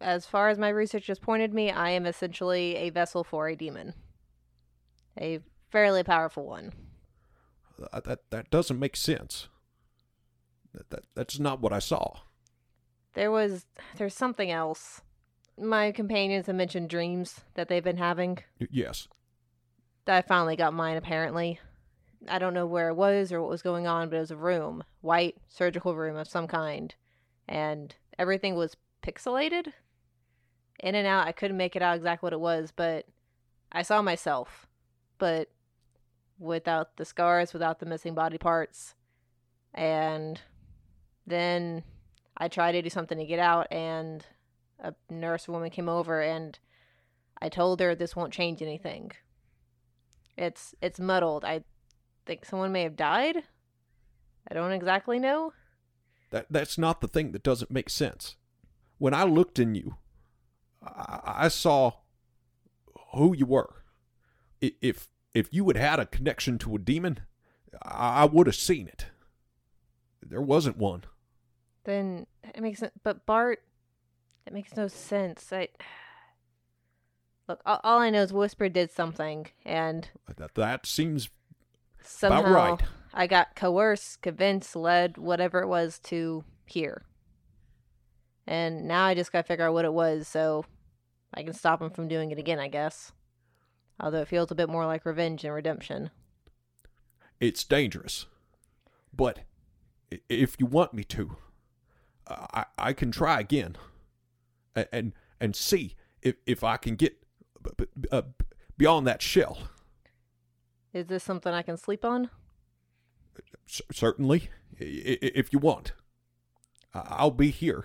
as 0.00 0.26
far 0.26 0.50
as 0.50 0.58
my 0.58 0.68
research 0.68 1.06
has 1.06 1.18
pointed 1.18 1.54
me, 1.54 1.70
I 1.70 1.90
am 1.90 2.04
essentially 2.04 2.76
a 2.76 2.90
vessel 2.90 3.24
for 3.24 3.48
a 3.48 3.56
demon. 3.56 3.94
A 5.18 5.40
fairly 5.70 6.02
powerful 6.02 6.44
one. 6.44 6.72
Uh, 7.92 8.00
that 8.00 8.30
that 8.30 8.50
doesn't 8.50 8.78
make 8.78 8.94
sense. 8.94 9.48
That, 10.74 10.90
that 10.90 11.04
that's 11.14 11.38
not 11.38 11.60
what 11.62 11.72
I 11.72 11.78
saw. 11.78 12.18
There 13.14 13.30
was, 13.30 13.64
there's 13.96 14.14
something 14.14 14.50
else. 14.50 15.00
My 15.60 15.92
companions 15.92 16.46
have 16.46 16.56
mentioned 16.56 16.88
dreams 16.88 17.40
that 17.54 17.68
they've 17.68 17.84
been 17.84 17.98
having. 17.98 18.38
Yes. 18.70 19.08
I 20.06 20.22
finally 20.22 20.56
got 20.56 20.72
mine, 20.72 20.96
apparently. 20.96 21.60
I 22.28 22.38
don't 22.38 22.54
know 22.54 22.66
where 22.66 22.88
it 22.88 22.94
was 22.94 23.32
or 23.32 23.40
what 23.40 23.50
was 23.50 23.62
going 23.62 23.86
on, 23.86 24.08
but 24.08 24.16
it 24.16 24.20
was 24.20 24.30
a 24.30 24.36
room, 24.36 24.84
white 25.00 25.36
surgical 25.48 25.94
room 25.94 26.16
of 26.16 26.28
some 26.28 26.46
kind, 26.46 26.94
and 27.48 27.94
everything 28.18 28.54
was 28.54 28.76
pixelated, 29.02 29.72
in 30.80 30.94
and 30.94 31.06
out. 31.06 31.26
I 31.26 31.32
couldn't 31.32 31.56
make 31.56 31.76
it 31.76 31.82
out 31.82 31.96
exactly 31.96 32.26
what 32.26 32.32
it 32.32 32.40
was, 32.40 32.72
but 32.74 33.06
I 33.72 33.82
saw 33.82 34.02
myself, 34.02 34.66
but 35.18 35.50
without 36.38 36.96
the 36.96 37.04
scars, 37.04 37.52
without 37.52 37.78
the 37.78 37.86
missing 37.86 38.14
body 38.14 38.38
parts, 38.38 38.94
and 39.72 40.40
then 41.26 41.84
I 42.36 42.48
tried 42.48 42.72
to 42.72 42.82
do 42.82 42.90
something 42.90 43.18
to 43.18 43.26
get 43.26 43.38
out, 43.38 43.68
and 43.70 44.26
a 44.80 44.94
nurse 45.12 45.48
woman 45.48 45.70
came 45.70 45.88
over, 45.88 46.20
and 46.20 46.58
I 47.40 47.48
told 47.48 47.80
her 47.80 47.94
this 47.94 48.16
won't 48.16 48.32
change 48.32 48.62
anything. 48.62 49.12
It's 50.36 50.74
it's 50.80 50.98
muddled. 50.98 51.44
I 51.44 51.64
think 52.26 52.44
someone 52.44 52.72
may 52.72 52.82
have 52.82 52.96
died. 52.96 53.42
I 54.50 54.54
don't 54.54 54.72
exactly 54.72 55.18
know. 55.18 55.52
That 56.30 56.46
that's 56.50 56.78
not 56.78 57.00
the 57.00 57.08
thing 57.08 57.32
that 57.32 57.42
doesn't 57.42 57.70
make 57.70 57.90
sense. 57.90 58.36
When 58.98 59.14
I 59.14 59.24
looked 59.24 59.58
in 59.58 59.74
you, 59.74 59.96
I, 60.82 61.20
I 61.24 61.48
saw 61.48 61.92
who 63.14 63.34
you 63.34 63.46
were. 63.46 63.82
If 64.60 65.08
if 65.34 65.48
you 65.52 65.66
had 65.68 65.76
had 65.76 66.00
a 66.00 66.06
connection 66.06 66.58
to 66.58 66.76
a 66.76 66.78
demon, 66.78 67.20
I, 67.82 68.22
I 68.22 68.24
would 68.24 68.46
have 68.46 68.56
seen 68.56 68.88
it. 68.88 69.06
There 70.22 70.42
wasn't 70.42 70.76
one. 70.76 71.04
Then 71.84 72.26
it 72.54 72.60
makes 72.62 72.80
sense. 72.80 72.92
But 73.02 73.26
Bart, 73.26 73.62
it 74.46 74.52
makes 74.52 74.76
no 74.76 74.88
sense. 74.88 75.52
I 75.52 75.68
look. 77.48 77.60
All, 77.66 77.80
all 77.82 77.98
I 77.98 78.10
know 78.10 78.22
is 78.22 78.32
Whisper 78.32 78.68
did 78.68 78.90
something, 78.90 79.46
and 79.64 80.08
That 80.36 80.54
that 80.54 80.86
seems 80.86 81.30
somehow 82.02 82.40
about 82.40 82.80
right. 82.80 82.88
I 83.12 83.26
got 83.26 83.56
coerced, 83.56 84.22
convinced, 84.22 84.76
led, 84.76 85.18
whatever 85.18 85.60
it 85.60 85.68
was, 85.68 85.98
to 86.04 86.44
here. 86.66 87.02
And 88.46 88.86
now 88.86 89.04
I 89.04 89.14
just 89.14 89.32
gotta 89.32 89.46
figure 89.46 89.66
out 89.66 89.74
what 89.74 89.84
it 89.84 89.92
was, 89.92 90.28
so 90.28 90.64
I 91.34 91.42
can 91.42 91.52
stop 91.52 91.82
him 91.82 91.90
from 91.90 92.08
doing 92.08 92.30
it 92.30 92.38
again. 92.38 92.58
I 92.58 92.68
guess. 92.68 93.12
Although 93.98 94.22
it 94.22 94.28
feels 94.28 94.50
a 94.50 94.54
bit 94.54 94.70
more 94.70 94.86
like 94.86 95.04
revenge 95.04 95.42
than 95.42 95.52
redemption. 95.52 96.10
It's 97.38 97.64
dangerous. 97.64 98.26
But 99.12 99.40
if 100.28 100.56
you 100.58 100.66
want 100.66 100.94
me 100.94 101.04
to, 101.04 101.36
I 102.26 102.64
I 102.78 102.92
can 102.92 103.10
try 103.10 103.40
again, 103.40 103.76
and 104.74 105.12
and 105.40 105.56
see 105.56 105.94
if 106.22 106.36
if 106.46 106.64
I 106.64 106.76
can 106.76 106.96
get 106.96 107.16
uh, 108.10 108.22
beyond 108.76 109.06
that 109.06 109.22
shell. 109.22 109.58
Is 110.92 111.06
this 111.06 111.22
something 111.22 111.52
I 111.52 111.62
can 111.62 111.76
sleep 111.76 112.04
on? 112.04 112.30
C- 113.66 113.84
certainly, 113.92 114.50
if 114.78 115.52
you 115.52 115.58
want, 115.58 115.92
I'll 116.92 117.30
be 117.30 117.50
here. 117.50 117.84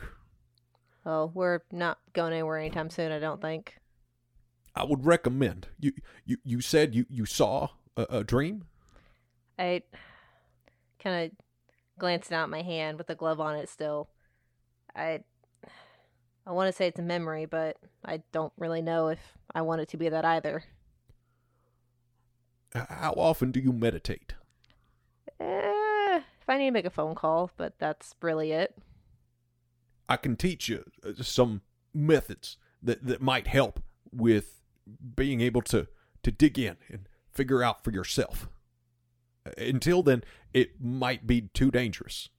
Oh, 1.05 1.31
we're 1.33 1.61
not 1.71 1.99
going 2.13 2.33
anywhere 2.33 2.57
anytime 2.57 2.89
soon. 2.89 3.11
I 3.11 3.19
don't 3.19 3.41
think. 3.41 3.75
I 4.75 4.83
would 4.83 5.05
recommend 5.05 5.67
you. 5.79 5.93
You 6.25 6.37
you 6.43 6.61
said 6.61 6.95
you 6.95 7.05
you 7.09 7.25
saw 7.25 7.69
a, 7.95 8.07
a 8.09 8.23
dream. 8.23 8.65
I 9.59 9.83
kind 10.99 11.25
of 11.25 11.37
glanced 11.99 12.33
at 12.33 12.49
my 12.49 12.61
hand 12.61 12.97
with 12.97 13.07
the 13.07 13.15
glove 13.15 13.39
on 13.39 13.55
it 13.55 13.69
still. 13.69 14.09
I 14.95 15.21
I 16.47 16.51
want 16.51 16.67
to 16.67 16.73
say 16.73 16.87
it's 16.87 16.99
a 16.99 17.03
memory, 17.03 17.45
but 17.45 17.77
I 18.03 18.21
don't 18.31 18.53
really 18.57 18.81
know 18.81 19.07
if 19.07 19.19
I 19.53 19.61
want 19.61 19.81
it 19.81 19.89
to 19.89 19.97
be 19.97 20.09
that 20.09 20.25
either. 20.25 20.63
How 22.73 23.13
often 23.13 23.51
do 23.51 23.59
you 23.59 23.71
meditate? 23.71 24.33
Eh, 25.39 26.17
if 26.17 26.49
I 26.49 26.57
need 26.57 26.65
to 26.65 26.71
make 26.71 26.85
a 26.85 26.89
phone 26.89 27.15
call, 27.15 27.49
but 27.57 27.79
that's 27.79 28.13
really 28.21 28.51
it. 28.51 28.77
I 30.07 30.17
can 30.17 30.35
teach 30.35 30.69
you 30.69 30.83
uh, 31.03 31.23
some 31.23 31.61
methods 31.93 32.57
that, 32.83 33.05
that 33.05 33.21
might 33.21 33.47
help 33.47 33.81
with 34.11 34.61
being 35.15 35.41
able 35.41 35.61
to, 35.63 35.87
to 36.23 36.31
dig 36.31 36.59
in 36.59 36.77
and 36.89 37.09
figure 37.31 37.63
out 37.63 37.83
for 37.83 37.91
yourself. 37.91 38.49
Uh, 39.45 39.51
Until 39.57 40.03
then, 40.03 40.23
it 40.53 40.79
might 40.79 41.25
be 41.25 41.41
too 41.53 41.71
dangerous. 41.71 42.29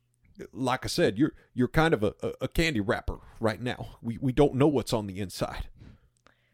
Like 0.53 0.85
I 0.85 0.89
said, 0.89 1.19
you're 1.19 1.33
you're 1.55 1.69
kind 1.69 1.95
of 1.95 2.03
a, 2.03 2.15
a- 2.41 2.49
candy 2.49 2.81
wrapper 2.81 3.19
right 3.41 3.61
now. 3.61 3.99
We 4.03 4.19
we 4.21 4.33
don't 4.33 4.55
know 4.55 4.69
what's 4.69 4.93
on 4.93 5.07
the 5.07 5.19
inside, 5.19 5.69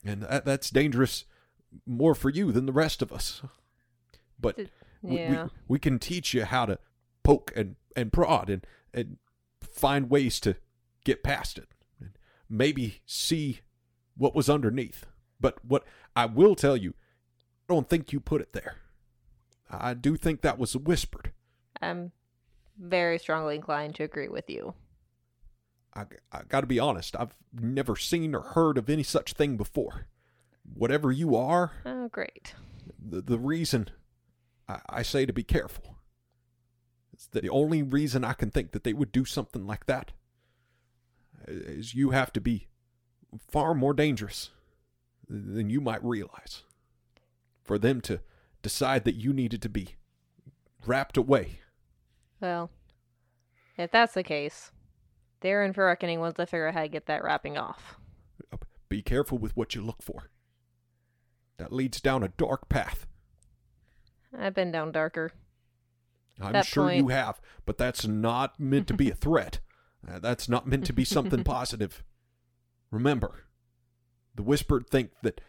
and 0.04 0.22
that, 0.22 0.44
that's 0.44 0.70
dangerous 0.70 1.24
more 1.86 2.14
for 2.14 2.30
you 2.30 2.52
than 2.52 2.66
the 2.66 2.72
rest 2.72 3.02
of 3.02 3.12
us. 3.12 3.42
But 4.38 4.56
Did- 4.56 4.70
we, 5.02 5.16
we, 5.16 5.38
we 5.68 5.78
can 5.78 5.98
teach 5.98 6.32
you 6.34 6.44
how 6.44 6.66
to 6.66 6.78
poke 7.24 7.52
and, 7.56 7.74
and 7.96 8.12
prod 8.12 8.48
and, 8.48 8.64
and 8.94 9.16
find 9.60 10.08
ways 10.08 10.38
to 10.40 10.54
get 11.04 11.24
past 11.24 11.58
it 11.58 11.68
and 12.00 12.10
maybe 12.48 13.00
see 13.04 13.60
what 14.16 14.34
was 14.34 14.48
underneath. 14.48 15.06
But 15.40 15.64
what 15.64 15.82
I 16.14 16.26
will 16.26 16.54
tell 16.54 16.76
you, 16.76 16.94
I 17.68 17.74
don't 17.74 17.88
think 17.88 18.12
you 18.12 18.20
put 18.20 18.40
it 18.42 18.52
there. 18.52 18.76
I 19.68 19.94
do 19.94 20.16
think 20.16 20.42
that 20.42 20.58
was 20.58 20.76
whispered. 20.76 21.32
I'm 21.80 22.12
very 22.78 23.18
strongly 23.18 23.56
inclined 23.56 23.94
to 23.96 24.04
agree 24.04 24.28
with 24.28 24.48
you. 24.50 24.74
I, 25.94 26.04
I 26.32 26.42
got 26.48 26.62
to 26.62 26.66
be 26.66 26.78
honest, 26.78 27.14
I've 27.18 27.34
never 27.52 27.96
seen 27.96 28.34
or 28.34 28.40
heard 28.40 28.78
of 28.78 28.88
any 28.88 29.02
such 29.02 29.34
thing 29.34 29.56
before. 29.56 30.06
Whatever 30.74 31.12
you 31.12 31.36
are, 31.36 31.72
Oh, 31.84 32.08
great. 32.08 32.54
the, 32.98 33.20
the 33.20 33.38
reason 33.38 33.88
I, 34.68 34.80
I 34.88 35.02
say 35.02 35.26
to 35.26 35.32
be 35.32 35.42
careful 35.42 35.96
is 37.16 37.26
that 37.32 37.42
the 37.42 37.50
only 37.50 37.82
reason 37.82 38.24
I 38.24 38.32
can 38.32 38.50
think 38.50 38.72
that 38.72 38.84
they 38.84 38.92
would 38.94 39.12
do 39.12 39.24
something 39.24 39.66
like 39.66 39.86
that 39.86 40.12
is 41.46 41.94
you 41.94 42.10
have 42.10 42.32
to 42.34 42.40
be 42.40 42.68
far 43.50 43.74
more 43.74 43.92
dangerous 43.92 44.50
than 45.28 45.68
you 45.68 45.80
might 45.80 46.02
realize 46.04 46.62
for 47.64 47.78
them 47.78 48.00
to 48.02 48.20
decide 48.62 49.04
that 49.04 49.16
you 49.16 49.32
needed 49.32 49.60
to 49.62 49.68
be 49.68 49.96
wrapped 50.86 51.16
away. 51.16 51.58
Well, 52.42 52.70
if 53.78 53.90
that's 53.90 54.14
the 54.14 54.22
case, 54.24 54.72
They're 55.40 55.64
in 55.64 55.72
for 55.72 55.86
reckoning 55.86 56.20
once 56.20 56.38
I 56.38 56.44
figure 56.44 56.68
out 56.68 56.74
how 56.74 56.82
to 56.82 56.88
get 56.88 57.06
that 57.06 57.24
wrapping 57.24 57.56
off. 57.56 57.96
Be 58.88 59.02
careful 59.02 59.38
with 59.38 59.56
what 59.56 59.74
you 59.74 59.80
look 59.82 60.02
for. 60.02 60.30
That 61.56 61.72
leads 61.72 62.00
down 62.00 62.22
a 62.22 62.28
dark 62.28 62.68
path. 62.68 63.06
I've 64.38 64.54
been 64.54 64.70
down 64.70 64.92
darker. 64.92 65.32
I'm 66.40 66.52
That 66.52 66.66
sure 66.66 66.92
you 66.92 67.08
have, 67.08 67.40
but 67.64 67.78
that's 67.78 68.06
not 68.06 68.58
meant 68.60 68.86
to 68.88 68.94
be 68.94 69.10
a 69.10 69.14
threat. 69.14 69.60
Uh, 70.04 70.18
that's 70.18 70.48
not 70.48 70.66
meant 70.66 70.84
to 70.84 70.92
be 70.92 71.04
something 71.04 71.44
positive. 71.44 72.02
Remember, 72.90 73.44
the 74.34 74.42
Whispered 74.42 74.90
think 74.90 75.12
that 75.22 75.40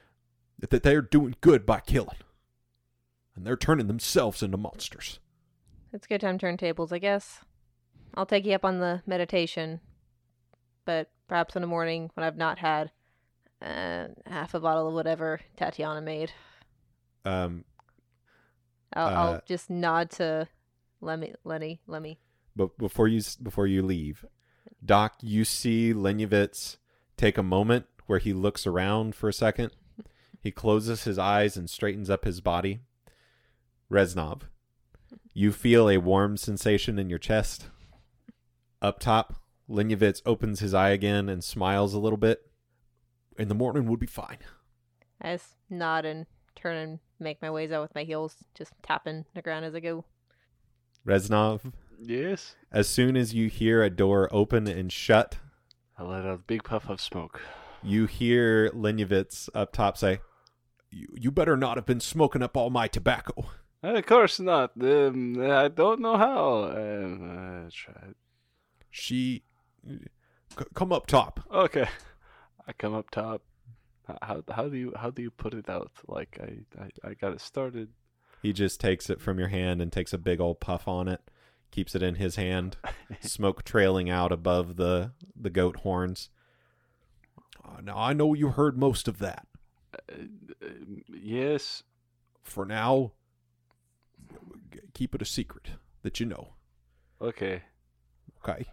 that 0.59 0.83
they're 0.83 1.01
doing 1.01 1.33
good 1.41 1.65
by 1.65 1.79
killing, 1.79 2.17
and 3.35 3.47
they're 3.47 3.57
turning 3.57 3.87
themselves 3.87 4.43
into 4.43 4.57
monsters. 4.57 5.17
It's 5.93 6.07
good 6.07 6.21
time 6.21 6.37
to 6.37 6.41
turn 6.41 6.57
tables, 6.57 6.91
I 6.91 6.97
guess. 6.99 7.41
I'll 8.15 8.25
take 8.25 8.45
you 8.45 8.53
up 8.53 8.65
on 8.65 8.79
the 8.79 9.01
meditation, 9.05 9.79
but 10.85 11.09
perhaps 11.27 11.55
in 11.55 11.61
the 11.61 11.67
morning 11.67 12.09
when 12.15 12.23
I've 12.25 12.37
not 12.37 12.59
had 12.59 12.91
uh, 13.61 14.07
half 14.25 14.53
a 14.53 14.59
bottle 14.59 14.87
of 14.87 14.93
whatever 14.93 15.39
Tatiana 15.55 16.01
made. 16.01 16.31
Um, 17.25 17.63
I'll, 18.93 19.07
Uh, 19.07 19.11
I'll 19.33 19.41
just 19.47 19.69
nod 19.69 20.09
to 20.11 20.47
Lemmy, 21.01 21.33
Lenny, 21.43 21.81
Lemmy. 21.87 22.19
but 22.55 22.77
before 22.77 23.07
you 23.07 23.19
s- 23.19 23.35
before 23.35 23.67
you 23.67 23.81
leave, 23.81 24.25
Doc, 24.85 25.15
you 25.21 25.45
see 25.45 25.93
Lenyovitz 25.93 26.77
take 27.17 27.37
a 27.37 27.43
moment 27.43 27.85
where 28.05 28.19
he 28.19 28.33
looks 28.33 28.67
around 28.67 29.15
for 29.15 29.29
a 29.29 29.33
second. 29.33 29.71
He 30.41 30.51
closes 30.51 31.05
his 31.05 31.17
eyes 31.17 31.55
and 31.55 31.69
straightens 31.69 32.09
up 32.09 32.25
his 32.25 32.41
body. 32.41 32.81
Reznov, 33.89 34.43
you 35.33 35.51
feel 35.51 35.89
a 35.89 35.97
warm 35.97 36.37
sensation 36.37 36.99
in 36.99 37.09
your 37.09 37.19
chest. 37.19 37.67
Up 38.81 38.99
top, 38.99 39.35
Lenyovitz 39.69 40.21
opens 40.25 40.59
his 40.59 40.73
eye 40.73 40.89
again 40.89 41.29
and 41.29 41.43
smiles 41.43 41.93
a 41.93 41.99
little 41.99 42.17
bit. 42.17 42.41
In 43.37 43.47
the 43.47 43.55
morning 43.55 43.85
would 43.87 43.99
be 43.99 44.05
fine. 44.05 44.37
I 45.21 45.33
just 45.35 45.55
nod 45.69 46.05
and 46.05 46.25
turn 46.55 46.75
and 46.77 46.99
make 47.19 47.41
my 47.41 47.49
ways 47.49 47.71
out 47.71 47.81
with 47.81 47.95
my 47.95 48.03
heels, 48.03 48.35
just 48.55 48.73
tapping 48.83 49.25
the 49.33 49.41
ground 49.41 49.65
as 49.65 49.73
I 49.73 49.79
go. 49.79 50.05
Reznov, 51.07 51.71
Yes. 51.99 52.55
as 52.71 52.87
soon 52.87 53.15
as 53.17 53.33
you 53.33 53.49
hear 53.49 53.81
a 53.83 53.89
door 53.89 54.29
open 54.31 54.67
and 54.67 54.91
shut, 54.91 55.37
I 55.97 56.03
let 56.03 56.25
out 56.25 56.33
a 56.33 56.37
big 56.37 56.63
puff 56.63 56.89
of 56.89 57.01
smoke. 57.01 57.41
you 57.81 58.05
hear 58.05 58.69
Lenyovitz 58.71 59.49
up 59.55 59.71
top 59.73 59.97
say, 59.97 60.19
You, 60.91 61.07
you 61.15 61.31
better 61.31 61.57
not 61.57 61.77
have 61.77 61.85
been 61.85 61.99
smoking 61.99 62.41
up 62.43 62.55
all 62.55 62.69
my 62.69 62.87
tobacco. 62.87 63.45
Of 63.83 64.05
course 64.05 64.39
not. 64.39 64.71
Um, 64.79 65.41
I 65.41 65.67
don't 65.67 65.99
know 65.99 66.15
how. 66.17 66.63
Um, 66.65 67.65
I 67.65 67.69
tried. 67.69 68.15
She. 68.89 69.43
C- 69.85 70.65
come 70.73 70.93
up 70.93 71.05
top. 71.05 71.41
Okay. 71.53 71.87
I 72.65 72.71
come 72.73 72.93
up 72.93 73.09
top. 73.11 73.41
How 74.21 74.43
how 74.49 74.69
do 74.69 74.77
you 74.77 74.93
how 74.95 75.09
do 75.09 75.21
you 75.21 75.31
put 75.31 75.53
it 75.53 75.69
out? 75.69 75.91
Like 76.07 76.39
I 76.41 76.81
I, 76.81 77.09
I 77.09 77.13
got 77.13 77.33
it 77.33 77.41
started. 77.41 77.89
He 78.41 78.53
just 78.53 78.79
takes 78.79 79.09
it 79.09 79.21
from 79.21 79.39
your 79.39 79.47
hand 79.47 79.81
and 79.81 79.91
takes 79.91 80.13
a 80.13 80.17
big 80.17 80.41
old 80.41 80.59
puff 80.59 80.87
on 80.87 81.07
it, 81.07 81.29
keeps 81.71 81.95
it 81.95 82.03
in 82.03 82.15
his 82.15 82.35
hand, 82.35 82.77
smoke 83.21 83.63
trailing 83.63 84.09
out 84.09 84.31
above 84.31 84.75
the 84.75 85.11
the 85.35 85.49
goat 85.49 85.77
horns. 85.77 86.29
Uh, 87.63 87.81
now, 87.81 87.97
I 87.97 88.13
know 88.13 88.33
you 88.33 88.49
heard 88.49 88.77
most 88.77 89.07
of 89.07 89.19
that. 89.19 89.47
Uh, 89.93 90.23
uh, 90.61 90.67
yes. 91.13 91.83
For 92.43 92.65
now, 92.65 93.13
keep 94.93 95.15
it 95.15 95.21
a 95.21 95.25
secret 95.25 95.71
that 96.01 96.19
you 96.19 96.25
know. 96.25 96.53
Okay. 97.21 97.63
Okay? 98.43 98.65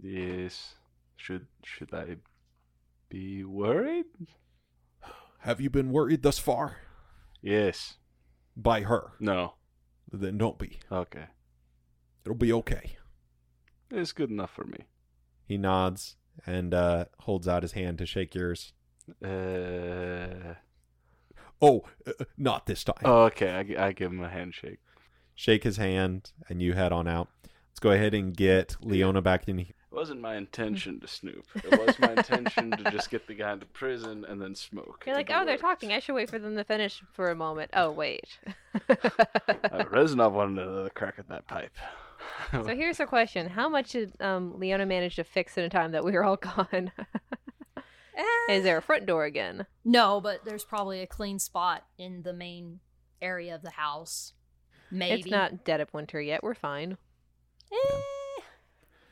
Yes. 0.00 0.74
Should 1.16 1.46
should 1.64 1.92
I 1.94 2.16
be 3.08 3.44
worried? 3.44 4.06
Have 5.40 5.60
you 5.60 5.70
been 5.70 5.90
worried 5.92 6.22
thus 6.22 6.38
far? 6.38 6.78
Yes. 7.40 7.96
By 8.56 8.82
her? 8.82 9.12
No. 9.20 9.54
Then 10.10 10.38
don't 10.38 10.58
be. 10.58 10.78
Okay. 10.90 11.26
It'll 12.24 12.36
be 12.36 12.52
okay. 12.52 12.96
It's 13.90 14.12
good 14.12 14.30
enough 14.30 14.50
for 14.50 14.64
me. 14.64 14.78
He 15.44 15.56
nods 15.56 16.16
and 16.44 16.74
uh, 16.74 17.04
holds 17.20 17.46
out 17.46 17.62
his 17.62 17.72
hand 17.72 17.98
to 17.98 18.06
shake 18.06 18.34
yours. 18.34 18.72
Uh. 19.24 20.54
Oh, 21.62 21.84
uh, 22.06 22.24
not 22.36 22.66
this 22.66 22.84
time. 22.84 22.96
Oh, 23.04 23.24
okay. 23.24 23.76
I, 23.78 23.86
I 23.86 23.92
give 23.92 24.10
him 24.10 24.22
a 24.22 24.28
handshake. 24.28 24.80
Shake 25.36 25.62
his 25.64 25.76
hand, 25.76 26.32
and 26.48 26.60
you 26.60 26.72
head 26.72 26.92
on 26.92 27.06
out. 27.06 27.28
Let's 27.44 27.78
go 27.78 27.90
ahead 27.90 28.14
and 28.14 28.34
get 28.34 28.76
Leona 28.80 29.20
back 29.20 29.48
in. 29.48 29.58
Here. 29.58 29.74
It 29.92 29.94
wasn't 29.94 30.22
my 30.22 30.36
intention 30.36 30.98
to 31.00 31.06
snoop. 31.06 31.44
It 31.54 31.78
was 31.78 31.98
my 31.98 32.12
intention 32.12 32.70
to 32.70 32.90
just 32.90 33.10
get 33.10 33.26
the 33.26 33.34
guy 33.34 33.52
into 33.52 33.66
prison 33.66 34.24
and 34.26 34.40
then 34.40 34.54
smoke. 34.54 35.04
You're 35.06 35.14
like, 35.14 35.28
It 35.28 35.36
oh, 35.36 35.44
they're 35.44 35.58
talking. 35.58 35.92
I 35.92 35.98
should 35.98 36.14
wait 36.14 36.30
for 36.30 36.38
them 36.38 36.56
to 36.56 36.64
finish 36.64 37.02
for 37.12 37.30
a 37.30 37.34
moment. 37.34 37.70
Oh, 37.74 37.90
wait. 37.90 38.38
Uh, 38.88 39.84
Reznov 39.84 40.32
wanted 40.32 40.66
another 40.66 40.90
crack 40.90 41.14
at 41.18 41.28
that 41.28 41.46
pipe. 41.46 41.72
so 42.52 42.64
here's 42.74 42.98
the 42.98 43.06
question: 43.06 43.48
How 43.48 43.68
much 43.68 43.92
did 43.92 44.12
um, 44.20 44.58
Leona 44.58 44.86
manage 44.86 45.16
to 45.16 45.24
fix 45.24 45.58
in 45.58 45.64
a 45.64 45.68
time 45.68 45.92
that 45.92 46.04
we 46.04 46.12
were 46.12 46.24
all 46.24 46.36
gone? 46.36 46.92
Is 48.48 48.62
there 48.62 48.78
a 48.78 48.82
front 48.82 49.06
door 49.06 49.24
again? 49.24 49.66
No, 49.84 50.20
but 50.20 50.44
there's 50.44 50.64
probably 50.64 51.00
a 51.02 51.06
clean 51.06 51.38
spot 51.38 51.84
in 51.98 52.22
the 52.22 52.32
main 52.32 52.80
area 53.20 53.54
of 53.54 53.62
the 53.62 53.70
house. 53.70 54.32
Maybe 54.96 55.20
It's 55.20 55.30
not 55.30 55.64
dead 55.64 55.80
of 55.80 55.92
winter 55.92 56.20
yet. 56.20 56.42
We're 56.42 56.54
fine. 56.54 56.96
Eh, 57.72 57.76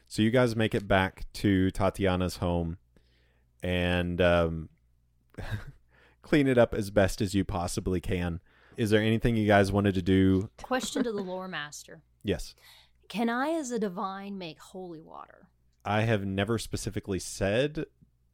So 0.07 0.23
you 0.23 0.31
guys 0.31 0.55
make 0.57 0.75
it 0.75 0.87
back 0.89 1.27
to 1.35 1.71
Tatiana's 1.71 2.37
home 2.39 2.79
and 3.63 4.21
um, 4.21 4.69
clean 6.23 6.47
it 6.47 6.59
up 6.59 6.75
as 6.75 6.91
best 6.91 7.21
as 7.21 7.35
you 7.35 7.45
possibly 7.45 8.01
can. 8.01 8.41
Is 8.77 8.91
there 8.91 9.01
anything 9.03 9.37
you 9.37 9.47
guys 9.47 9.71
wanted 9.71 9.95
to 9.95 10.03
do? 10.03 10.51
question 10.63 11.05
to 11.05 11.13
the 11.13 11.21
lore 11.23 11.49
master: 11.49 12.03
Yes. 12.23 12.55
Can 13.09 13.29
I, 13.29 13.51
as 13.51 13.71
a 13.71 13.79
divine, 13.79 14.39
make 14.39 14.59
holy 14.59 15.01
water? 15.01 15.49
I 15.85 16.03
have 16.03 16.25
never 16.25 16.59
specifically 16.59 17.19
said, 17.19 17.85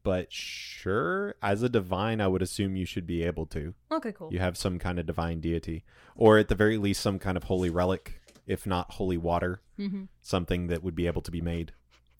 but 0.03 0.31
sure. 0.31 1.35
As 1.41 1.63
a 1.63 1.69
divine, 1.69 2.21
I 2.21 2.27
would 2.27 2.41
assume 2.41 2.75
you 2.75 2.85
should 2.85 3.05
be 3.07 3.23
able 3.23 3.45
to. 3.47 3.73
Okay, 3.91 4.11
cool. 4.11 4.31
You 4.31 4.39
have 4.39 4.57
some 4.57 4.79
kind 4.79 4.99
of 4.99 5.05
divine 5.05 5.39
deity, 5.41 5.83
or 6.15 6.37
at 6.37 6.47
the 6.47 6.55
very 6.55 6.77
least, 6.77 7.01
some 7.01 7.19
kind 7.19 7.37
of 7.37 7.43
holy 7.43 7.69
relic, 7.69 8.21
if 8.47 8.65
not 8.65 8.91
holy 8.91 9.17
water, 9.17 9.61
Mm-hmm. 9.79 10.03
something 10.21 10.67
that 10.67 10.83
would 10.83 10.93
be 10.95 11.07
able 11.07 11.23
to 11.23 11.31
be 11.31 11.41
made. 11.41 11.71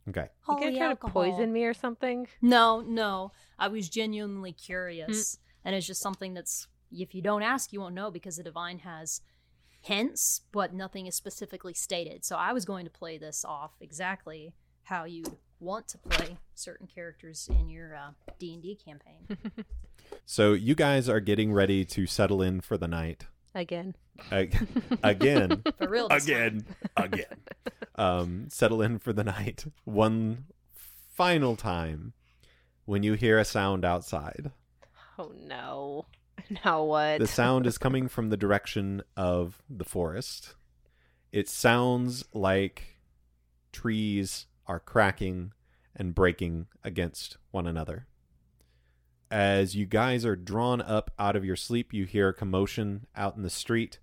Okay. 0.09 0.29
You 0.49 0.55
gonna 0.59 0.77
try 0.77 0.89
to 0.89 0.95
poison 0.95 1.53
me 1.53 1.63
or 1.65 1.75
something? 1.75 2.27
No, 2.41 2.81
no. 2.81 3.33
I 3.59 3.67
was 3.67 3.87
genuinely 3.87 4.51
curious, 4.51 5.37
and 5.63 5.75
it's 5.75 5.85
just 5.85 6.01
something 6.01 6.33
that's 6.33 6.67
if 6.91 7.13
you 7.13 7.21
don't 7.21 7.43
ask, 7.43 7.71
you 7.71 7.79
won't 7.79 7.93
know 7.93 8.09
because 8.09 8.37
the 8.37 8.43
divine 8.43 8.79
has 8.79 9.21
hints, 9.79 10.41
but 10.51 10.73
nothing 10.73 11.05
is 11.07 11.15
specifically 11.15 11.73
stated. 11.73 12.25
So 12.25 12.35
I 12.35 12.51
was 12.53 12.65
going 12.65 12.85
to 12.85 12.91
play 12.91 13.17
this 13.17 13.45
off 13.45 13.71
exactly 13.79 14.53
how 14.83 15.05
you'd 15.05 15.31
want 15.61 15.87
to 15.89 15.97
play 15.97 16.37
certain 16.55 16.87
characters 16.87 17.49
in 17.49 17.69
your 17.69 17.95
uh, 17.95 18.11
D 18.39 18.53
and 18.53 18.61
D 18.61 18.75
campaign. 18.75 19.37
So 20.25 20.53
you 20.53 20.75
guys 20.75 21.09
are 21.09 21.19
getting 21.19 21.53
ready 21.53 21.85
to 21.85 22.05
settle 22.05 22.41
in 22.41 22.61
for 22.61 22.77
the 22.77 22.87
night. 22.87 23.27
Again. 23.53 23.95
Ag- 24.31 24.67
Again. 25.03 25.63
For 25.77 25.87
real, 25.87 26.07
this 26.09 26.25
time. 26.25 26.35
Again. 26.35 26.65
Again. 26.97 27.25
um, 27.95 28.47
settle 28.49 28.81
in 28.81 28.99
for 28.99 29.13
the 29.13 29.23
night 29.23 29.65
one 29.83 30.45
final 31.13 31.55
time 31.55 32.13
when 32.85 33.03
you 33.03 33.13
hear 33.13 33.37
a 33.37 33.45
sound 33.45 33.83
outside. 33.85 34.51
Oh 35.17 35.31
no. 35.37 36.05
Now 36.65 36.83
what? 36.83 37.19
The 37.19 37.27
sound 37.27 37.67
is 37.67 37.77
coming 37.77 38.07
from 38.07 38.29
the 38.29 38.37
direction 38.37 39.03
of 39.15 39.61
the 39.69 39.85
forest. 39.85 40.55
It 41.31 41.47
sounds 41.47 42.25
like 42.33 42.97
trees 43.71 44.47
are 44.67 44.79
cracking 44.79 45.53
and 45.95 46.15
breaking 46.15 46.67
against 46.83 47.37
one 47.51 47.67
another. 47.67 48.07
As 49.29 49.75
you 49.75 49.85
guys 49.85 50.25
are 50.25 50.35
drawn 50.35 50.81
up 50.81 51.11
out 51.17 51.35
of 51.35 51.45
your 51.45 51.55
sleep, 51.55 51.93
you 51.93 52.05
hear 52.05 52.29
a 52.29 52.33
commotion 52.33 53.05
out 53.15 53.35
in 53.37 53.43
the 53.43 53.49
street 53.49 53.99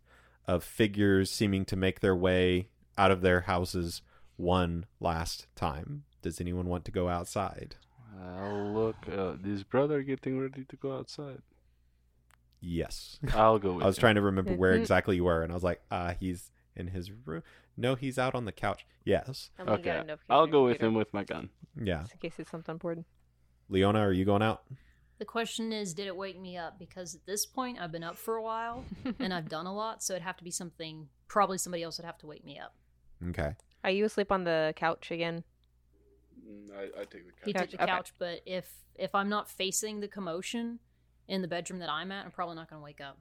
of 0.46 0.64
figures 0.64 1.30
seeming 1.30 1.64
to 1.66 1.76
make 1.76 2.00
their 2.00 2.16
way 2.16 2.68
out 2.96 3.11
of 3.11 3.20
their 3.20 3.42
houses 3.42 4.00
one 4.36 4.86
last 5.00 5.46
time. 5.54 6.04
Does 6.22 6.40
anyone 6.40 6.66
want 6.66 6.84
to 6.86 6.90
go 6.90 7.09
outside? 7.09 7.76
I'll 8.20 8.72
look. 8.72 8.96
Uh, 9.06 9.34
is 9.44 9.62
brother 9.64 10.02
getting 10.02 10.40
ready 10.40 10.64
to 10.64 10.76
go 10.76 10.96
outside? 10.96 11.42
Yes. 12.61 13.18
I'll 13.34 13.59
go 13.59 13.72
with 13.74 13.84
I 13.84 13.86
was 13.86 13.98
him. 13.98 14.00
trying 14.00 14.14
to 14.16 14.22
remember 14.22 14.54
where 14.54 14.72
exactly 14.74 15.16
you 15.16 15.24
were, 15.24 15.42
and 15.42 15.52
I 15.52 15.54
was 15.54 15.62
like, 15.62 15.80
uh, 15.90 16.14
he's 16.18 16.50
in 16.74 16.88
his 16.88 17.11
room. 17.12 17.42
No, 17.81 17.95
he's 17.95 18.18
out 18.18 18.35
on 18.35 18.45
the 18.45 18.53
couch. 18.53 18.85
Yes. 19.05 19.51
I'm 19.59 19.66
gonna 19.66 19.79
get 19.81 19.91
Okay. 19.97 20.01
a 20.01 20.05
notification 20.05 20.26
I'll 20.31 20.47
go 20.49 20.64
with 20.64 20.72
computer, 20.79 20.87
him 20.89 20.95
with 20.95 21.14
my 21.14 21.24
gun. 21.24 21.49
Yeah. 21.81 22.01
just 22.03 22.12
in 22.14 22.18
case 22.18 22.35
it's 22.39 22.51
something 22.51 22.72
important. 22.72 23.07
Leona, 23.68 24.01
are 24.01 24.12
you 24.12 24.24
going 24.24 24.43
out? 24.43 24.64
The 25.18 25.24
question 25.24 25.72
is, 25.72 25.95
did 25.95 26.07
it 26.09 26.16
wake 26.16 26.41
me 26.41 26.57
up? 26.57 26.79
Because 26.79 27.14
at 27.14 27.24
this 27.24 27.47
point, 27.47 27.79
I've 27.81 27.93
been 27.93 28.03
up 28.03 28.16
for 28.16 28.35
a 28.37 28.43
while 28.43 28.85
and 29.20 29.33
I've 29.33 29.49
done 29.49 29.66
a 29.66 29.74
lot, 29.74 30.03
so 30.03 30.14
it'd 30.14 30.22
have 30.24 30.37
to 30.39 30.45
be 30.45 30.51
something. 30.51 31.09
Probably 31.29 31.57
somebody 31.59 31.83
else 31.85 31.99
would 31.99 32.05
have 32.05 32.18
to 32.18 32.26
wake 32.26 32.45
me 32.45 32.59
up. 32.59 32.74
Okay. 33.29 33.55
Are 33.85 33.91
you 33.91 34.05
asleep 34.05 34.33
on 34.33 34.43
the 34.45 34.72
couch 34.76 35.11
again? 35.12 35.45
Mm, 36.45 36.70
I, 36.76 37.01
I 37.01 37.05
take 37.05 37.26
the 37.26 37.33
He 37.45 37.53
Couch, 37.53 37.62
took 37.62 37.70
the 37.79 37.83
okay. 37.85 37.93
couch, 37.93 38.12
but 38.18 38.41
if 38.47 38.72
if 38.97 39.14
I'm 39.14 39.29
not 39.29 39.49
facing 39.49 40.01
the 40.01 40.09
commotion 40.09 40.81
in 41.29 41.43
the 41.43 41.49
bedroom 41.49 41.79
that 41.81 41.91
I'm 41.91 42.11
at, 42.11 42.24
I'm 42.24 42.33
probably 42.33 42.57
not 42.57 42.68
going 42.70 42.81
to 42.81 42.85
wake 42.85 43.01
up. 43.01 43.18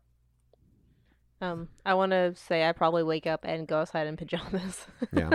Um, 1.40 1.68
I 1.86 1.94
want 1.94 2.12
to 2.12 2.36
say 2.36 2.68
I 2.68 2.72
probably 2.72 3.04
wake 3.04 3.28
up 3.28 3.42
and 3.44 3.68
go 3.68 3.80
outside 3.80 4.08
in 4.08 4.18
pajamas. 4.18 4.86
Yeah. 5.14 5.32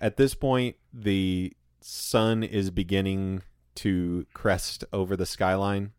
At 0.00 0.16
this 0.16 0.34
point, 0.34 0.76
the 0.92 1.52
sun 1.80 2.42
is 2.42 2.70
beginning 2.70 3.42
to 3.76 4.26
crest 4.34 4.84
over 4.92 5.16
the 5.16 5.26
skyline 5.26 5.92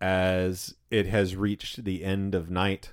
as 0.00 0.74
it 0.90 1.06
has 1.06 1.36
reached 1.36 1.84
the 1.84 2.04
end 2.04 2.34
of 2.34 2.50
night. 2.50 2.92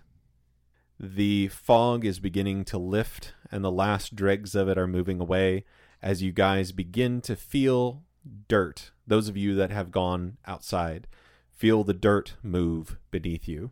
The 1.00 1.48
fog 1.48 2.06
is 2.06 2.20
beginning 2.20 2.66
to 2.66 2.78
lift, 2.78 3.34
and 3.52 3.64
the 3.64 3.72
last 3.72 4.16
dregs 4.16 4.56
of 4.56 4.68
it 4.68 4.78
are 4.78 4.88
moving 4.88 5.20
away 5.20 5.66
as 6.02 6.22
you 6.22 6.32
guys 6.32 6.72
begin 6.72 7.22
to 7.22 7.36
feel 7.36 8.04
dirt. 8.48 8.92
Those 9.08 9.30
of 9.30 9.38
you 9.38 9.56
that 9.56 9.72
have 9.72 9.92
gone 9.92 10.38
outside 10.46 11.08
feel 11.50 11.84
the 11.84 11.94
dirt 11.94 12.36
move 12.44 12.98
beneath 13.12 13.48
you. 13.48 13.72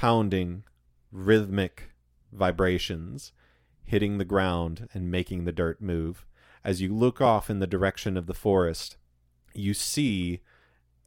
Pounding, 0.00 0.64
rhythmic 1.12 1.90
vibrations 2.32 3.32
hitting 3.84 4.16
the 4.16 4.24
ground 4.24 4.88
and 4.94 5.10
making 5.10 5.44
the 5.44 5.52
dirt 5.52 5.82
move. 5.82 6.24
As 6.64 6.80
you 6.80 6.94
look 6.94 7.20
off 7.20 7.50
in 7.50 7.58
the 7.58 7.66
direction 7.66 8.16
of 8.16 8.26
the 8.26 8.32
forest, 8.32 8.96
you 9.52 9.74
see 9.74 10.40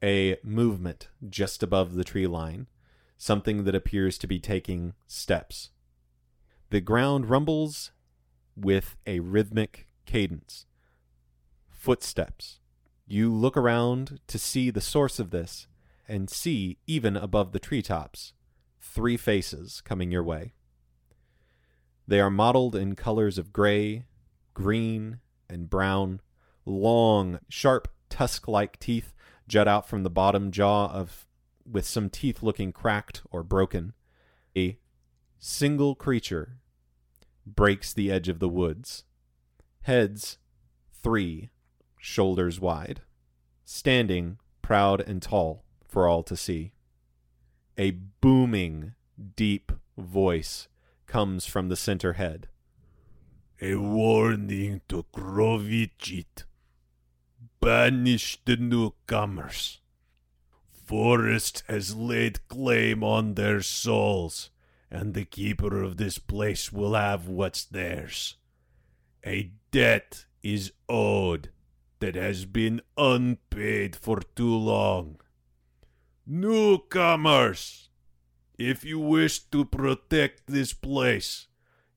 a 0.00 0.36
movement 0.44 1.08
just 1.28 1.60
above 1.60 1.94
the 1.94 2.04
tree 2.04 2.28
line, 2.28 2.68
something 3.18 3.64
that 3.64 3.74
appears 3.74 4.16
to 4.18 4.28
be 4.28 4.38
taking 4.38 4.94
steps. 5.08 5.70
The 6.70 6.80
ground 6.80 7.28
rumbles 7.28 7.90
with 8.56 8.94
a 9.08 9.18
rhythmic 9.18 9.88
cadence. 10.06 10.66
Footsteps. 11.68 12.60
You 13.08 13.34
look 13.34 13.56
around 13.56 14.20
to 14.28 14.38
see 14.38 14.70
the 14.70 14.80
source 14.80 15.18
of 15.18 15.30
this 15.30 15.66
and 16.06 16.30
see, 16.30 16.78
even 16.86 17.16
above 17.16 17.50
the 17.50 17.58
treetops, 17.58 18.34
three 18.84 19.16
faces 19.16 19.80
coming 19.80 20.10
your 20.10 20.22
way. 20.22 20.52
They 22.06 22.20
are 22.20 22.30
modeled 22.30 22.76
in 22.76 22.94
colors 22.94 23.38
of 23.38 23.52
gray, 23.52 24.04
green, 24.52 25.20
and 25.48 25.70
brown. 25.70 26.20
Long, 26.66 27.40
sharp, 27.48 27.88
tusk 28.08 28.46
like 28.46 28.78
teeth 28.78 29.12
jut 29.48 29.66
out 29.66 29.88
from 29.88 30.02
the 30.02 30.10
bottom 30.10 30.50
jaw 30.50 30.86
of 30.86 31.26
with 31.70 31.86
some 31.86 32.10
teeth 32.10 32.42
looking 32.42 32.72
cracked 32.72 33.22
or 33.30 33.42
broken. 33.42 33.94
A 34.56 34.78
single 35.38 35.94
creature 35.94 36.58
breaks 37.46 37.92
the 37.92 38.10
edge 38.10 38.28
of 38.28 38.38
the 38.38 38.48
woods. 38.48 39.04
Heads 39.82 40.38
three, 41.02 41.50
shoulders 41.98 42.60
wide, 42.60 43.00
standing 43.64 44.38
proud 44.62 45.00
and 45.00 45.20
tall 45.20 45.64
for 45.86 46.06
all 46.06 46.22
to 46.22 46.36
see. 46.36 46.72
A 47.76 47.90
booming, 47.90 48.94
deep 49.36 49.72
voice 49.98 50.68
comes 51.06 51.44
from 51.44 51.68
the 51.68 51.76
center 51.76 52.12
head. 52.12 52.48
A 53.60 53.74
warning 53.74 54.80
to 54.88 55.04
Krovichit. 55.12 56.44
Banish 57.60 58.38
the 58.44 58.56
newcomers. 58.56 59.80
Forest 60.70 61.64
has 61.66 61.96
laid 61.96 62.46
claim 62.46 63.02
on 63.02 63.34
their 63.34 63.60
souls, 63.60 64.50
and 64.90 65.14
the 65.14 65.24
keeper 65.24 65.82
of 65.82 65.96
this 65.96 66.18
place 66.18 66.72
will 66.72 66.94
have 66.94 67.26
what's 67.26 67.64
theirs. 67.64 68.36
A 69.26 69.50
debt 69.72 70.26
is 70.42 70.72
owed 70.88 71.50
that 71.98 72.14
has 72.14 72.44
been 72.44 72.82
unpaid 72.96 73.96
for 73.96 74.20
too 74.36 74.54
long. 74.54 75.16
Newcomers, 76.26 77.90
if 78.58 78.82
you 78.82 78.98
wish 78.98 79.40
to 79.50 79.66
protect 79.66 80.46
this 80.46 80.72
place, 80.72 81.48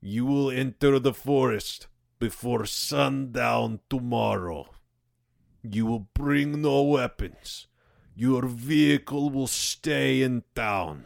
you 0.01 0.25
will 0.25 0.51
enter 0.51 0.99
the 0.99 1.13
forest 1.13 1.87
before 2.19 2.65
sundown 2.65 3.79
tomorrow. 3.89 4.67
You 5.63 5.85
will 5.85 6.09
bring 6.13 6.61
no 6.61 6.83
weapons. 6.83 7.67
Your 8.15 8.47
vehicle 8.47 9.29
will 9.29 9.47
stay 9.47 10.21
in 10.21 10.43
town. 10.53 11.05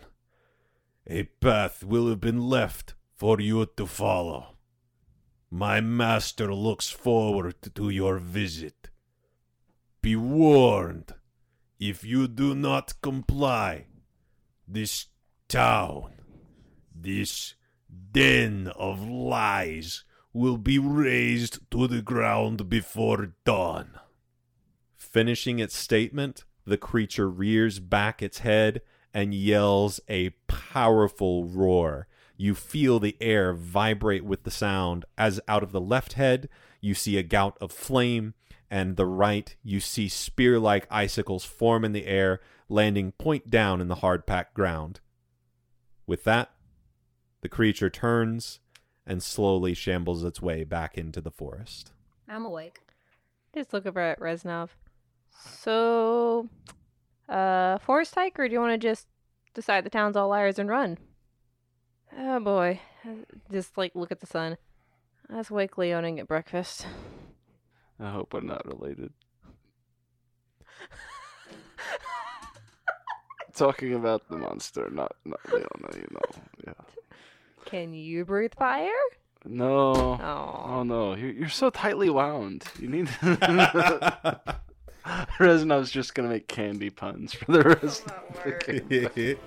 A 1.05 1.23
path 1.23 1.83
will 1.83 2.07
have 2.09 2.21
been 2.21 2.41
left 2.41 2.95
for 3.15 3.39
you 3.39 3.67
to 3.77 3.85
follow. 3.85 4.55
My 5.51 5.79
master 5.79 6.55
looks 6.55 6.89
forward 6.89 7.55
to 7.75 7.89
your 7.89 8.17
visit. 8.17 8.89
Be 10.01 10.15
warned, 10.15 11.13
if 11.81 12.03
you 12.03 12.27
do 12.27 12.53
not 12.53 12.93
comply, 13.01 13.87
this 14.67 15.07
town, 15.47 16.13
this 16.95 17.55
den 18.11 18.71
of 18.75 19.01
lies 19.01 20.03
will 20.31 20.57
be 20.57 20.77
razed 20.77 21.59
to 21.71 21.87
the 21.87 22.03
ground 22.03 22.69
before 22.69 23.33
dawn. 23.43 23.99
Finishing 24.95 25.57
its 25.57 25.75
statement, 25.75 26.45
the 26.65 26.77
creature 26.77 27.27
rears 27.27 27.79
back 27.79 28.21
its 28.21 28.39
head 28.39 28.81
and 29.11 29.33
yells 29.33 29.99
a 30.07 30.29
powerful 30.47 31.45
roar. 31.45 32.07
You 32.37 32.53
feel 32.53 32.99
the 32.99 33.17
air 33.19 33.53
vibrate 33.53 34.23
with 34.23 34.43
the 34.43 34.51
sound 34.51 35.03
as 35.17 35.41
out 35.47 35.63
of 35.63 35.71
the 35.71 35.81
left 35.81 36.13
head 36.13 36.47
you 36.79 36.93
see 36.93 37.17
a 37.17 37.23
gout 37.23 37.57
of 37.59 37.71
flame, 37.71 38.33
and 38.71 38.95
the 38.95 39.05
right 39.05 39.53
you 39.61 39.81
see 39.81 40.07
spear 40.07 40.57
like 40.57 40.87
icicles 40.89 41.43
form 41.43 41.83
in 41.83 41.91
the 41.91 42.07
air, 42.07 42.39
landing 42.69 43.11
point 43.11 43.49
down 43.49 43.81
in 43.81 43.89
the 43.89 43.95
hard 43.95 44.25
packed 44.25 44.53
ground. 44.53 45.01
With 46.07 46.23
that, 46.23 46.51
the 47.41 47.49
creature 47.49 47.89
turns 47.89 48.61
and 49.05 49.21
slowly 49.21 49.73
shambles 49.73 50.23
its 50.23 50.41
way 50.41 50.63
back 50.63 50.97
into 50.97 51.19
the 51.19 51.29
forest. 51.29 51.91
I'm 52.29 52.45
awake. 52.45 52.79
Just 53.53 53.73
look 53.73 53.85
over 53.85 53.99
at 53.99 54.19
Reznov. 54.21 54.69
So, 55.31 56.47
uh, 57.27 57.77
forest 57.79 58.15
hike, 58.15 58.39
or 58.39 58.47
do 58.47 58.53
you 58.53 58.61
want 58.61 58.79
to 58.79 58.87
just 58.87 59.07
decide 59.53 59.83
the 59.83 59.89
town's 59.89 60.15
all 60.15 60.29
liars 60.29 60.57
and 60.57 60.69
run? 60.69 60.97
Oh 62.17 62.39
boy, 62.39 62.79
just 63.51 63.77
like 63.77 63.95
look 63.95 64.13
at 64.13 64.21
the 64.21 64.27
sun. 64.27 64.57
Let's 65.29 65.51
wake 65.51 65.77
Leon 65.77 66.05
and 66.05 66.17
get 66.17 66.27
breakfast. 66.27 66.85
I 68.01 68.09
hope 68.09 68.33
we're 68.33 68.41
not 68.41 68.65
related. 68.65 69.13
Talking 73.55 73.93
about 73.93 74.27
the 74.27 74.37
monster, 74.37 74.89
not 74.91 75.15
not 75.23 75.39
Leona, 75.51 75.67
you 75.95 76.07
know. 76.11 76.41
Yeah. 76.65 76.73
Can 77.65 77.93
you 77.93 78.25
breathe 78.25 78.53
fire? 78.57 78.89
No. 79.45 79.93
Oh, 79.93 80.63
Oh 80.65 80.83
no, 80.83 81.15
you're, 81.15 81.31
you're 81.31 81.49
so 81.49 81.69
tightly 81.69 82.09
wound. 82.09 82.63
You 82.79 82.87
need. 82.87 83.07
Reznov's 85.39 85.91
just 85.91 86.15
gonna 86.15 86.29
make 86.29 86.47
candy 86.47 86.89
puns 86.89 87.33
for 87.33 87.51
the 87.51 87.61
rest 87.61 88.05
of 88.07 88.43
the 88.43 89.11
game. 89.15 89.37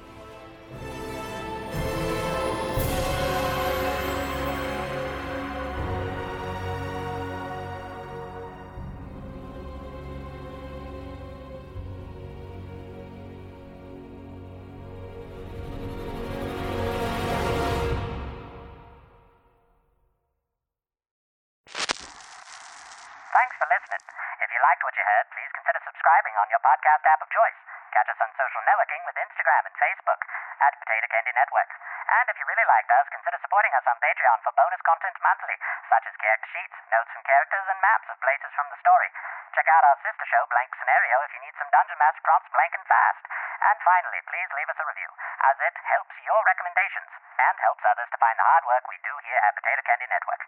Podcast 26.85 27.09
app 27.09 27.25
of 27.25 27.33
choice. 27.33 27.57
Catch 27.97 28.13
us 28.13 28.21
on 28.21 28.29
social 28.37 28.61
networking 28.69 29.01
with 29.09 29.17
Instagram 29.17 29.65
and 29.65 29.73
Facebook 29.81 30.21
at 30.61 30.77
Potato 30.85 31.09
Candy 31.09 31.33
Network. 31.33 31.71
And 32.13 32.29
if 32.29 32.37
you 32.37 32.45
really 32.45 32.69
liked 32.69 32.93
us, 32.93 33.09
consider 33.09 33.41
supporting 33.41 33.73
us 33.73 33.89
on 33.89 33.97
Patreon 34.05 34.45
for 34.45 34.53
bonus 34.53 34.85
content 34.85 35.17
monthly, 35.25 35.57
such 35.89 36.05
as 36.05 36.13
character 36.21 36.45
sheets, 36.53 36.77
notes 36.93 37.09
from 37.09 37.25
characters, 37.25 37.65
and 37.73 37.81
maps 37.81 38.05
of 38.13 38.21
places 38.21 38.53
from 38.53 38.69
the 38.69 38.77
story. 38.85 39.09
Check 39.57 39.65
out 39.65 39.81
our 39.81 39.97
sister 40.05 40.29
show, 40.29 40.45
Blank 40.53 40.77
Scenario, 40.77 41.25
if 41.25 41.33
you 41.33 41.41
need 41.41 41.57
some 41.57 41.73
Dungeon 41.73 41.97
Master 41.97 42.21
prompts 42.21 42.53
blank 42.53 42.77
and 42.77 42.85
fast. 42.85 43.25
And 43.65 43.77
finally, 43.81 44.21
please 44.29 44.51
leave 44.53 44.69
us 44.69 44.77
a 44.77 44.85
review, 44.85 45.09
as 45.49 45.57
it 45.65 45.73
helps 45.89 46.13
your 46.21 46.41
recommendations 46.45 47.09
and 47.41 47.57
helps 47.65 47.81
others 47.89 48.13
to 48.13 48.21
find 48.21 48.37
the 48.37 48.45
hard 48.45 48.69
work 48.69 48.85
we 48.93 49.01
do 49.01 49.15
here 49.25 49.41
at 49.41 49.57
Potato 49.57 49.81
Candy 49.89 50.09
Network. 50.13 50.45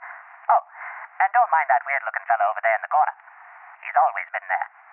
Oh, 0.53 0.68
and 1.24 1.32
don't 1.32 1.49
mind 1.49 1.72
that 1.72 1.80
weird 1.89 2.05
looking 2.05 2.28
fellow 2.28 2.53
over 2.53 2.61
there 2.61 2.76
in 2.76 2.84
the 2.84 2.93
corner. 2.93 3.16
He's 3.80 3.97
always 3.97 4.28
been 4.37 4.45
there. 4.53 4.86